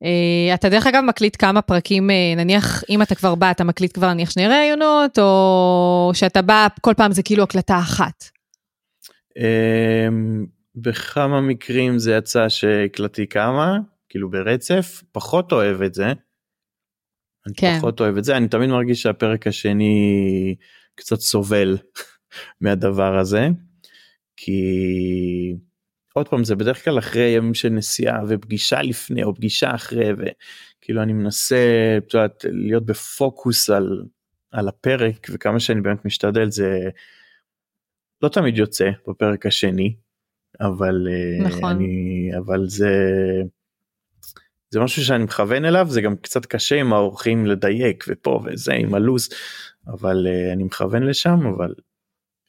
Uh, 0.05 0.55
אתה 0.55 0.69
דרך 0.69 0.87
אגב 0.87 1.03
מקליט 1.07 1.37
כמה 1.39 1.63
פרקים, 1.63 2.11
uh, 2.11 2.37
נניח 2.37 2.85
אם 2.89 3.03
אתה 3.03 3.15
כבר 3.15 3.35
בא, 3.35 3.51
אתה 3.51 3.65
מקליט 3.65 3.95
כבר 3.95 4.13
נניח 4.13 4.31
שני 4.31 4.49
ראיונות, 4.49 5.19
או 5.19 6.11
שאתה 6.15 6.43
בא, 6.43 6.67
כל 6.81 6.95
פעם 6.97 7.13
זה 7.13 7.23
כאילו 7.23 7.43
הקלטה 7.43 7.79
אחת? 7.79 8.25
Uh, 9.39 10.13
בכמה 10.75 11.41
מקרים 11.41 11.99
זה 11.99 12.13
יצא 12.13 12.49
שהקלטתי 12.49 13.27
כמה, 13.27 13.79
כאילו 14.09 14.31
ברצף, 14.31 15.03
פחות 15.13 15.53
אוהב 15.53 15.83
את 15.83 15.95
זה. 15.95 16.07
אני 17.47 17.55
כן. 17.57 17.79
פחות 17.79 18.01
אוהב 18.01 18.17
את 18.17 18.25
זה, 18.25 18.37
אני 18.37 18.49
תמיד 18.49 18.71
מרגיש 18.71 19.03
שהפרק 19.03 19.47
השני 19.47 20.55
קצת 20.97 21.21
סובל 21.21 21.77
מהדבר 22.61 23.19
הזה, 23.19 23.49
כי 24.37 25.57
עוד 26.15 26.29
פעם 26.29 26.45
זה 26.45 26.57
בדרך 26.57 26.85
כלל 26.85 26.99
אחרי 26.99 27.29
ימים 27.29 27.55
של 27.55 27.69
נסיעה 27.69 28.21
ופגישה 28.29 28.83
לפני 28.83 29.25
או 29.25 29.35
פגישה 29.35 29.75
אחרי 29.75 30.11
וכאילו 30.13 31.03
אני 31.03 31.13
מנסה 31.13 31.57
את 31.99 32.15
יודעת, 32.15 32.45
להיות 32.49 32.87
בפוקוס 32.87 33.71
על 33.71 34.03
על 34.51 34.69
הפרק 34.69 35.27
וכמה 35.31 35.61
שאני 35.61 35.81
באמת 35.81 36.05
משתדל 36.05 36.51
זה 36.51 36.89
לא 38.23 38.29
תמיד 38.29 38.59
יוצא 38.59 38.91
בפרק 39.09 39.47
השני 39.47 39.97
אבל 40.61 41.09
אה, 41.11 41.49
נכון. 41.49 41.65
אני 41.65 42.31
אבל 42.39 42.67
זה 42.67 42.93
זה 44.77 44.81
משהו 44.81 45.05
שאני 45.05 45.25
מכוון 45.25 45.65
אליו 45.65 45.87
זה 45.91 46.01
גם 46.01 46.17
קצת 46.17 46.47
קשה 46.47 46.81
עם 46.81 46.93
האורחים 46.93 47.47
לדייק 47.47 48.05
ופה 48.09 48.41
וזה 48.45 48.73
עם 48.73 48.95
הלו"ז 48.95 49.29
אבל 49.89 50.27
uh, 50.27 50.53
אני 50.53 50.65
מכוון 50.65 51.03
לשם 51.03 51.47
אבל. 51.47 51.75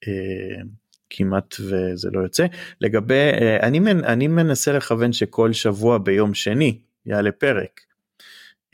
Uh, 0.06 0.68
כמעט 1.10 1.56
וזה 1.60 2.10
לא 2.14 2.20
יוצא. 2.20 2.46
לגבי, 2.82 3.14
אה, 3.14 3.68
אני, 3.68 3.80
אני 3.92 4.28
מנסה 4.28 4.72
לכוון 4.72 5.14
שכל 5.14 5.54
שבוע 5.54 5.98
ביום 5.98 6.34
שני 6.34 6.80
יעלה 7.06 7.32
פרק. 7.32 7.82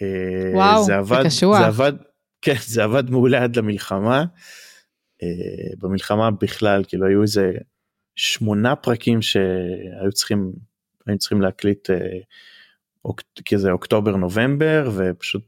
אה, 0.01 0.51
וואו, 0.53 0.83
זה 0.83 0.95
עבד, 0.95 1.23
קשוח. 1.25 1.59
זה 1.59 1.65
עבד, 1.65 1.93
כן, 2.41 2.55
זה 2.65 2.83
עבד 2.83 3.09
מעולה 3.09 3.43
עד 3.43 3.55
למלחמה. 3.55 4.25
אה, 5.23 5.27
במלחמה 5.79 6.31
בכלל, 6.31 6.83
כאילו 6.87 7.07
היו 7.07 7.21
איזה 7.21 7.51
שמונה 8.15 8.75
פרקים 8.75 9.21
שהיו 9.21 10.11
צריכים, 10.13 10.53
צריכים 11.17 11.41
להקליט 11.41 11.89
כזה 13.49 13.71
אוקטובר 13.71 14.15
נובמבר 14.15 14.91
ופשוט 14.95 15.43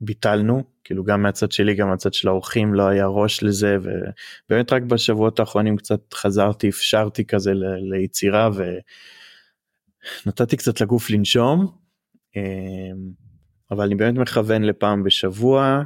ביטלנו 0.00 0.64
כאילו 0.84 1.04
גם 1.04 1.22
מהצד 1.22 1.52
שלי 1.52 1.74
גם 1.74 1.88
מהצד 1.88 2.14
של 2.14 2.28
האורחים 2.28 2.74
לא 2.74 2.88
היה 2.88 3.06
ראש 3.06 3.42
לזה 3.42 3.76
ובאמת 3.82 4.72
רק 4.72 4.82
בשבועות 4.82 5.40
האחרונים 5.40 5.76
קצת 5.76 6.14
חזרתי 6.14 6.68
אפשרתי 6.68 7.24
כזה 7.24 7.54
ל- 7.54 7.94
ליצירה 7.94 8.50
ונתתי 10.26 10.56
קצת 10.56 10.80
לגוף 10.80 11.10
לנשום. 11.10 11.76
אמ, 12.36 13.12
אבל 13.70 13.84
אני 13.84 13.94
באמת 13.94 14.14
מכוון 14.14 14.62
לפעם 14.62 15.04
בשבוע 15.04 15.82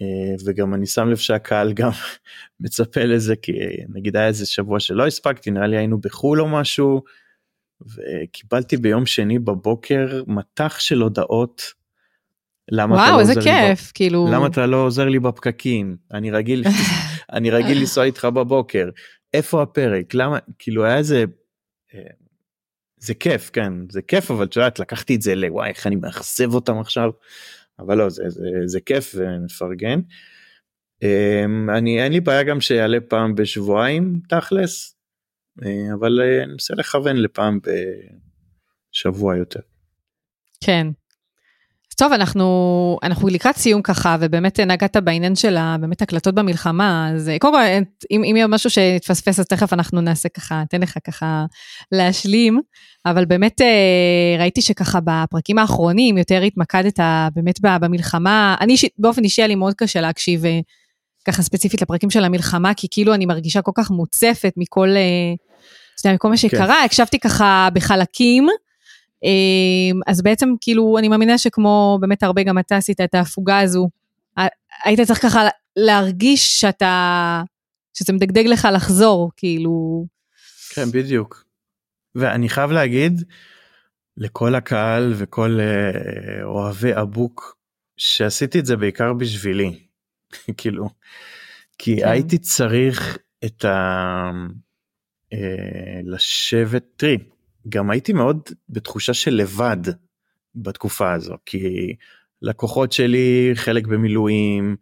אה, 0.00 0.34
וגם 0.46 0.74
אני 0.74 0.86
שם 0.86 1.08
לב 1.08 1.16
שהקהל 1.16 1.72
גם 1.72 1.90
מצפה 2.60 3.04
לזה 3.04 3.36
כי 3.36 3.52
נגיד 3.88 4.16
היה 4.16 4.26
איזה 4.26 4.46
שבוע 4.46 4.80
שלא 4.80 5.06
הספקתי 5.06 5.50
נראה 5.50 5.66
לי 5.66 5.76
היינו 5.76 6.00
בחו"ל 6.00 6.40
או 6.40 6.48
משהו 6.48 7.02
וקיבלתי 7.86 8.76
ביום 8.76 9.06
שני 9.06 9.38
בבוקר 9.38 10.22
מטח 10.26 10.78
של 10.78 11.00
הודעות 11.00 11.62
למה 12.70 12.94
וואו, 12.94 13.06
אתה 13.06 13.12
לא 13.12 13.20
איזה 13.20 13.34
כיף, 13.34 13.88
ב... 13.88 13.92
כאילו... 13.94 14.28
למה 14.32 14.46
אתה 14.46 14.66
לא 14.66 14.76
עוזר 14.76 15.08
לי 15.08 15.18
בפקקים? 15.18 15.96
אני 16.14 16.30
רגיל, 16.30 16.64
אני 17.32 17.50
רגיל 17.50 17.78
לנסוע 17.78 18.04
איתך 18.04 18.24
בבוקר. 18.24 18.88
איפה 19.34 19.62
הפרק? 19.62 20.14
למה? 20.14 20.38
כאילו 20.58 20.84
היה 20.84 20.96
איזה... 20.96 21.24
אה, 21.94 22.00
זה 23.00 23.14
כיף, 23.14 23.50
כן, 23.52 23.72
זה 23.90 24.02
כיף, 24.02 24.30
אבל 24.30 24.44
את 24.44 24.56
יודעת, 24.56 24.78
לקחתי 24.78 25.14
את 25.14 25.22
זה 25.22 25.34
לוואי, 25.34 25.68
איך 25.68 25.86
אני 25.86 25.96
מאכזב 25.96 26.54
אותם 26.54 26.78
עכשיו. 26.78 27.10
אבל 27.78 27.98
לא, 27.98 28.08
זה, 28.08 28.22
זה, 28.28 28.48
זה 28.64 28.80
כיף 28.80 29.14
ומפרגן. 29.18 30.00
אמ, 31.02 31.70
אני, 31.70 32.02
אין 32.02 32.12
לי 32.12 32.20
בעיה 32.20 32.42
גם 32.42 32.60
שיעלה 32.60 32.98
פעם 33.08 33.34
בשבועיים, 33.34 34.20
תכלס, 34.28 34.97
אבל 35.94 36.20
אה, 36.20 36.42
אני 36.42 36.52
מנסה 36.52 36.74
לכוון 36.74 37.16
לפעם 37.16 37.58
בשבוע 38.92 39.36
יותר. 39.36 39.60
כן, 40.64 40.86
טוב, 41.98 42.12
אנחנו, 42.12 42.98
אנחנו 43.02 43.28
לקראת 43.28 43.56
סיום 43.56 43.82
ככה, 43.82 44.16
ובאמת 44.20 44.60
נגעת 44.60 44.96
בעניין 44.96 45.36
של 45.36 45.56
באמת 45.80 46.02
הקלטות 46.02 46.34
במלחמה, 46.34 47.10
אז 47.14 47.30
קודם 47.40 47.54
כל, 47.54 47.60
אם, 48.10 48.24
אם 48.24 48.36
יהיה 48.36 48.46
משהו 48.46 48.70
שהתפספס, 48.70 49.40
אז 49.40 49.46
תכף 49.46 49.72
אנחנו 49.72 50.00
נעשה 50.00 50.28
ככה, 50.28 50.62
אתן 50.62 50.80
לך 50.80 50.98
ככה 51.04 51.44
להשלים, 51.92 52.60
אבל 53.06 53.24
באמת 53.24 53.60
אה, 53.60 54.36
ראיתי 54.38 54.62
שככה 54.62 54.98
בפרקים 55.04 55.58
האחרונים 55.58 56.18
יותר 56.18 56.42
התמקדת 56.42 57.00
באמת 57.34 57.60
במלחמה, 57.80 58.56
אני 58.60 58.74
באופן 58.98 59.24
אישי 59.24 59.42
היה 59.42 59.48
לי 59.48 59.54
מאוד 59.54 59.74
קשה 59.74 60.00
להקשיב 60.00 60.44
אה, 60.44 60.60
ככה 61.28 61.42
ספציפית 61.42 61.82
לפרקים 61.82 62.10
של 62.10 62.24
המלחמה, 62.24 62.74
כי 62.74 62.86
כאילו 62.90 63.14
אני 63.14 63.26
מרגישה 63.26 63.62
כל 63.62 63.72
כך 63.74 63.90
מוצפת 63.90 64.52
מכל, 64.56 64.88
אה, 64.88 65.34
אתה 66.00 66.08
יודע, 66.08 66.14
מכל 66.14 66.28
מה 66.28 66.36
כן. 66.36 66.48
שקרה, 66.48 66.66
כן. 66.66 66.84
הקשבתי 66.84 67.18
ככה 67.18 67.68
בחלקים. 67.72 68.46
אמ, 69.24 70.00
אז 70.06 70.22
בעצם 70.22 70.48
כאילו, 70.60 70.98
אני 70.98 71.08
מאמינה 71.08 71.38
שכמו 71.38 71.98
באמת 72.00 72.22
הרבה 72.22 72.42
גם 72.42 72.58
אתה 72.58 72.76
עשית 72.76 73.00
את 73.00 73.14
ההפוגה 73.14 73.58
הזו, 73.58 73.88
היית 74.84 75.00
צריך 75.00 75.22
ככה 75.22 75.48
להרגיש 75.76 76.60
שאתה, 76.60 77.42
שזה 77.94 78.12
מדגדג 78.12 78.46
לך 78.46 78.68
לחזור, 78.72 79.30
כאילו. 79.36 80.06
כן, 80.74 80.90
בדיוק. 80.92 81.44
ואני 82.14 82.48
חייב 82.48 82.70
להגיד 82.70 83.22
לכל 84.16 84.54
הקהל 84.54 85.14
וכל 85.16 85.58
אה, 85.60 86.44
אוהבי 86.44 86.90
אבוק, 87.00 87.56
שעשיתי 87.96 88.58
את 88.58 88.66
זה 88.66 88.76
בעיקר 88.76 89.12
בשבילי, 89.12 89.87
כאילו, 90.58 90.88
כי 91.78 91.96
כן. 92.00 92.08
הייתי 92.08 92.38
צריך 92.38 93.18
את 93.44 93.64
ה... 93.64 94.30
אה, 95.32 96.00
לשבת, 96.04 96.84
תראי, 96.96 97.18
גם 97.68 97.90
הייתי 97.90 98.12
מאוד 98.12 98.40
בתחושה 98.68 99.14
של 99.14 99.34
לבד 99.34 99.92
בתקופה 100.54 101.12
הזו 101.12 101.36
כי 101.46 101.94
לקוחות 102.42 102.92
שלי 102.92 103.50
חלק 103.54 103.86
במילואים 103.86 104.76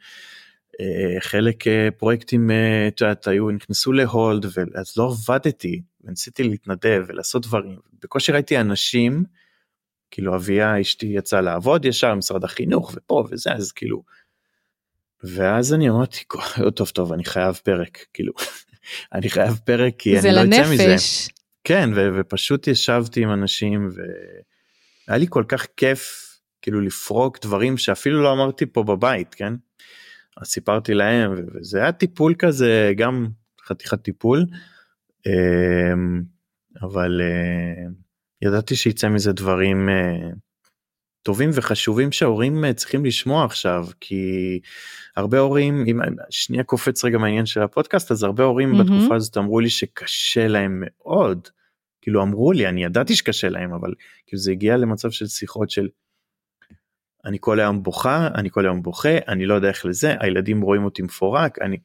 אה, 0.80 1.20
חלק 1.20 1.66
אה, 1.66 1.88
פרויקטים 1.98 2.50
אה, 2.50 2.88
את 2.88 3.00
יודעת 3.00 3.26
היו 3.26 3.50
נכנסו 3.50 3.92
להולד 3.92 4.46
ואז 4.54 4.92
לא 4.96 5.12
עבדתי 5.12 5.82
וניסיתי 6.04 6.42
להתנדב 6.42 7.04
ולעשות 7.08 7.46
דברים 7.46 7.78
בקושי 8.02 8.32
ראיתי 8.32 8.60
אנשים 8.60 9.24
כאילו 10.10 10.36
אביה 10.36 10.80
אשתי 10.80 11.06
יצאה 11.06 11.40
לעבוד 11.40 11.84
ישר 11.84 12.14
משרד 12.14 12.44
החינוך 12.44 12.92
ופה 12.94 13.24
וזה 13.30 13.52
אז 13.52 13.72
כאילו 13.72 14.02
ואז 15.24 15.74
אני 15.74 15.90
אמרתי 15.90 16.24
טוב 16.74 16.88
טוב 16.88 17.12
אני 17.12 17.24
חייב 17.24 17.60
פרק 17.64 17.98
כאילו 18.14 18.32
אני 19.14 19.30
חייב 19.30 19.60
פרק 19.64 19.94
כי 19.98 20.18
אני 20.18 20.32
לא 20.32 20.40
יוצא 20.40 20.72
מזה. 20.72 20.96
כן 21.64 21.90
ו- 21.94 22.08
ופשוט 22.20 22.66
ישבתי 22.66 23.22
עם 23.22 23.32
אנשים 23.32 23.88
והיה 23.94 25.18
לי 25.18 25.26
כל 25.28 25.44
כך 25.48 25.66
כיף 25.76 26.26
כאילו 26.62 26.80
לפרוק 26.80 27.38
דברים 27.42 27.78
שאפילו 27.78 28.22
לא 28.22 28.32
אמרתי 28.32 28.66
פה 28.66 28.82
בבית 28.82 29.34
כן. 29.34 29.52
אז 30.36 30.46
סיפרתי 30.46 30.94
להם 30.94 31.34
וזה 31.54 31.78
היה 31.78 31.92
טיפול 31.92 32.34
כזה 32.38 32.92
גם 32.96 33.28
חתיכת 33.66 34.02
טיפול 34.02 34.46
אמ, 35.26 36.22
אבל 36.82 37.20
אה, 37.20 37.84
ידעתי 38.42 38.76
שיצא 38.76 39.08
מזה 39.08 39.32
דברים 39.32 39.88
אה, 39.88 40.28
טובים 41.26 41.50
וחשובים 41.54 42.12
שההורים 42.12 42.64
אה, 42.64 42.74
צריכים 42.74 43.04
לשמוע 43.04 43.44
עכשיו 43.44 43.86
כי 44.00 44.60
הרבה 45.16 45.38
הורים 45.38 45.84
אם 45.86 46.00
שנייה 46.30 46.64
קופץ 46.64 47.04
רגע 47.04 47.18
מהעניין 47.18 47.46
של 47.46 47.62
הפודקאסט 47.62 48.10
אז 48.10 48.22
הרבה 48.22 48.44
הורים 48.44 48.72
mm-hmm. 48.72 48.84
בתקופה 48.84 49.16
הזאת 49.16 49.36
אמרו 49.36 49.60
לי 49.60 49.70
שקשה 49.70 50.48
להם 50.48 50.82
מאוד 50.86 51.48
כאילו 52.02 52.22
אמרו 52.22 52.52
לי 52.52 52.68
אני 52.68 52.84
ידעתי 52.84 53.16
שקשה 53.16 53.48
להם 53.48 53.72
אבל 53.72 53.94
כאילו 54.26 54.42
זה 54.42 54.52
הגיע 54.52 54.76
למצב 54.76 55.10
של 55.10 55.26
שיחות 55.26 55.70
של 55.70 55.88
אני 57.24 57.36
כל 57.40 57.60
היום 57.60 57.82
בוכה 57.82 58.28
אני 58.34 58.50
כל 58.50 58.66
היום 58.66 58.82
בוכה 58.82 59.18
אני 59.28 59.46
לא 59.46 59.54
יודע 59.54 59.68
איך 59.68 59.86
לזה 59.86 60.14
הילדים 60.20 60.60
רואים 60.60 60.84
אותי 60.84 61.02
מפורק 61.02 61.58
אני 61.58 61.76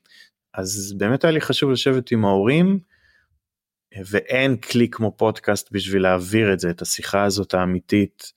אז 0.53 0.95
באמת 0.97 1.23
היה 1.23 1.31
לי 1.31 1.41
חשוב 1.41 1.71
לשבת 1.71 2.11
עם 2.11 2.25
ההורים 2.25 2.79
ואין 4.05 4.57
כלי 4.57 4.89
כמו 4.89 5.17
פודקאסט 5.17 5.71
בשביל 5.71 6.01
להעביר 6.01 6.53
את 6.53 6.59
זה 6.59 6.69
את 6.69 6.81
השיחה 6.81 7.23
הזאת 7.23 7.53
האמיתית 7.53 8.33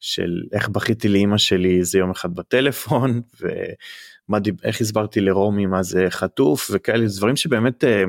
של 0.00 0.42
איך 0.52 0.68
בכיתי 0.68 1.08
לאימא 1.08 1.38
שלי 1.38 1.78
איזה 1.78 1.98
יום 1.98 2.10
אחד 2.10 2.34
בטלפון 2.34 3.20
ואיך 3.40 4.80
הסברתי 4.80 5.20
לרומי 5.20 5.66
מה 5.66 5.82
זה 5.82 6.06
חטוף 6.10 6.70
וכאלה 6.72 7.04
דברים 7.16 7.36
שבאמת 7.36 7.84
אה, 7.84 8.04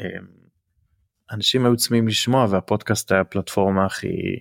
אה, 0.00 0.06
אנשים 1.30 1.66
היו 1.66 1.76
צמאים 1.76 2.08
לשמוע 2.08 2.46
והפודקאסט 2.50 3.12
היה 3.12 3.20
הפלטפורמה 3.20 3.86
הכי 3.86 4.38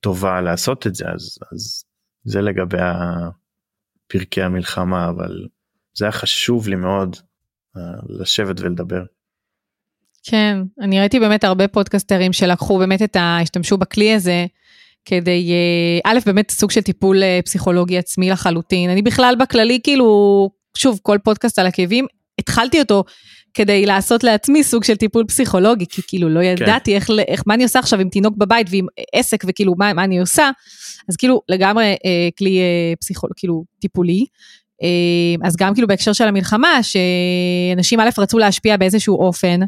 טובה 0.00 0.40
לעשות 0.40 0.86
את 0.86 0.94
זה 0.94 1.04
אז 1.08 1.38
אז 1.52 1.84
זה 2.24 2.40
לגבי 2.40 2.78
פרקי 4.06 4.42
המלחמה 4.42 5.08
אבל 5.08 5.46
זה 5.94 6.04
היה 6.04 6.12
חשוב 6.12 6.68
לי 6.68 6.76
מאוד 6.76 7.16
uh, 7.76 7.80
לשבת 8.08 8.60
ולדבר. 8.60 9.02
כן, 10.22 10.58
אני 10.80 11.00
ראיתי 11.00 11.20
באמת 11.20 11.44
הרבה 11.44 11.68
פודקסטרים 11.68 12.32
שלקחו 12.32 12.78
באמת 12.78 13.02
את 13.02 13.16
ה... 13.16 13.38
השתמשו 13.42 13.76
בכלי 13.76 14.14
הזה 14.14 14.46
כדי, 15.04 15.52
אה, 15.52 16.12
א', 16.12 16.18
באמת 16.26 16.50
סוג 16.50 16.70
של 16.70 16.80
טיפול 16.80 17.22
אה, 17.22 17.40
פסיכולוגי 17.44 17.98
עצמי 17.98 18.30
לחלוטין. 18.30 18.90
אני 18.90 19.02
בכלל 19.02 19.34
בכללי, 19.40 19.80
כאילו, 19.82 20.50
שוב, 20.76 20.98
כל 21.02 21.18
פודקאסט 21.24 21.58
על 21.58 21.66
הכאבים, 21.66 22.06
התחלתי 22.40 22.80
אותו 22.80 23.04
כדי 23.54 23.86
לעשות 23.86 24.24
לעצמי 24.24 24.64
סוג 24.64 24.84
של 24.84 24.96
טיפול 24.96 25.24
פסיכולוגי, 25.24 25.86
כי 25.86 26.02
כאילו 26.06 26.28
לא 26.28 26.40
כן. 26.40 26.46
ידעתי 26.46 26.90
כן. 26.90 26.96
איך, 26.96 27.10
איך, 27.28 27.42
מה 27.46 27.54
אני 27.54 27.62
עושה 27.62 27.78
עכשיו 27.78 28.00
עם 28.00 28.08
תינוק 28.08 28.36
בבית 28.36 28.66
ועם 28.70 28.86
עסק 29.12 29.44
וכאילו 29.46 29.74
מה, 29.78 29.92
מה 29.92 30.04
אני 30.04 30.20
עושה, 30.20 30.50
אז 31.08 31.16
כאילו 31.16 31.40
לגמרי 31.48 31.84
אה, 31.84 32.28
כלי 32.38 32.58
אה, 32.58 32.92
פסיכולוגי, 33.00 33.34
כאילו 33.36 33.64
טיפולי. 33.80 34.26
אה, 34.82 35.46
אז 35.48 35.56
גם 35.56 35.74
כאילו 35.74 35.88
בהקשר 35.88 36.12
של 36.12 36.28
המלחמה, 36.28 36.78
שאנשים 36.82 38.00
א' 38.00 38.08
רצו 38.18 38.38
להשפיע 38.38 38.76
באיזשהו 38.76 39.16
אופן, 39.16 39.60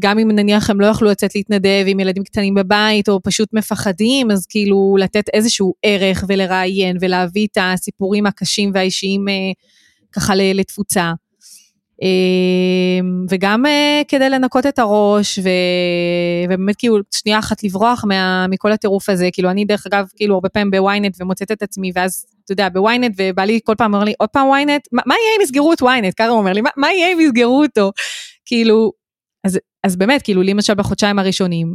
גם 0.00 0.18
אם 0.18 0.30
נניח 0.30 0.70
הם 0.70 0.80
לא 0.80 0.86
יכלו 0.86 1.10
לצאת 1.10 1.34
להתנדב 1.34 1.84
עם 1.86 2.00
ילדים 2.00 2.24
קטנים 2.24 2.54
בבית, 2.54 3.08
או 3.08 3.20
פשוט 3.22 3.48
מפחדים, 3.52 4.30
אז 4.30 4.46
כאילו 4.46 4.96
לתת 4.98 5.28
איזשהו 5.28 5.74
ערך 5.82 6.24
ולראיין 6.28 6.96
ולהביא 7.00 7.46
את 7.52 7.58
הסיפורים 7.60 8.26
הקשים 8.26 8.70
והאישיים 8.74 9.28
אה, 9.28 9.52
ככה 10.12 10.34
לתפוצה. 10.34 11.12
אמ, 12.02 13.26
וגם 13.30 13.66
אה, 13.66 14.02
כדי 14.08 14.30
לנקות 14.30 14.66
את 14.66 14.78
הראש 14.78 15.38
ו... 15.38 15.48
ובאמת 16.48 16.76
כאילו 16.76 16.98
שנייה 17.10 17.38
אחת 17.38 17.64
לברוח 17.64 18.04
מה... 18.04 18.46
מכל 18.50 18.72
הטירוף 18.72 19.08
הזה. 19.08 19.28
כאילו 19.32 19.50
אני 19.50 19.64
דרך 19.64 19.86
אגב 19.86 20.06
כאילו 20.16 20.34
הרבה 20.34 20.48
פעמים 20.48 20.70
בוויינט 20.70 21.16
ומוצאת 21.20 21.52
את 21.52 21.62
עצמי 21.62 21.92
ואז 21.94 22.26
אתה 22.44 22.52
יודע 22.52 22.68
בוויינט 22.68 23.14
ובא 23.18 23.42
לי 23.42 23.60
כל 23.64 23.74
פעם 23.78 23.94
אומר 23.94 24.04
לי 24.04 24.12
עוד 24.18 24.28
פעם 24.28 24.48
וויינט? 24.48 24.88
מה, 24.92 25.02
מה 25.06 25.14
יהיה 25.14 25.36
אם 25.36 25.42
יסגרו 25.42 25.72
את 25.72 25.82
וויינט 25.82 26.20
הוא 26.20 26.38
אומר 26.38 26.52
לי 26.52 26.60
מה, 26.60 26.70
מה 26.76 26.92
יהיה 26.92 27.12
אם 27.12 27.20
יסגרו 27.20 27.62
אותו 27.62 27.92
כאילו 28.46 28.92
אז, 29.44 29.58
אז 29.84 29.96
באמת 29.96 30.22
כאילו 30.22 30.42
לי 30.42 30.52
למשל 30.52 30.74
בחודשיים 30.74 31.18
הראשונים 31.18 31.74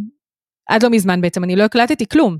עד 0.69 0.83
לא 0.83 0.89
מזמן 0.89 1.21
בעצם 1.21 1.43
אני 1.43 1.55
לא 1.55 1.63
הקלטתי 1.63 2.05
כלום 2.07 2.37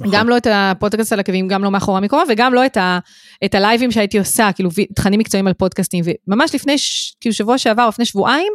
נכון. 0.00 0.12
גם 0.14 0.28
לא 0.28 0.36
את 0.36 0.46
הפודקאסט 0.50 1.12
על 1.12 1.20
עקבים, 1.20 1.48
גם 1.48 1.64
לא 1.64 1.70
מאחורי 1.70 1.98
המקומה, 1.98 2.22
וגם 2.28 2.54
לא 2.54 2.66
את, 2.66 2.76
ה, 2.76 2.98
את 3.44 3.54
הלייבים 3.54 3.90
שהייתי 3.92 4.18
עושה, 4.18 4.50
כאילו 4.54 4.70
תכנים 4.94 5.20
מקצועיים 5.20 5.46
על 5.46 5.52
פודקאסטים, 5.52 6.04
וממש 6.28 6.54
לפני, 6.54 6.76
כאילו 7.20 7.34
שבוע 7.34 7.58
שעבר, 7.58 7.82
או 7.82 7.88
לפני 7.88 8.04
שבועיים, 8.04 8.52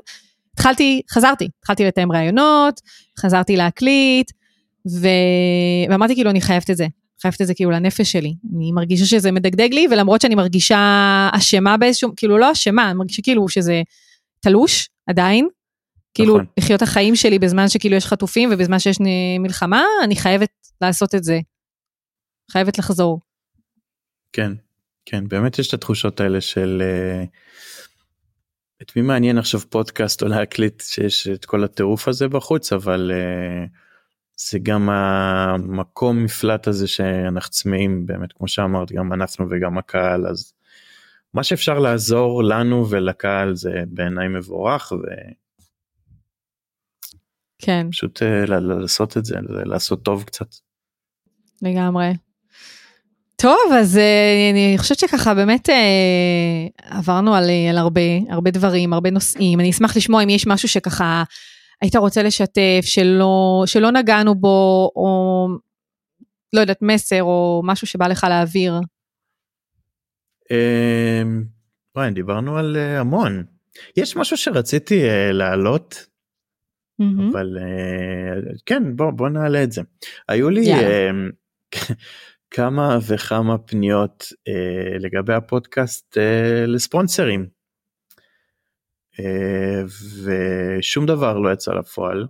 התחלתי, 0.53 1.01
חזרתי, 1.11 1.49
התחלתי 1.59 1.85
לתאם 1.85 2.11
ראיונות, 2.11 2.81
חזרתי 3.19 3.55
להקליט, 3.55 4.31
ו... 4.91 5.07
ואמרתי 5.89 6.15
כאילו, 6.15 6.29
אני 6.29 6.41
חייבת 6.41 6.69
את 6.69 6.77
זה, 6.77 6.87
חייבת 7.21 7.41
את 7.41 7.47
זה 7.47 7.53
כאילו 7.53 7.71
לנפש 7.71 8.11
שלי. 8.11 8.33
אני 8.55 8.71
מרגישה 8.71 9.05
שזה 9.05 9.31
מדגדג 9.31 9.73
לי, 9.73 9.87
ולמרות 9.91 10.21
שאני 10.21 10.35
מרגישה 10.35 11.29
אשמה 11.31 11.77
באיזשהו, 11.77 12.11
כאילו 12.15 12.37
לא 12.37 12.51
אשמה, 12.51 12.89
אני 12.89 12.97
מרגישה 12.97 13.21
כאילו 13.21 13.49
שזה 13.49 13.81
תלוש 14.39 14.89
עדיין, 15.07 15.47
כאילו 16.13 16.33
נכון. 16.33 16.45
לחיות 16.57 16.81
החיים 16.81 17.15
שלי 17.15 17.39
בזמן 17.39 17.69
שכאילו 17.69 17.95
יש 17.95 18.05
חטופים 18.05 18.49
ובזמן 18.53 18.79
שיש 18.79 18.97
מלחמה, 19.39 19.83
אני 20.03 20.15
חייבת 20.15 20.49
לעשות 20.81 21.15
את 21.15 21.23
זה. 21.23 21.39
חייבת 22.51 22.77
לחזור. 22.77 23.19
כן, 24.33 24.51
כן, 25.05 25.27
באמת 25.27 25.59
יש 25.59 25.67
את 25.67 25.73
התחושות 25.73 26.19
האלה 26.19 26.41
של 26.41 26.83
uh, 26.83 27.27
את 28.81 28.95
מי 28.95 29.01
מעניין 29.01 29.37
עכשיו 29.37 29.61
פודקאסט 29.69 30.23
או 30.23 30.27
להקליט 30.27 30.81
שיש 30.85 31.27
את 31.27 31.45
כל 31.45 31.63
הטירוף 31.63 32.07
הזה 32.07 32.27
בחוץ, 32.27 32.73
אבל 32.73 33.11
uh, 33.13 33.69
זה 34.49 34.59
גם 34.59 34.89
המקום 34.89 36.23
מפלט 36.23 36.67
הזה 36.67 36.87
שאנחנו 36.87 37.51
צמאים 37.51 38.05
באמת, 38.05 38.33
כמו 38.33 38.47
שאמרת, 38.47 38.91
גם 38.91 39.13
אנחנו 39.13 39.45
וגם 39.49 39.77
הקהל, 39.77 40.27
אז 40.27 40.53
מה 41.33 41.43
שאפשר 41.43 41.79
לעזור 41.79 42.43
לנו 42.43 42.89
ולקהל 42.89 43.55
זה 43.55 43.83
בעיניי 43.87 44.27
מבורך. 44.27 44.91
ו... 44.91 44.97
כן. 47.61 47.87
פשוט 47.91 48.21
uh, 48.21 48.51
לעשות 48.51 49.17
את 49.17 49.25
זה, 49.25 49.35
לעשות 49.65 50.03
טוב 50.03 50.23
קצת. 50.23 50.47
לגמרי. 51.61 52.13
טוב, 53.35 53.71
אז 53.79 53.95
uh, 53.95 54.51
אני 54.51 54.77
חושבת 54.77 54.99
שככה 54.99 55.33
באמת 55.33 55.69
uh, 55.69 55.73
עברנו 56.97 57.35
על, 57.35 57.49
על 57.69 57.77
הרבה, 57.77 58.01
הרבה 58.29 58.51
דברים, 58.51 58.93
הרבה 58.93 59.09
נושאים. 59.11 59.59
אני 59.59 59.69
אשמח 59.69 59.97
לשמוע 59.97 60.23
אם 60.23 60.29
יש 60.29 60.47
משהו 60.47 60.67
שככה 60.69 61.23
היית 61.81 61.95
רוצה 61.95 62.23
לשתף, 62.23 62.81
שלא, 62.81 63.63
שלא 63.65 63.91
נגענו 63.91 64.35
בו, 64.35 64.91
או 64.95 65.47
לא 66.53 66.61
יודעת, 66.61 66.81
מסר, 66.81 67.23
או 67.23 67.61
משהו 67.65 67.87
שבא 67.87 68.07
לך 68.07 68.25
להעביר. 68.29 68.73
אמ, 70.51 71.43
וואי, 71.95 72.11
דיברנו 72.11 72.57
על 72.57 72.75
המון. 72.77 73.43
יש 73.97 74.15
משהו 74.15 74.37
שרציתי 74.37 75.01
להעלות. 75.33 76.10
אבל 77.31 77.57
כן, 78.65 78.95
בוא, 78.95 79.11
בוא 79.11 79.29
נעלה 79.29 79.63
את 79.63 79.71
זה. 79.71 79.81
היו 80.27 80.49
לי... 80.49 80.73
Yeah. 80.73 81.75
כמה 82.51 82.97
וכמה 83.07 83.57
פניות 83.57 84.25
אה, 84.47 84.97
לגבי 84.99 85.33
הפודקאסט 85.33 86.17
אה, 86.17 86.65
לספונסרים. 86.67 87.47
אה, 89.19 89.83
ושום 90.23 91.05
דבר 91.05 91.37
לא 91.37 91.53
יצא 91.53 91.71
לפועל. 91.71 92.27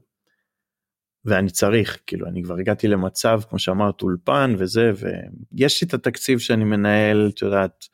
ואני 1.25 1.49
צריך 1.49 1.99
כאילו 2.07 2.27
אני 2.27 2.43
כבר 2.43 2.57
הגעתי 2.57 2.87
למצב 2.87 3.41
כמו 3.49 3.59
שאמרת 3.59 4.01
אולפן 4.01 4.55
וזה 4.57 4.91
ויש 4.95 5.81
לי 5.81 5.87
את 5.87 5.93
התקציב 5.93 6.39
שאני 6.39 6.63
מנהל 6.63 7.29
את 7.33 7.41
יודעת 7.41 7.87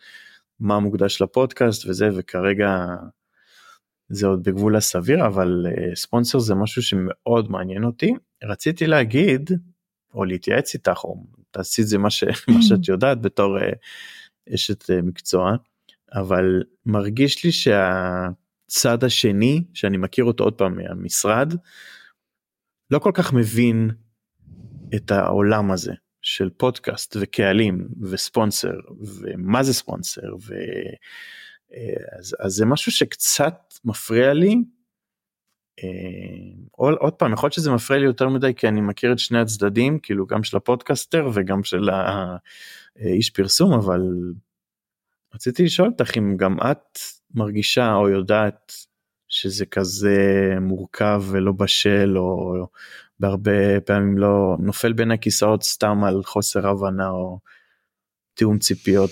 מה 0.60 0.80
מוקדש 0.80 1.22
לפודקאסט 1.22 1.86
וזה 1.86 2.10
וכרגע 2.16 2.96
זה 4.10 4.28
עוד 4.28 4.43
בגבול 4.43 4.76
הסביר 4.76 5.26
אבל 5.26 5.66
uh, 5.70 5.95
ספונסר 5.95 6.39
זה 6.39 6.55
משהו 6.55 6.82
שמאוד 6.82 7.51
מעניין 7.51 7.84
אותי. 7.84 8.14
רציתי 8.43 8.88
להגיד 8.88 9.49
או 10.14 10.26
להתייעץ 10.26 10.74
איתך 10.74 11.03
או 11.03 11.24
תעשי 11.51 11.82
את 11.82 11.88
זה 11.88 11.97
מה, 11.97 12.10
ש, 12.10 12.24
מה 12.53 12.62
שאת 12.62 12.88
יודעת 12.88 13.22
בתור 13.22 13.58
uh, 13.58 13.62
אשת 14.55 14.84
uh, 14.84 15.01
מקצוע 15.03 15.55
אבל 16.14 16.64
מרגיש 16.86 17.45
לי 17.45 17.51
שהצד 17.51 19.03
השני 19.03 19.64
שאני 19.74 19.97
מכיר 19.97 20.26
אותו 20.26 20.43
עוד 20.43 20.53
פעם 20.53 20.78
מהמשרד 20.78 21.53
לא 22.91 22.99
כל 22.99 23.12
כך 23.14 23.34
מבין 23.34 23.91
את 24.95 25.12
העולם 25.12 25.72
הזה 25.72 25.93
של 26.22 26.49
פודקאסט 26.49 27.18
וקהלים 27.20 27.88
וספונסר 28.01 28.74
ומה 28.99 29.64
זה 29.64 29.74
ספונסר 29.74 30.36
ו... 30.36 30.53
אז, 32.20 32.36
אז 32.39 32.51
זה 32.51 32.65
משהו 32.65 32.91
שקצת 32.91 33.74
מפריע 33.86 34.34
לי 34.34 34.55
אה, 35.84 35.89
עוד, 36.72 36.93
עוד 36.99 37.13
פעם 37.13 37.34
יכול 37.34 37.47
להיות 37.47 37.53
שזה 37.53 37.72
מפריע 37.72 37.99
לי 37.99 38.05
יותר 38.05 38.30
מדי 38.30 38.53
כי 38.55 38.68
אני 38.68 38.82
מכיר 38.82 39.11
את 39.11 39.20
שני 39.20 39.39
הצדדים 39.39 39.99
כאילו 39.99 40.28
גם 40.28 40.43
של 40.43 40.57
הפודקאסטר 40.57 41.30
וגם 41.34 41.63
של 41.63 41.89
האיש 41.89 43.30
פרסום 43.30 43.74
אבל 43.74 44.01
רציתי 45.36 45.63
לשאול 45.63 45.88
אותך 45.88 46.18
אם 46.18 46.38
גם 46.38 46.57
את 46.72 46.99
מרגישה 47.36 47.93
או 47.93 48.09
יודעת 48.09 48.74
שזה 49.28 49.65
כזה 49.65 50.18
מורכב 50.61 51.24
ולא 51.32 51.51
בשל 51.51 52.18
או 52.18 52.68
בהרבה 53.20 53.82
פעמים 53.86 54.18
לא 54.18 54.55
נופל 54.59 54.93
בין 54.93 55.11
הכיסאות 55.11 55.63
סתם 55.63 56.03
על 56.03 56.24
חוסר 56.24 56.68
הבנה 56.68 57.09
או 57.09 57.39
תיאום 58.34 58.59
ציפיות. 58.59 59.11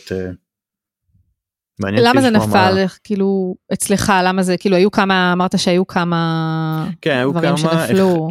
למה 1.80 2.22
זה 2.22 2.30
נפל 2.30 2.74
מה... 2.76 2.88
כאילו 3.04 3.56
אצלך 3.74 4.14
למה 4.24 4.44
זה 4.44 4.58
כאילו 4.58 4.76
היו 4.76 4.92
כמה 4.92 5.34
אמרת 5.34 5.60
שהיו 5.60 5.88
כמה 5.88 6.90
כן, 7.02 7.18
היו 7.18 7.32
דברים 7.32 7.56
כמה, 7.56 7.88
שנפלו. 7.88 8.30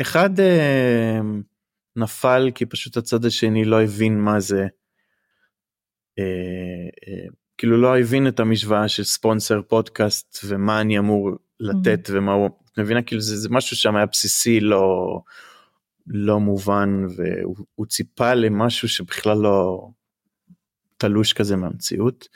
אחד 0.00 0.40
אה, 0.40 1.20
נפל 1.96 2.50
כי 2.54 2.66
פשוט 2.66 2.96
הצד 2.96 3.24
השני 3.24 3.64
לא 3.64 3.82
הבין 3.82 4.20
מה 4.20 4.40
זה. 4.40 4.66
אה, 6.18 6.24
אה, 7.08 7.26
כאילו 7.58 7.76
לא 7.76 7.98
הבין 7.98 8.28
את 8.28 8.40
המשוואה 8.40 8.88
של 8.88 9.04
ספונסר 9.04 9.60
פודקאסט 9.68 10.38
ומה 10.44 10.80
אני 10.80 10.98
אמור 10.98 11.30
לתת 11.60 12.08
mm-hmm. 12.08 12.12
ומה 12.14 12.32
הוא 12.32 12.46
את 12.72 12.78
מבינה 12.78 13.02
כאילו 13.02 13.20
זה, 13.20 13.36
זה 13.36 13.48
משהו 13.50 13.76
שם 13.76 13.96
היה 13.96 14.06
בסיסי 14.06 14.60
לא 14.60 15.20
לא 16.06 16.40
מובן 16.40 17.06
והוא 17.16 17.86
ציפה 17.86 18.34
למשהו 18.34 18.88
שבכלל 18.88 19.38
לא 19.38 19.88
תלוש 20.96 21.32
כזה 21.32 21.56
מהמציאות. 21.56 22.28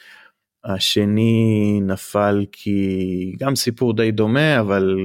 השני 0.64 1.80
נפל 1.82 2.44
כי 2.52 3.36
גם 3.38 3.56
סיפור 3.56 3.96
די 3.96 4.10
דומה 4.10 4.60
אבל 4.60 4.96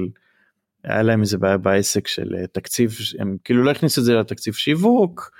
היה 0.84 1.02
להם 1.02 1.20
איזה 1.20 1.38
בעיה 1.38 1.56
בעסק 1.56 2.08
של 2.08 2.34
אה, 2.36 2.46
תקציב 2.46 2.96
הם 3.18 3.36
כאילו 3.44 3.64
לא 3.64 3.70
הכניסו 3.70 4.00
את 4.00 4.06
זה 4.06 4.14
לתקציב 4.14 4.54
שיווק 4.54 5.30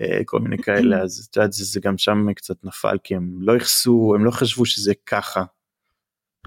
אה, 0.00 0.20
כל 0.24 0.40
מיני 0.40 0.58
כאלה 0.58 1.02
אז 1.02 1.28
את 1.30 1.36
יודעת 1.36 1.52
זה, 1.52 1.80
גם 1.80 1.98
שם 1.98 2.32
קצת 2.32 2.64
נפל 2.64 2.98
כי 3.04 3.14
הם 3.14 3.36
לא 3.40 3.56
יחסו 3.56 4.12
הם 4.14 4.24
לא 4.24 4.30
חשבו 4.30 4.66
שזה 4.66 4.92
ככה 5.06 5.44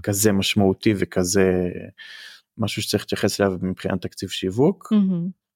כזה 0.03 0.31
משמעותי 0.31 0.93
וכזה 0.97 1.69
משהו 2.57 2.81
שצריך 2.81 3.03
להתייחס 3.03 3.41
אליו 3.41 3.53
מבחינת 3.61 4.01
תקציב 4.01 4.29
שיווק. 4.29 4.93
Mm-hmm. 4.93 5.46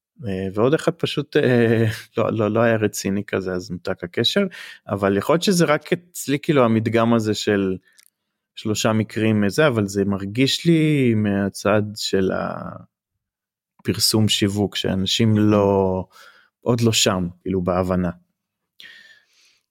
ועוד 0.54 0.74
אחד 0.74 0.92
פשוט 0.92 1.36
לא, 2.16 2.32
לא, 2.32 2.50
לא 2.50 2.60
היה 2.60 2.76
רציני 2.76 3.24
כזה 3.24 3.52
אז 3.52 3.70
נותק 3.70 4.04
הקשר 4.04 4.46
אבל 4.88 5.16
יכול 5.16 5.34
להיות 5.34 5.42
שזה 5.42 5.64
רק 5.64 5.92
אצלי 5.92 6.38
כאילו 6.42 6.64
המדגם 6.64 7.14
הזה 7.14 7.34
של 7.34 7.76
שלושה 8.54 8.92
מקרים 8.92 9.48
זה 9.48 9.66
אבל 9.66 9.86
זה 9.86 10.04
מרגיש 10.04 10.66
לי 10.66 11.14
מהצד 11.14 11.82
של 11.94 12.30
הפרסום 13.82 14.28
שיווק 14.28 14.76
שאנשים 14.76 15.38
לא 15.38 16.04
עוד 16.60 16.80
לא 16.80 16.92
שם 16.92 17.28
כאילו 17.40 17.62
בהבנה. 17.62 18.10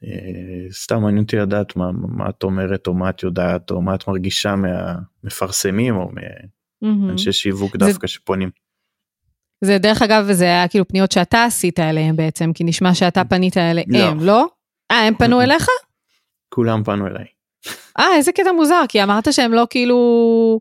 אה, 0.04 0.72
סתם 0.72 1.02
מעניין 1.02 1.24
אותי 1.24 1.36
לדעת 1.36 1.76
מה, 1.76 1.92
מה 1.92 2.30
את 2.30 2.44
אומרת 2.44 2.88
או 2.88 2.94
מה 2.94 3.10
את 3.10 3.24
יודעת 3.24 3.72
או 3.72 3.82
מה 3.82 3.96
את 3.96 4.08
מרגישה 4.08 4.56
מהמפרסמים 4.56 5.96
או 5.96 6.12
מאנשי 6.82 7.32
שיווק 7.32 7.76
דווקא 7.76 8.08
זה... 8.08 8.14
שפונים. 8.14 8.50
זה 9.62 9.78
דרך 9.78 10.02
אגב 10.02 10.32
זה 10.32 10.46
היה 10.46 10.68
כאילו 10.68 10.88
פניות 10.88 11.12
שאתה 11.12 11.44
עשית 11.44 11.80
אליהם 11.80 12.16
בעצם 12.16 12.54
כי 12.54 12.64
נשמע 12.64 12.94
שאתה 12.94 13.24
פנית 13.24 13.58
אליהם 13.58 14.20
לא? 14.20 14.26
לא? 14.26 14.48
אה 14.92 15.08
הם 15.08 15.16
פנו 15.16 15.42
אליך? 15.44 15.68
כולם 16.50 16.84
פנו 16.84 17.08
אליי. 17.08 17.26
אה 18.00 18.16
איזה 18.16 18.32
קטע 18.32 18.52
מוזר 18.52 18.82
כי 18.90 19.04
אמרת 19.04 19.34
שהם 19.34 19.54
לא 19.54 19.68
כאילו 19.70 20.60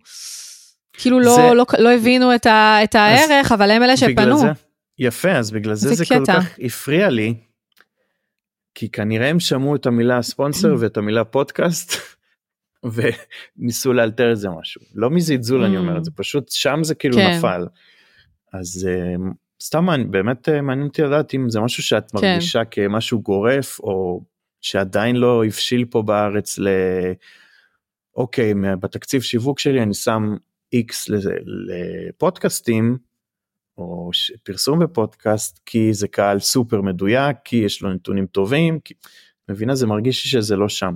כאילו 0.92 1.20
לא, 1.20 1.34
זה... 1.34 1.40
לא, 1.42 1.56
לא, 1.56 1.64
לא 1.78 1.92
הבינו 1.92 2.34
את, 2.34 2.46
ה, 2.46 2.78
את 2.84 2.94
הערך 2.94 3.52
אבל 3.52 3.70
הם 3.70 3.82
אלה 3.82 3.96
שפנו. 3.96 4.38
זה, 4.38 4.46
יפה 4.98 5.30
אז 5.30 5.50
בגלל 5.50 5.74
זה 5.74 5.88
זה, 5.88 5.94
זה 5.94 6.04
כל 6.06 6.26
כך 6.26 6.58
הפריע 6.62 7.08
לי 7.08 7.34
כי 8.74 8.88
כנראה 8.88 9.28
הם 9.28 9.40
שמעו 9.40 9.76
את 9.76 9.86
המילה 9.86 10.22
ספונסר 10.22 10.74
ואת 10.78 10.96
המילה 10.96 11.24
פודקאסט 11.24 11.92
וניסו 13.56 13.92
לאלתר 13.92 14.32
את 14.32 14.36
זה 14.36 14.48
משהו 14.60 14.80
לא 14.94 15.10
מזלזול 15.10 15.64
אני 15.64 15.76
אומר 15.76 15.98
את 15.98 16.04
זה 16.04 16.10
פשוט 16.16 16.48
שם 16.48 16.84
זה 16.84 16.94
כאילו 16.94 17.16
כן. 17.16 17.30
נפל. 17.36 17.66
אז 18.52 18.88
uh, 18.88 19.20
סתם 19.62 19.86
באמת 20.10 20.48
uh, 20.48 20.60
מעניין 20.60 20.86
אותי 20.86 21.02
לדעת 21.02 21.34
אם 21.34 21.50
זה 21.50 21.60
משהו 21.60 21.82
שאת 21.82 22.10
כן. 22.10 22.18
מרגישה 22.18 22.64
כמשהו 22.64 23.22
גורף 23.22 23.80
או 23.80 24.24
שעדיין 24.60 25.16
לא 25.16 25.44
הבשיל 25.44 25.84
פה 25.84 26.02
בארץ 26.02 26.58
ל... 26.58 26.68
אוקיי 28.16 28.54
בתקציב 28.80 29.22
שיווק 29.22 29.58
שלי 29.58 29.82
אני 29.82 29.94
שם 29.94 30.36
x 30.74 31.12
לפודקאסטים 31.68 32.98
או 33.78 34.10
פרסום 34.42 34.78
בפודקאסט 34.78 35.60
כי 35.66 35.94
זה 35.94 36.08
קהל 36.08 36.38
סופר 36.38 36.80
מדויק 36.80 37.36
כי 37.44 37.56
יש 37.56 37.82
לו 37.82 37.92
נתונים 37.92 38.26
טובים 38.26 38.80
כי 38.80 38.94
מבינה 39.48 39.74
זה 39.74 39.86
מרגיש 39.86 40.30
שזה 40.30 40.56
לא 40.56 40.68
שם. 40.68 40.94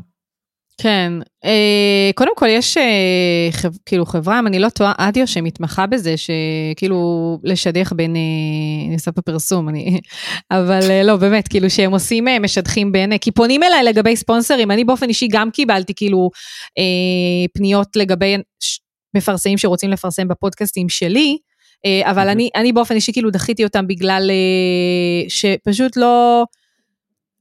כן, 0.78 1.12
אה, 1.44 2.10
קודם 2.14 2.30
כל 2.36 2.46
יש 2.48 2.76
אה, 2.76 3.70
כאילו 3.86 4.06
חברה, 4.06 4.38
אם 4.38 4.46
אני 4.46 4.58
לא 4.58 4.68
טועה, 4.68 4.92
אדיו 4.98 5.26
שמתמחה 5.26 5.86
בזה, 5.86 6.14
שכאילו 6.16 7.38
לשדך 7.44 7.92
בין, 7.96 8.16
אה, 8.16 8.20
אני 8.86 8.94
עושה 8.94 9.12
פה 9.12 9.22
פרסום, 9.22 9.68
אני, 9.68 10.00
אבל 10.50 11.02
לא, 11.04 11.16
באמת, 11.16 11.48
כאילו 11.48 11.70
שהם 11.70 11.92
עושים, 11.92 12.24
משדכים 12.40 12.92
בין, 12.92 13.18
כי 13.18 13.30
פונים 13.30 13.62
אליי 13.62 13.84
לגבי 13.84 14.16
ספונסרים, 14.16 14.70
אני 14.70 14.84
באופן 14.84 15.08
אישי 15.08 15.28
גם 15.30 15.50
קיבלתי 15.50 15.94
כאילו 15.94 16.30
פניות 17.54 17.96
לגבי 17.96 18.36
מפרסמים 19.16 19.58
שרוצים 19.58 19.90
לפרסם 19.90 20.28
בפודקאסטים 20.28 20.88
שלי, 20.88 21.38
אבל 22.02 22.28
אני, 22.28 22.50
אני 22.56 22.72
באופן 22.72 22.94
אישי 22.94 23.12
כאילו 23.12 23.30
דחיתי 23.30 23.64
אותם 23.64 23.86
בגלל 23.86 24.30
שפשוט 25.28 25.96
לא... 25.96 26.44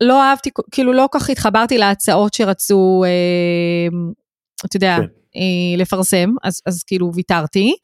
לא 0.04 0.24
אהבתי, 0.24 0.50
כאילו 0.72 0.94
לא 0.94 1.10
כך 1.12 1.30
התחברתי 1.30 1.78
להצעות 1.78 2.34
שרצו, 2.34 3.04
אה, 3.06 4.00
אתה 4.66 4.76
יודע, 4.78 4.98
כן. 4.98 5.06
אה, 5.36 5.78
לפרסם, 5.78 6.30
אז, 6.44 6.62
אז 6.66 6.84
כאילו 6.84 7.12
ויתרתי. 7.16 7.76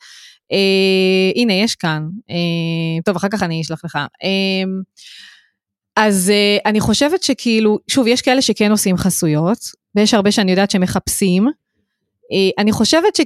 אה, 0.52 1.32
הנה, 1.42 1.54
יש 1.54 1.76
כאן. 1.76 2.04
אה, 2.30 3.02
טוב, 3.06 3.16
אחר 3.16 3.28
כך 3.32 3.44
אני 3.44 3.62
אשלח 3.62 3.86
לך. 3.86 3.96
אה, 3.96 4.64
אז 5.96 6.30
אה, 6.30 6.58
אני 6.66 6.80
חושבת 6.80 7.24
שכאילו, 7.24 7.80
שוב, 7.88 8.08
יש 8.08 8.22
כאלה 8.22 8.42
שכן 8.42 8.72
עושים 8.72 8.98
חסויות, 8.98 9.60
ויש 9.96 10.14
הרבה 10.14 10.32
שאני 10.32 10.52
יודעת 10.52 10.72
שמחפשים. 10.72 11.48
אה, 12.32 12.62
אני 12.62 12.72
חושבת 12.72 13.16
ש... 13.16 13.22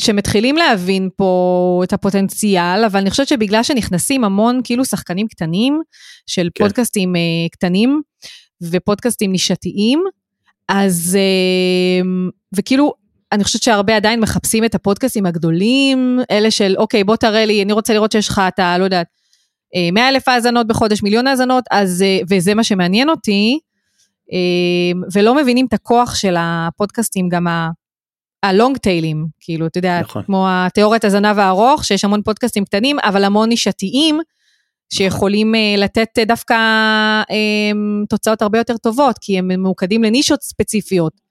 שמתחילים 0.00 0.56
להבין 0.56 1.08
פה 1.16 1.80
את 1.84 1.92
הפוטנציאל, 1.92 2.84
אבל 2.84 3.00
אני 3.00 3.10
חושבת 3.10 3.28
שבגלל 3.28 3.62
שנכנסים 3.62 4.24
המון 4.24 4.60
כאילו 4.64 4.84
שחקנים 4.84 5.26
קטנים, 5.28 5.80
של 6.26 6.48
כן. 6.54 6.64
פודקאסטים 6.64 7.14
uh, 7.14 7.18
קטנים 7.52 8.02
ופודקאסטים 8.62 9.32
נישתיים, 9.32 10.04
אז, 10.68 11.18
uh, 12.02 12.06
וכאילו, 12.56 12.94
אני 13.32 13.44
חושבת 13.44 13.62
שהרבה 13.62 13.96
עדיין 13.96 14.20
מחפשים 14.20 14.64
את 14.64 14.74
הפודקאסטים 14.74 15.26
הגדולים, 15.26 16.20
אלה 16.30 16.50
של, 16.50 16.74
אוקיי, 16.78 17.04
בוא 17.04 17.16
תראה 17.16 17.44
לי, 17.44 17.62
אני 17.62 17.72
רוצה 17.72 17.94
לראות 17.94 18.12
שיש 18.12 18.28
לך, 18.28 18.42
אתה, 18.48 18.78
לא 18.78 18.84
יודעת, 18.84 19.06
100 19.92 20.08
אלף 20.08 20.28
האזנות 20.28 20.66
בחודש, 20.66 21.02
מיליון 21.02 21.26
האזנות, 21.26 21.64
אז, 21.70 22.04
uh, 22.22 22.26
וזה 22.30 22.54
מה 22.54 22.64
שמעניין 22.64 23.08
אותי, 23.08 23.58
uh, 24.30 24.98
ולא 25.14 25.34
מבינים 25.34 25.66
את 25.66 25.72
הכוח 25.72 26.14
של 26.14 26.34
הפודקאסטים, 26.38 27.28
גם 27.28 27.46
ה... 27.46 27.70
הלונג 28.44 28.76
טיילים, 28.76 29.26
כאילו, 29.40 29.66
אתה 29.66 29.78
יודע, 29.78 30.00
נכון. 30.00 30.22
כמו 30.22 30.46
התיאוריית 30.48 31.04
הזנב 31.04 31.38
הארוך, 31.38 31.84
שיש 31.84 32.04
המון 32.04 32.22
פודקאסטים 32.22 32.64
קטנים, 32.64 32.96
אבל 32.98 33.24
המון 33.24 33.48
נישתיים, 33.48 34.20
שיכולים 34.92 35.54
uh, 35.54 35.80
לתת 35.80 36.08
uh, 36.18 36.24
דווקא 36.24 36.54
um, 37.22 38.06
תוצאות 38.08 38.42
הרבה 38.42 38.58
יותר 38.58 38.76
טובות, 38.76 39.18
כי 39.20 39.38
הם 39.38 39.48
ממוקדים 39.48 40.04
לנישות 40.04 40.42
ספציפיות. 40.42 41.24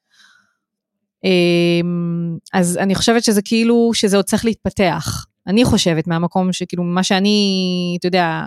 אז 2.54 2.78
אני 2.78 2.96
חושבת 2.96 3.24
שזה 3.24 3.42
כאילו, 3.42 3.92
שזה 3.94 4.18
עוד 4.18 4.26
צריך 4.26 4.46
להתפתח. 4.46 5.26
אני 5.48 5.66
חושבת 5.66 6.08
מהמקום 6.08 6.54
שכאילו, 6.54 6.84
מה 6.84 7.04
שאני, 7.04 7.98
אתה 8.00 8.08
יודע, 8.08 8.42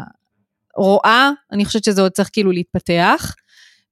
רואה, 0.76 1.30
אני 1.52 1.64
חושבת 1.64 1.84
שזה 1.84 2.02
עוד 2.02 2.12
צריך 2.12 2.30
כאילו 2.32 2.52
להתפתח. 2.52 3.34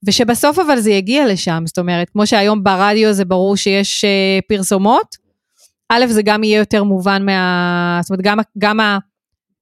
ושבסוף 0.07 0.59
אבל 0.59 0.81
זה 0.81 0.91
יגיע 0.91 1.27
לשם, 1.29 1.63
זאת 1.67 1.79
אומרת, 1.79 2.11
כמו 2.11 2.27
שהיום 2.27 2.65
ברדיו 2.65 3.13
זה 3.13 3.25
ברור 3.25 3.57
שיש 3.57 4.05
פרסומות, 4.49 5.17
א', 5.89 6.07
זה 6.09 6.23
גם 6.23 6.45
יהיה 6.45 6.59
יותר 6.59 6.85
מובן 6.85 7.27
מה... 7.27 7.99
זאת 8.03 8.11
אומרת, 8.11 8.25
גם, 8.25 8.39
גם 8.59 8.81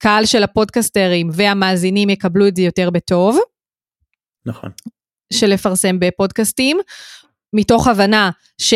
הקהל 0.03 0.26
של 0.26 0.42
הפודקסטרים 0.42 1.30
והמאזינים 1.32 2.11
יקבלו 2.11 2.48
את 2.48 2.57
זה 2.57 2.62
יותר 2.62 2.90
בטוב. 2.90 3.38
נכון. 4.46 4.70
של 5.32 5.46
לפרסם 5.46 5.98
בפודקאסטים, 5.98 6.78
מתוך 7.53 7.88
הבנה 7.88 8.30
ש... 8.59 8.74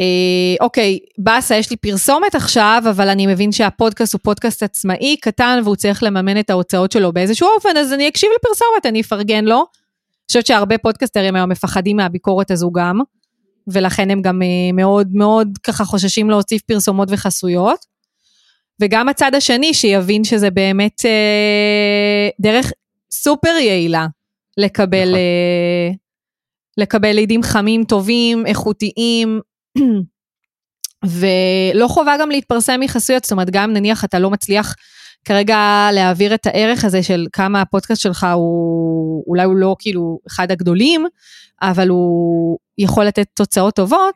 אה, 0.00 0.54
אוקיי, 0.60 0.98
באסה, 1.18 1.56
יש 1.56 1.70
לי 1.70 1.76
פרסומת 1.76 2.34
עכשיו, 2.34 2.82
אבל 2.90 3.08
אני 3.08 3.26
מבין 3.26 3.52
שהפודקאסט 3.52 4.12
הוא 4.12 4.20
פודקאסט 4.22 4.62
עצמאי, 4.62 5.16
קטן, 5.20 5.60
והוא 5.64 5.76
צריך 5.76 6.02
לממן 6.02 6.40
את 6.40 6.50
ההוצאות 6.50 6.92
שלו 6.92 7.12
באיזשהו 7.12 7.48
אופן, 7.56 7.76
אז 7.76 7.92
אני 7.92 8.08
אקשיב 8.08 8.30
לפרסומת, 8.38 8.86
אני 8.86 9.00
אפרגן 9.00 9.44
לו. 9.44 9.64
חושבת 10.30 10.46
שהרבה 10.46 10.78
פודקסטרים 10.78 11.36
היום 11.36 11.50
מפחדים 11.50 11.96
מהביקורת 11.96 12.50
הזו 12.50 12.70
גם, 12.70 13.00
ולכן 13.66 14.10
הם 14.10 14.22
גם 14.22 14.42
אה, 14.42 14.72
מאוד 14.74 15.08
מאוד 15.12 15.48
ככה 15.62 15.84
חוששים 15.84 16.30
להוסיף 16.30 16.62
פרסומות 16.62 17.08
וחסויות. 17.10 17.89
וגם 18.80 19.08
הצד 19.08 19.34
השני 19.34 19.74
שיבין 19.74 20.24
שזה 20.24 20.50
באמת 20.50 21.02
אה, 21.04 22.28
דרך 22.40 22.72
סופר 23.10 23.48
יעילה 23.60 24.06
לקבל, 24.56 25.08
נכון. 25.08 25.14
אה, 25.14 25.90
לקבל 26.76 27.12
לידים 27.12 27.42
חמים, 27.42 27.84
טובים, 27.84 28.46
איכותיים, 28.46 29.40
ולא 31.04 31.88
חובה 31.88 32.16
גם 32.20 32.30
להתפרסם 32.30 32.80
מחסויות, 32.80 33.24
זאת 33.24 33.32
אומרת, 33.32 33.50
גם 33.50 33.72
נניח 33.72 34.04
אתה 34.04 34.18
לא 34.18 34.30
מצליח 34.30 34.74
כרגע 35.24 35.88
להעביר 35.92 36.34
את 36.34 36.46
הערך 36.46 36.84
הזה 36.84 37.02
של 37.02 37.26
כמה 37.32 37.60
הפודקאסט 37.60 38.02
שלך 38.02 38.26
הוא, 38.34 39.24
אולי 39.26 39.44
הוא 39.44 39.56
לא 39.56 39.76
כאילו 39.78 40.18
אחד 40.28 40.50
הגדולים, 40.50 41.06
אבל 41.62 41.88
הוא 41.88 42.58
יכול 42.78 43.04
לתת 43.04 43.26
תוצאות 43.34 43.74
טובות, 43.74 44.14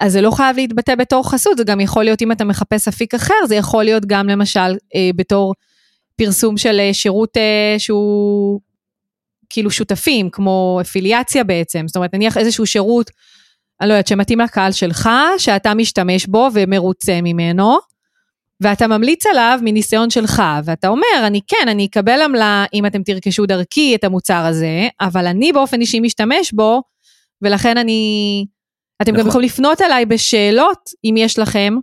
אז 0.00 0.12
זה 0.12 0.20
לא 0.20 0.30
חייב 0.30 0.56
להתבטא 0.56 0.94
בתור 0.94 1.30
חסות, 1.30 1.56
זה 1.58 1.64
גם 1.64 1.80
יכול 1.80 2.04
להיות 2.04 2.22
אם 2.22 2.32
אתה 2.32 2.44
מחפש 2.44 2.88
אפיק 2.88 3.14
אחר, 3.14 3.34
זה 3.48 3.54
יכול 3.54 3.84
להיות 3.84 4.06
גם 4.06 4.28
למשל 4.28 4.76
אה, 4.94 5.10
בתור 5.16 5.54
פרסום 6.16 6.56
של 6.56 6.80
אה, 6.80 6.94
שירות 6.94 7.36
אה, 7.36 7.74
שהוא 7.78 8.60
כאילו 9.50 9.70
שותפים, 9.70 10.30
כמו 10.30 10.78
אפיליאציה 10.80 11.44
בעצם, 11.44 11.84
זאת 11.88 11.96
אומרת 11.96 12.14
נניח 12.14 12.38
איזשהו 12.38 12.66
שירות, 12.66 13.10
אני 13.80 13.88
לא 13.88 13.94
יודעת, 13.94 14.06
שמתאים 14.06 14.40
לקהל 14.40 14.72
שלך, 14.72 15.10
שאתה 15.38 15.74
משתמש 15.74 16.26
בו 16.26 16.48
ומרוצה 16.54 17.20
ממנו, 17.22 17.78
ואתה 18.60 18.86
ממליץ 18.86 19.26
עליו 19.26 19.58
מניסיון 19.62 20.10
שלך, 20.10 20.42
ואתה 20.64 20.88
אומר, 20.88 21.26
אני 21.26 21.40
כן, 21.46 21.68
אני 21.68 21.86
אקבל 21.86 22.22
עמלה 22.22 22.64
אם 22.74 22.86
אתם 22.86 23.02
תרכשו 23.02 23.46
דרכי 23.46 23.94
את 23.94 24.04
המוצר 24.04 24.44
הזה, 24.46 24.88
אבל 25.00 25.26
אני 25.26 25.52
באופן 25.52 25.80
אישי 25.80 26.00
משתמש 26.00 26.52
בו, 26.52 26.82
ולכן 27.42 27.78
אני... 27.78 28.44
אתם 29.02 29.12
נכון. 29.12 29.22
גם 29.24 29.28
יכולים 29.28 29.48
לפנות 29.48 29.80
אליי 29.80 30.06
בשאלות, 30.06 30.90
אם 31.04 31.14
יש 31.18 31.38
לכם, 31.38 31.74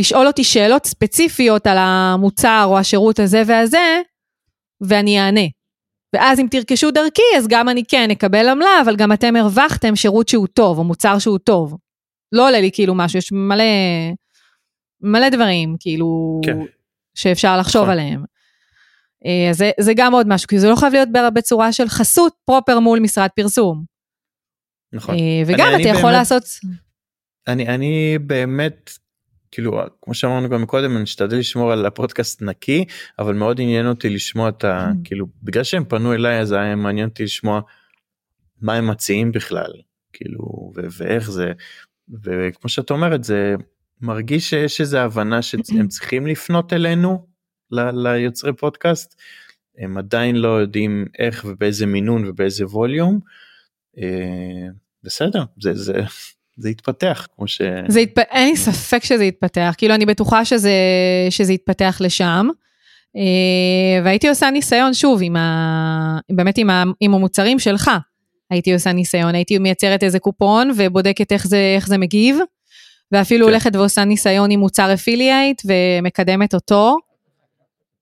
לשאול 0.00 0.26
אותי 0.26 0.44
שאלות 0.44 0.86
ספציפיות 0.86 1.66
על 1.66 1.76
המוצר 1.78 2.64
או 2.66 2.78
השירות 2.78 3.18
הזה 3.18 3.42
והזה, 3.46 4.00
ואני 4.80 5.20
אענה. 5.20 5.46
ואז 6.14 6.40
אם 6.40 6.46
תרכשו 6.50 6.90
דרכי, 6.90 7.22
אז 7.38 7.48
גם 7.48 7.68
אני 7.68 7.82
כן 7.88 8.10
אקבל 8.10 8.48
עמלה, 8.48 8.80
אבל 8.84 8.96
גם 8.96 9.12
אתם 9.12 9.36
הרווחתם 9.36 9.96
שירות 9.96 10.28
שהוא 10.28 10.46
טוב, 10.46 10.78
או 10.78 10.84
מוצר 10.84 11.18
שהוא 11.18 11.38
טוב. 11.38 11.76
לא 12.32 12.48
עולה 12.48 12.60
לי 12.60 12.70
כאילו 12.72 12.94
משהו, 12.94 13.18
יש 13.18 13.32
מלא, 13.32 13.64
מלא 15.00 15.28
דברים, 15.28 15.76
כאילו, 15.80 16.40
כן. 16.44 16.58
שאפשר 17.14 17.58
לחשוב 17.58 17.82
נכון. 17.82 17.92
עליהם. 17.92 18.24
אה, 19.26 19.50
אז 19.50 19.56
זה, 19.56 19.70
זה 19.80 19.92
גם 19.96 20.12
עוד 20.12 20.28
משהו, 20.28 20.48
כי 20.48 20.58
זה 20.58 20.68
לא 20.68 20.76
חייב 20.76 20.92
להיות 20.92 21.08
בצורה 21.34 21.72
של 21.72 21.88
חסות 21.88 22.32
פרופר 22.44 22.80
מול 22.80 23.00
משרד 23.00 23.28
פרסום. 23.36 23.93
נכון. 24.94 25.14
אה, 25.14 25.42
וגם 25.46 25.66
אני, 25.66 25.82
אתה 25.82 25.90
אני 25.90 25.98
יכול 25.98 26.02
באמת, 26.02 26.14
לעשות... 26.14 26.44
אני, 27.48 27.68
אני 27.68 28.18
באמת 28.18 28.90
כאילו 29.50 29.80
כמו 30.02 30.14
שאמרנו 30.14 30.48
גם 30.48 30.66
קודם 30.66 30.96
אני 30.96 31.04
אשתדל 31.04 31.38
לשמור 31.38 31.72
על 31.72 31.86
הפודקאסט 31.86 32.42
נקי 32.42 32.84
אבל 33.18 33.34
מאוד 33.34 33.60
עניין 33.60 33.86
אותי 33.86 34.08
לשמוע 34.08 34.48
את 34.48 34.64
ה... 34.64 34.90
Mm. 34.90 34.94
כאילו 35.04 35.26
בגלל 35.42 35.64
שהם 35.64 35.84
פנו 35.84 36.14
אליי 36.14 36.40
אז 36.40 36.52
היה 36.52 36.76
מעניין 36.76 37.08
אותי 37.08 37.24
לשמוע 37.24 37.60
מה 38.60 38.74
הם 38.74 38.90
מציעים 38.90 39.32
בכלל 39.32 39.72
כאילו 40.12 40.72
ו- 40.76 40.86
ואיך 40.90 41.30
זה 41.30 41.52
וכמו 42.22 42.68
שאת 42.68 42.90
אומרת 42.90 43.24
זה 43.24 43.54
מרגיש 44.00 44.50
שיש 44.50 44.80
איזה 44.80 45.02
הבנה 45.02 45.42
שהם 45.42 45.88
צריכים 45.94 46.26
לפנות 46.26 46.72
אלינו 46.72 47.26
ל- 47.70 48.08
ליוצרי 48.08 48.52
פודקאסט 48.52 49.20
הם 49.78 49.98
עדיין 49.98 50.36
לא 50.36 50.48
יודעים 50.48 51.06
איך 51.18 51.44
ובאיזה 51.48 51.86
מינון 51.86 52.28
ובאיזה 52.28 52.66
ווליום. 52.66 53.20
בסדר 55.04 55.44
זה 55.60 55.74
זה 55.74 55.92
זה 56.56 56.70
יתפתח 56.70 57.26
כמו 57.36 57.48
ש... 57.48 57.62
זה 57.88 58.00
יתפ... 58.00 58.18
אין 58.18 58.48
לי 58.48 58.56
ספק 58.56 59.04
שזה 59.04 59.24
יתפתח, 59.24 59.74
כאילו 59.78 59.94
אני 59.94 60.06
בטוחה 60.06 60.44
שזה, 60.44 60.72
שזה 61.30 61.52
יתפתח 61.52 61.96
לשם. 62.00 62.48
אה, 63.16 64.04
והייתי 64.04 64.28
עושה 64.28 64.50
ניסיון 64.50 64.94
שוב 64.94 65.20
עם 65.22 65.36
ה... 65.36 66.18
באמת 66.30 66.58
עם, 66.58 66.70
ה... 66.70 66.84
עם 67.00 67.14
המוצרים 67.14 67.58
שלך. 67.58 67.90
הייתי 68.50 68.74
עושה 68.74 68.92
ניסיון, 68.92 69.34
הייתי 69.34 69.58
מייצרת 69.58 70.02
איזה 70.02 70.18
קופון 70.18 70.70
ובודקת 70.76 71.32
איך 71.32 71.46
זה, 71.46 71.74
איך 71.76 71.88
זה 71.88 71.98
מגיב, 71.98 72.38
ואפילו 73.12 73.46
כן. 73.46 73.50
הולכת 73.52 73.76
ועושה 73.76 74.04
ניסיון 74.04 74.50
עם 74.50 74.60
מוצר 74.60 74.94
אפילייט 74.94 75.62
ומקדמת 75.64 76.54
אותו. 76.54 76.96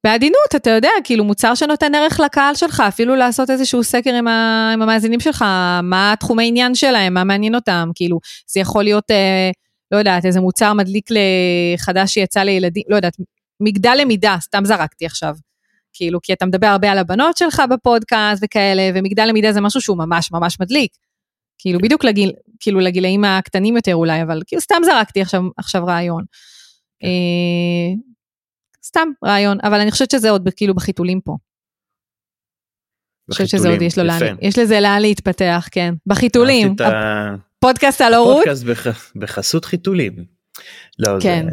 בעדינות, 0.04 0.54
אתה 0.56 0.70
יודע, 0.70 0.90
כאילו 1.04 1.24
מוצר 1.24 1.54
שנותן 1.54 1.94
ערך 1.94 2.20
לקהל 2.20 2.54
שלך, 2.54 2.82
אפילו 2.88 3.16
לעשות 3.16 3.50
איזשהו 3.50 3.84
סקר 3.84 4.14
עם, 4.14 4.28
ה, 4.28 4.70
עם 4.74 4.82
המאזינים 4.82 5.20
שלך, 5.20 5.44
מה 5.82 6.14
תחומי 6.20 6.48
עניין 6.48 6.74
שלהם, 6.74 7.14
מה 7.14 7.24
מעניין 7.24 7.54
אותם, 7.54 7.90
כאילו, 7.94 8.18
זה 8.46 8.60
יכול 8.60 8.84
להיות, 8.84 9.10
אה, 9.10 9.50
לא 9.90 9.98
יודעת, 9.98 10.24
איזה 10.24 10.40
מוצר 10.40 10.72
מדליק 10.72 11.08
לחדש 11.10 12.14
שיצא 12.14 12.40
לילדים, 12.40 12.82
לא 12.88 12.96
יודעת, 12.96 13.16
מגדל 13.60 13.94
למידה, 14.00 14.36
סתם 14.40 14.64
זרקתי 14.64 15.06
עכשיו. 15.06 15.34
כאילו, 15.92 16.18
כי 16.22 16.32
אתה 16.32 16.46
מדבר 16.46 16.66
הרבה 16.66 16.92
על 16.92 16.98
הבנות 16.98 17.36
שלך 17.36 17.62
בפודקאסט 17.70 18.42
וכאלה, 18.44 18.90
ומגדל 18.94 19.26
למידה 19.26 19.52
זה 19.52 19.60
משהו 19.60 19.80
שהוא 19.80 19.98
ממש 19.98 20.32
ממש 20.32 20.56
מדליק. 20.60 20.90
כאילו, 21.58 21.78
בדיוק 21.78 22.04
לגיל, 22.04 22.32
כאילו 22.60 22.80
לגילאים 22.80 23.24
הקטנים 23.24 23.76
יותר 23.76 23.94
אולי, 23.94 24.22
אבל 24.22 24.42
כאילו 24.46 24.60
סתם 24.62 24.80
זרקתי 24.84 25.22
עכשיו, 25.22 25.42
עכשיו 25.56 25.86
רעיון. 25.86 26.24
סתם 28.84 29.08
רעיון, 29.24 29.58
אבל 29.62 29.80
אני 29.80 29.90
חושבת 29.90 30.10
שזה 30.10 30.30
עוד 30.30 30.48
כאילו 30.56 30.74
בחיתולים 30.74 31.20
פה. 31.20 31.36
חושבת 33.30 33.48
שזה 33.48 33.68
עוד 33.68 33.82
יש 33.82 33.98
לו 33.98 34.04
לאן, 34.04 34.36
יש 34.42 34.58
לזה 34.58 34.80
לאן 34.80 35.02
להתפתח, 35.02 35.68
כן. 35.70 35.94
בחיתולים. 36.06 36.76
פודקאסט 37.58 38.00
על 38.00 38.14
הורות. 38.14 38.44
פודקאסט 38.44 38.64
בחסות 39.16 39.64
חיתולים. 39.64 40.24
לא, 40.98 41.12
כן. 41.20 41.46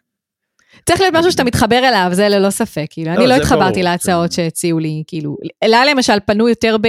צריך 0.86 1.00
להיות 1.00 1.14
משהו 1.14 1.32
שאתה 1.32 1.44
מתחבר 1.44 1.78
אליו, 1.88 2.08
זה 2.12 2.28
ללא 2.28 2.50
ספק, 2.50 2.86
כאילו, 2.90 3.10
לא, 3.10 3.16
אני 3.16 3.26
לא 3.26 3.34
התחברתי 3.34 3.82
להצעות 3.82 4.32
שהציעו 4.32 4.78
לי, 4.78 5.02
כאילו, 5.06 5.36
אלה 5.62 5.84
למשל 5.84 6.20
פנו 6.26 6.48
יותר 6.48 6.76
ב... 6.80 6.86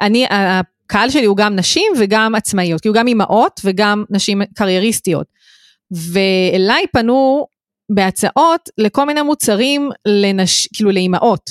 אני, 0.00 0.26
הקהל 0.30 1.10
שלי 1.10 1.24
הוא 1.24 1.36
גם 1.36 1.56
נשים 1.56 1.92
וגם 1.98 2.34
עצמאיות, 2.34 2.80
כאילו 2.80 2.94
גם 2.94 3.06
אימהות 3.06 3.60
וגם 3.64 4.04
נשים 4.10 4.42
קרייריסטיות. 4.54 5.26
ואליי 5.90 6.86
פנו 6.92 7.46
בהצעות 7.94 8.68
לכל 8.78 9.06
מיני 9.06 9.22
מוצרים 9.22 9.90
לנש... 10.06 10.68
כאילו 10.74 10.90
לאימהות. 10.90 11.50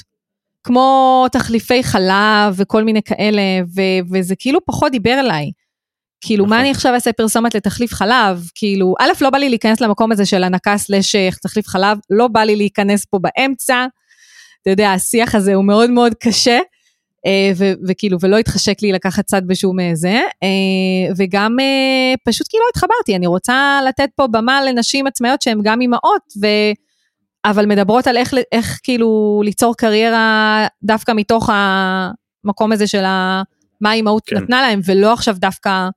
כמו 0.63 1.25
תחליפי 1.31 1.83
חלב 1.83 2.53
וכל 2.55 2.83
מיני 2.83 3.01
כאלה, 3.03 3.41
ו- 3.75 4.13
וזה 4.13 4.35
כאילו 4.35 4.65
פחות 4.65 4.91
דיבר 4.91 5.19
אליי. 5.19 5.51
כאילו, 6.21 6.45
מה 6.45 6.49
נכון. 6.49 6.59
אני 6.59 6.71
עכשיו 6.71 6.93
אעשה 6.93 7.13
פרסומת 7.13 7.55
לתחליף 7.55 7.93
חלב? 7.93 8.43
כאילו, 8.55 8.95
א', 8.99 9.09
לא 9.21 9.29
בא 9.29 9.37
לי 9.37 9.49
להיכנס 9.49 9.81
למקום 9.81 10.11
הזה 10.11 10.25
של 10.25 10.43
הנקה 10.43 10.77
סלש 10.77 11.15
אה, 11.15 11.29
תחליף 11.41 11.67
חלב, 11.67 11.97
לא 12.09 12.27
בא 12.27 12.41
לי 12.41 12.55
להיכנס 12.55 13.05
פה 13.05 13.19
באמצע. 13.19 13.85
אתה 14.61 14.69
יודע, 14.69 14.91
השיח 14.91 15.35
הזה 15.35 15.53
הוא 15.53 15.65
מאוד 15.65 15.89
מאוד 15.89 16.13
קשה. 16.13 16.59
אה, 17.25 17.51
ו- 17.55 17.73
וכאילו, 17.87 18.17
ולא 18.21 18.37
התחשק 18.37 18.81
לי 18.81 18.91
לקחת 18.91 19.25
צד 19.25 19.41
בשום 19.47 19.79
אה, 19.79 19.91
זה, 19.93 20.19
אה, 20.43 21.13
וגם 21.17 21.57
פשוט 22.25 22.47
כאילו 22.49 22.63
התחברתי, 22.69 23.15
אני 23.15 23.27
רוצה 23.27 23.79
לתת 23.87 24.09
פה 24.15 24.27
במה 24.27 24.61
לנשים 24.63 25.07
עצמאיות 25.07 25.41
שהן 25.41 25.59
גם 25.63 25.81
אימהות, 25.81 26.23
ו... 26.41 26.47
אבל 27.45 27.65
מדברות 27.65 28.07
על 28.07 28.17
איך, 28.17 28.33
איך 28.51 28.79
כאילו 28.83 29.41
ליצור 29.45 29.75
קריירה 29.75 30.67
דווקא 30.83 31.11
מתוך 31.15 31.49
המקום 31.53 32.71
הזה 32.71 32.87
של 32.87 33.05
ה... 33.05 33.41
מה 33.81 33.89
האימהות 33.91 34.23
כן. 34.25 34.37
נתנה 34.37 34.61
להם, 34.61 34.79
ולא 34.85 35.13
עכשיו 35.13 35.35
דווקא, 35.39 35.89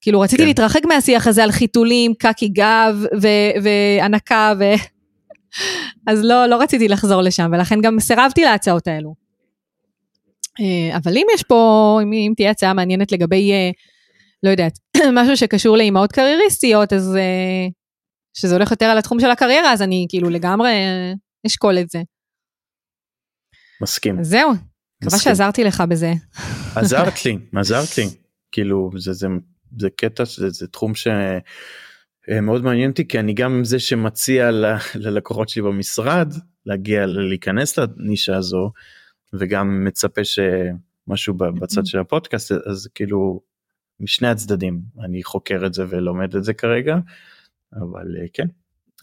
כאילו 0.00 0.20
רציתי 0.20 0.42
כן. 0.42 0.48
להתרחק 0.48 0.84
מהשיח 0.84 1.26
הזה 1.26 1.44
על 1.44 1.52
חיתולים, 1.52 2.14
קקי 2.14 2.48
גב 2.48 3.04
ו- 3.22 3.62
והנקה, 3.62 4.52
ו... 4.58 4.64
אז 6.10 6.24
לא, 6.24 6.46
לא 6.46 6.62
רציתי 6.62 6.88
לחזור 6.88 7.22
לשם, 7.22 7.50
ולכן 7.52 7.80
גם 7.80 8.00
סירבתי 8.00 8.44
להצעות 8.44 8.86
האלו. 8.86 9.21
אה, 10.60 10.96
אבל 10.96 11.16
אם 11.16 11.26
יש 11.34 11.42
פה, 11.42 11.98
אם, 12.02 12.12
אם 12.12 12.32
תהיה 12.36 12.50
הצעה 12.50 12.74
מעניינת 12.74 13.12
לגבי, 13.12 13.52
אה, 13.52 13.70
לא 14.42 14.50
יודעת, 14.50 14.78
משהו 15.18 15.36
שקשור 15.36 15.76
לאימהות 15.76 16.12
קרייריסטיות, 16.12 16.92
אז 16.92 17.16
אה, 17.16 17.66
שזה 18.36 18.54
הולך 18.54 18.70
יותר 18.70 18.86
על 18.86 18.98
התחום 18.98 19.20
של 19.20 19.30
הקריירה, 19.30 19.72
אז 19.72 19.82
אני 19.82 20.06
כאילו 20.08 20.30
לגמרי 20.30 20.70
אשקול 21.46 21.78
את 21.78 21.90
זה. 21.90 22.02
מסכים. 23.82 24.18
אז 24.18 24.28
זהו, 24.28 24.50
מקווה 25.02 25.18
שעזרתי 25.18 25.64
לך 25.64 25.82
בזה. 25.88 26.12
עזרת 26.76 27.24
לי, 27.24 27.38
עזרת 27.60 27.98
לי. 27.98 28.04
כאילו, 28.52 28.90
זה, 28.98 29.12
זה, 29.12 29.26
זה 29.78 29.88
קטע, 29.96 30.24
זה, 30.24 30.50
זה 30.50 30.66
תחום 30.66 30.92
שמאוד 30.94 32.62
מעניין 32.62 32.90
אותי, 32.90 33.08
כי 33.08 33.18
אני 33.18 33.34
גם 33.34 33.64
זה 33.64 33.78
שמציע 33.78 34.50
ל, 34.50 34.64
ללקוחות 34.94 35.48
שלי 35.48 35.62
במשרד 35.62 36.32
להגיע, 36.66 37.06
להיכנס 37.06 37.78
לנישה 37.78 38.36
הזו. 38.36 38.70
וגם 39.32 39.84
מצפה 39.84 40.20
שמשהו 40.24 41.34
בצד 41.34 41.86
של 41.86 41.98
הפודקאסט 41.98 42.52
אז 42.52 42.88
כאילו 42.94 43.40
משני 44.00 44.28
הצדדים 44.28 44.80
אני 45.04 45.22
חוקר 45.22 45.66
את 45.66 45.74
זה 45.74 45.84
ולומד 45.88 46.36
את 46.36 46.44
זה 46.44 46.54
כרגע 46.54 46.96
אבל 47.72 48.16
אה, 48.20 48.26
כן. 48.32 48.46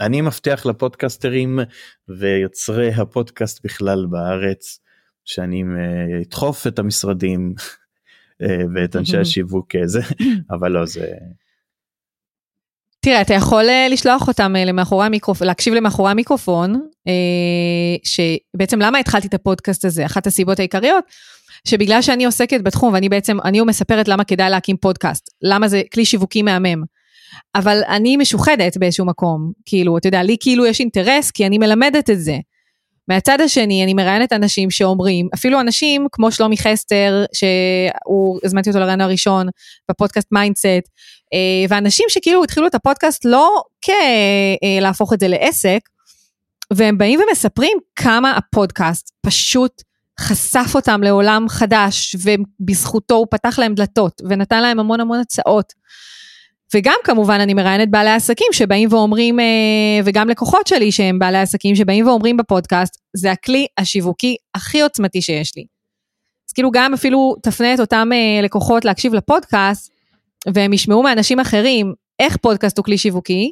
אני 0.02 0.22
מבטיח 0.22 0.66
לפודקסטרים 0.66 1.60
ויוצרי 2.08 2.94
הפודקאסט 2.94 3.66
בכלל 3.66 4.06
בארץ 4.10 4.80
שאני 5.26 5.64
אה, 5.64 6.22
אדחוף 6.22 6.68
את 6.68 6.80
המשרדים 6.80 7.54
אה, 8.42 8.64
ואת 8.76 8.96
אנשי 8.96 9.18
השיווק 9.18 9.72
זה 9.86 10.02
אבל 10.52 10.72
לא 10.72 10.86
זה 10.86 11.14
תראה, 13.02 13.22
אתה 13.22 13.34
יכול 13.34 13.70
אה, 13.70 13.88
לשלוח 13.90 14.28
אותם 14.28 14.56
אה, 14.56 14.66
למאחורי 14.66 15.06
המיקרופון, 15.06 15.48
להקשיב 15.48 15.74
למאחורי 15.74 16.12
המיקרופון, 16.12 16.82
אה, 17.08 17.14
שבעצם 18.04 18.80
למה 18.80 18.98
התחלתי 18.98 19.28
את 19.28 19.34
הפודקאסט 19.34 19.86
הזה? 19.86 20.06
אחת 20.06 20.28
הסיבות 20.28 20.60
העיקריות, 20.60 21.04
שבגלל 21.68 22.02
שאני 22.02 22.26
עוסקת 22.26 22.62
בתחום, 22.62 22.94
ואני 22.94 23.10
בעצם, 23.10 23.38
אני 23.46 23.62
מספרת 23.62 24.08
למה 24.08 24.24
כדאי 24.24 24.50
להקים 24.50 24.78
פודקאסט, 24.78 25.30
למה 25.42 25.68
זה 25.68 25.82
כלי 25.94 26.06
שיווקי 26.06 26.42
מהמם. 26.42 26.84
אבל 27.56 27.82
אני 27.88 28.18
משוחדת 28.18 28.78
באיזשהו 28.78 29.06
מקום, 29.06 29.52
כאילו, 29.66 29.98
אתה 29.98 30.08
יודע, 30.08 30.24
לי 30.24 30.38
כאילו 30.40 30.66
יש 30.66 30.80
אינטרס, 30.80 31.32
כי 31.32 31.46
אני 31.46 31.58
מלמדת 31.58 32.10
את 32.10 32.20
זה. 32.20 32.38
מהצד 33.10 33.42
השני, 33.42 33.84
אני 33.84 33.94
מראיינת 33.94 34.34
אנשים 34.34 34.72
שאומרים, 34.72 35.30
אפילו 35.34 35.62
אנשים 35.62 36.08
כמו 36.12 36.32
שלומי 36.32 36.58
חסטר, 36.58 37.26
שהוא, 37.34 38.40
הזמנתי 38.44 38.70
אותו 38.70 38.80
לרעיון 38.80 39.02
הראשון, 39.02 39.48
בפודקאסט 39.90 40.28
mindset, 40.32 40.90
אה, 41.34 41.66
ואנשים 41.70 42.06
שכאילו 42.10 42.44
התחילו 42.44 42.68
את 42.68 42.76
הפודקאסט 42.76 43.26
לא 43.26 43.64
כדי 43.86 44.37
להפוך 44.37 45.14
את 45.14 45.20
זה 45.20 45.28
לעסק, 45.28 45.80
והם 46.74 46.98
באים 46.98 47.20
ומספרים 47.20 47.78
כמה 47.96 48.32
הפודקאסט 48.32 49.12
פשוט 49.26 49.84
חשף 50.20 50.72
אותם 50.76 51.04
לעולם 51.04 51.46
חדש, 51.50 52.16
ובזכותו 52.24 53.16
הוא 53.16 53.28
פתח 53.32 53.60
להם 53.60 53.76
דלתות, 53.76 54.22
ונתן 54.30 54.62
להם 54.62 54.80
המון 54.80 55.00
המון 55.00 55.20
הצעות. 55.20 55.74
וגם 56.76 56.96
כמובן 57.04 57.40
אני 57.40 57.54
מראיינת 57.54 57.90
בעלי 57.90 58.10
עסקים 58.10 58.48
שבאים 58.52 58.94
ואומרים, 58.94 59.40
אה, 59.40 59.46
וגם 60.06 60.30
לקוחות 60.30 60.68
שלי 60.68 60.92
שהם 60.92 61.20
בעלי 61.20 61.38
עסקים 61.38 61.76
שבאים 61.76 62.08
ואומרים 62.08 62.38
בפודקאסט, 62.38 62.98
זה 63.14 63.32
הכלי 63.32 63.68
השיווקי 63.78 64.36
הכי 64.56 64.82
עוצמתי 64.82 65.22
שיש 65.22 65.58
לי. 65.58 65.66
אז 66.50 66.54
כאילו 66.54 66.72
גם 66.72 66.94
אפילו 66.94 67.36
תפנה 67.44 67.74
את 67.74 67.80
אותם 67.80 68.10
אה, 68.14 68.42
לקוחות 68.44 68.86
להקשיב 68.86 69.14
לפודקאסט, 69.14 69.92
והם 70.54 70.74
ישמעו 70.74 71.04
מאנשים 71.04 71.40
אחרים 71.40 71.94
איך 72.20 72.38
פודקאסט 72.38 72.78
הוא 72.78 72.86
כלי 72.86 72.98
שיווקי, 72.98 73.52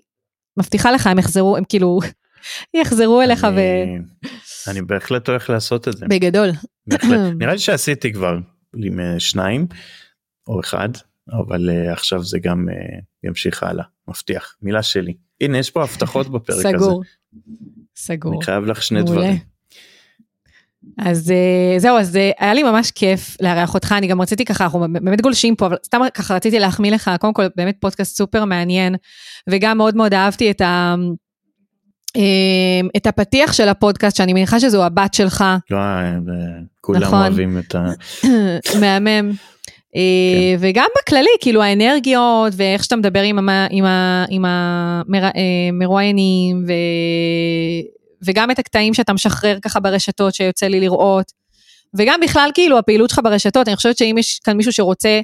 מבטיחה 0.59 0.91
לך, 0.91 1.07
הם 1.07 1.19
יחזרו, 1.19 1.57
הם 1.57 1.63
כאילו, 1.69 1.99
יחזרו 2.81 3.21
אליך 3.21 3.43
אני, 3.43 3.55
ו... 3.55 4.71
אני 4.71 4.81
בהחלט 4.81 5.29
הולך 5.29 5.49
לעשות 5.49 5.87
את 5.87 5.97
זה. 5.97 6.05
בגדול. 6.09 6.49
בהחלט. 6.87 7.19
נראה 7.39 7.53
לי 7.53 7.59
שעשיתי 7.59 8.13
כבר 8.13 8.37
עם 8.83 8.99
אה, 8.99 9.19
שניים 9.19 9.67
או 10.47 10.59
אחד, 10.59 10.89
אבל 11.31 11.69
uh, 11.69 11.93
עכשיו 11.93 12.23
זה 12.23 12.39
גם 12.39 12.65
uh, 12.69 13.01
ימשיך 13.23 13.63
הלאה, 13.63 13.85
מבטיח, 14.07 14.55
מילה 14.61 14.83
שלי. 14.83 15.13
הנה 15.41 15.57
יש 15.57 15.71
פה 15.71 15.83
הבטחות 15.83 16.29
בפרק 16.29 16.59
סגור, 16.59 16.75
הזה. 16.75 16.85
סגור. 16.85 17.03
סגור. 17.95 18.33
אני 18.33 18.43
חייב 18.43 18.63
לך 18.63 18.83
שני 18.83 19.01
מעולה. 19.01 19.21
דברים. 19.21 19.37
אז 20.97 21.31
אה, 21.31 21.79
זהו, 21.79 21.97
אז 21.97 22.19
היה 22.39 22.53
לי 22.53 22.63
ממש 22.63 22.91
כיף 22.91 23.37
לארח 23.41 23.73
אותך, 23.73 23.95
אני 23.97 24.07
גם 24.07 24.21
רציתי 24.21 24.45
ככה, 24.45 24.63
אנחנו 24.63 24.85
באמת 25.01 25.21
גולשים 25.21 25.55
פה, 25.55 25.65
אבל 25.65 25.75
סתם 25.85 26.01
ככה 26.13 26.35
רציתי 26.35 26.59
להחמיא 26.59 26.91
לך, 26.91 27.11
קודם 27.19 27.33
כל 27.33 27.45
באמת 27.55 27.77
פודקאסט 27.79 28.17
סופר 28.17 28.45
מעניין, 28.45 28.95
וגם 29.49 29.77
מאוד 29.77 29.95
מאוד 29.95 30.13
אהבתי 30.13 30.51
את 30.51 30.61
ה... 30.61 30.95
את 32.97 33.07
הפתיח 33.07 33.53
של 33.53 33.69
הפודקאסט, 33.69 34.17
שאני 34.17 34.33
מניחה 34.33 34.59
שזו 34.59 34.85
הבת 34.85 35.13
שלך, 35.13 35.43
לא, 35.71 35.77
כולם 36.81 37.01
נכון. 37.01 37.19
אוהבים 37.19 37.57
את 37.57 37.75
ה... 37.75 37.85
מהמם. 38.81 39.31
אה, 39.97 40.55
וגם 40.59 40.87
בכללי, 40.97 41.29
כאילו 41.41 41.63
האנרגיות, 41.63 42.53
ואיך 42.55 42.83
שאתה 42.83 42.95
מדבר 42.95 43.21
עם, 44.29 44.49
המרואיינים, 45.23 46.63
ו, 46.67 46.71
וגם 48.25 48.51
את 48.51 48.59
הקטעים 48.59 48.93
שאתה 48.93 49.13
משחרר 49.13 49.57
ככה 49.61 49.79
ברשתות 49.79 50.33
שיוצא 50.35 50.67
לי 50.67 50.79
לראות, 50.79 51.31
וגם 51.97 52.19
בכלל 52.23 52.49
כאילו 52.53 52.77
הפעילות 52.77 53.09
שלך 53.09 53.19
ברשתות, 53.23 53.67
אני 53.67 53.75
חושבת 53.75 53.97
שאם 53.97 54.15
יש 54.19 54.39
כאן 54.43 54.57
מישהו 54.57 54.73
שרוצה 54.73 55.21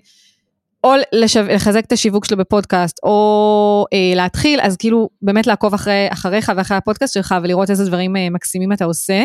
או 0.84 0.93
לשו, 1.11 1.39
לחזק 1.43 1.86
את 1.86 1.91
השיווק 1.91 2.26
שלו 2.26 2.38
בפודקאסט, 2.38 2.99
או 3.03 3.86
אה, 3.93 4.15
להתחיל, 4.15 4.59
אז 4.61 4.78
כאילו 4.78 5.09
באמת 5.21 5.47
לעקוב 5.47 5.74
אחרי, 5.74 6.07
אחריך 6.09 6.51
ואחרי 6.57 6.78
הפודקאסט 6.78 7.13
שלך, 7.13 7.36
ולראות 7.43 7.69
איזה 7.69 7.86
דברים 7.86 8.15
אה, 8.15 8.30
מקסימים 8.30 8.74
אתה 8.74 8.86
עושה, 8.86 9.24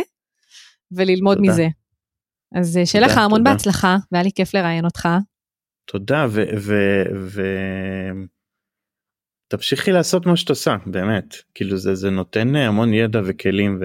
וללמוד 0.93 1.37
תודה. 1.37 1.53
מזה. 1.53 1.69
אז 2.55 2.77
אה, 2.77 2.87
שיהיה 2.87 3.07
לך 3.07 3.17
המון 3.17 3.39
תודה. 3.39 3.53
בהצלחה, 3.53 3.97
והיה 4.13 4.25
לי 4.25 4.31
כיף 4.35 4.55
לראיין 4.55 4.85
אותך. 4.85 5.09
תודה 5.89 6.27
ו... 6.31 6.43
ו, 6.59 6.75
ו... 7.15 7.43
תמשיכי 9.49 9.93
לעשות 9.93 10.27
מה 10.27 10.37
שאת 10.37 10.51
עושה 10.51 10.77
באמת 10.87 11.35
כאילו 11.55 11.77
זה 11.77 11.95
זה 11.95 12.11
נותן 12.11 12.57
המון 12.57 12.95
ידע 12.95 13.21
וכלים 13.25 13.81
ו... 13.81 13.85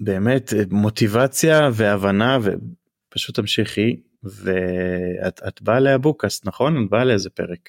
ובאמת 0.00 0.52
מוטיבציה 0.70 1.60
והבנה 1.72 2.38
ופשוט 2.42 3.36
תמשיכי 3.36 4.00
ואת 4.22 5.40
את 5.48 5.62
באה 5.62 5.80
לאבוקאסט 5.80 6.46
נכון? 6.46 6.84
את 6.84 6.90
באה 6.90 7.04
לאיזה 7.04 7.30
פרק. 7.30 7.68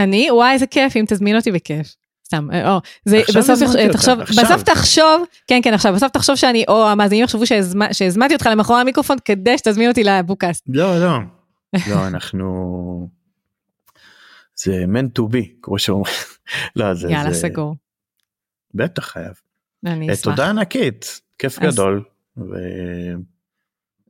אני? 0.00 0.30
וואי, 0.30 0.52
איזה 0.52 0.66
כיף, 0.66 0.96
אם 0.96 1.04
תזמין 1.08 1.36
אותי 1.36 1.52
בכיף. 1.52 1.96
סתם, 2.30 2.48
אה, 2.52 2.74
או, 2.74 2.80
זה 3.04 3.20
בסוף, 3.38 3.62
אותך, 3.62 3.92
תחשוב. 3.92 4.20
בסוף 4.20 4.62
תחשוב, 4.62 5.24
כן, 5.46 5.60
כן, 5.64 5.74
עכשיו, 5.74 5.94
בסוף 5.94 6.12
תחשוב 6.12 6.36
שאני, 6.36 6.64
או 6.68 6.88
המאזינים 6.88 7.24
יחשבו 7.24 7.42
שהזמ- 7.44 7.92
שהזמנתי 7.92 8.34
אותך 8.34 8.46
למאחורי 8.52 8.80
המיקרופון 8.80 9.16
כדי 9.24 9.58
שתזמין 9.58 9.88
אותי 9.88 10.04
לבוקאסט. 10.04 10.64
לא 10.68 11.00
לא 11.00 11.18
לא 11.90 12.06
אנחנו 12.06 13.08
זה 14.56 14.84
meant 14.92 15.20
to 15.20 15.32
be 15.32 15.46
כמו 15.62 15.78
שאומרים. 15.78 16.14
לא 16.76 16.94
זה 16.94 17.08
יאללה, 17.10 17.32
זה 17.32 17.40
סגור. 17.40 17.76
בטח 18.74 19.06
חייב. 19.06 19.32
אני 19.86 20.08
אה, 20.08 20.14
אשמח. 20.14 20.24
תודה 20.34 20.50
ענקית 20.50 21.20
כיף 21.38 21.58
אז- 21.58 21.74
גדול 21.74 22.02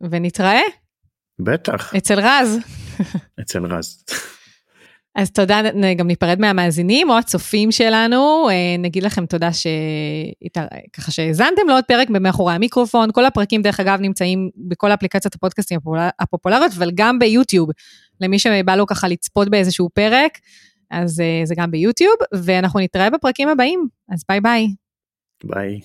ונתראה 0.00 0.60
ובטח 1.38 1.94
אצל 1.94 2.20
רז. 2.20 2.58
אצל 3.40 3.64
רז. 3.66 4.04
אז 5.14 5.30
תודה, 5.30 5.60
גם 5.96 6.06
ניפרד 6.06 6.40
מהמאזינים 6.40 7.10
או 7.10 7.18
הצופים 7.18 7.72
שלנו, 7.72 8.48
אה, 8.50 8.76
נגיד 8.78 9.02
לכם 9.02 9.26
תודה 9.26 9.52
ש... 9.52 9.66
ככה 10.92 11.12
שהאזנתם 11.12 11.68
לעוד 11.68 11.84
פרק 11.84 12.10
במאחורי 12.10 12.54
המיקרופון, 12.54 13.12
כל 13.12 13.26
הפרקים 13.26 13.62
דרך 13.62 13.80
אגב 13.80 13.98
נמצאים 14.00 14.50
בכל 14.56 14.92
אפליקציות 14.92 15.34
הפודקאסטים 15.34 15.78
הפופולר- 15.78 16.10
הפופולריות, 16.20 16.72
אבל 16.76 16.90
גם 16.94 17.18
ביוטיוב, 17.18 17.70
למי 18.20 18.38
שבא 18.38 18.76
לו 18.76 18.86
ככה 18.86 19.08
לצפות 19.08 19.48
באיזשהו 19.48 19.88
פרק, 19.94 20.38
אז 20.90 21.20
אה, 21.20 21.40
זה 21.44 21.54
גם 21.54 21.70
ביוטיוב, 21.70 22.14
ואנחנו 22.44 22.80
נתראה 22.80 23.10
בפרקים 23.10 23.48
הבאים, 23.48 23.88
אז 24.12 24.22
ביי 24.28 24.40
ביי. 24.40 24.66
ביי. 25.44 25.80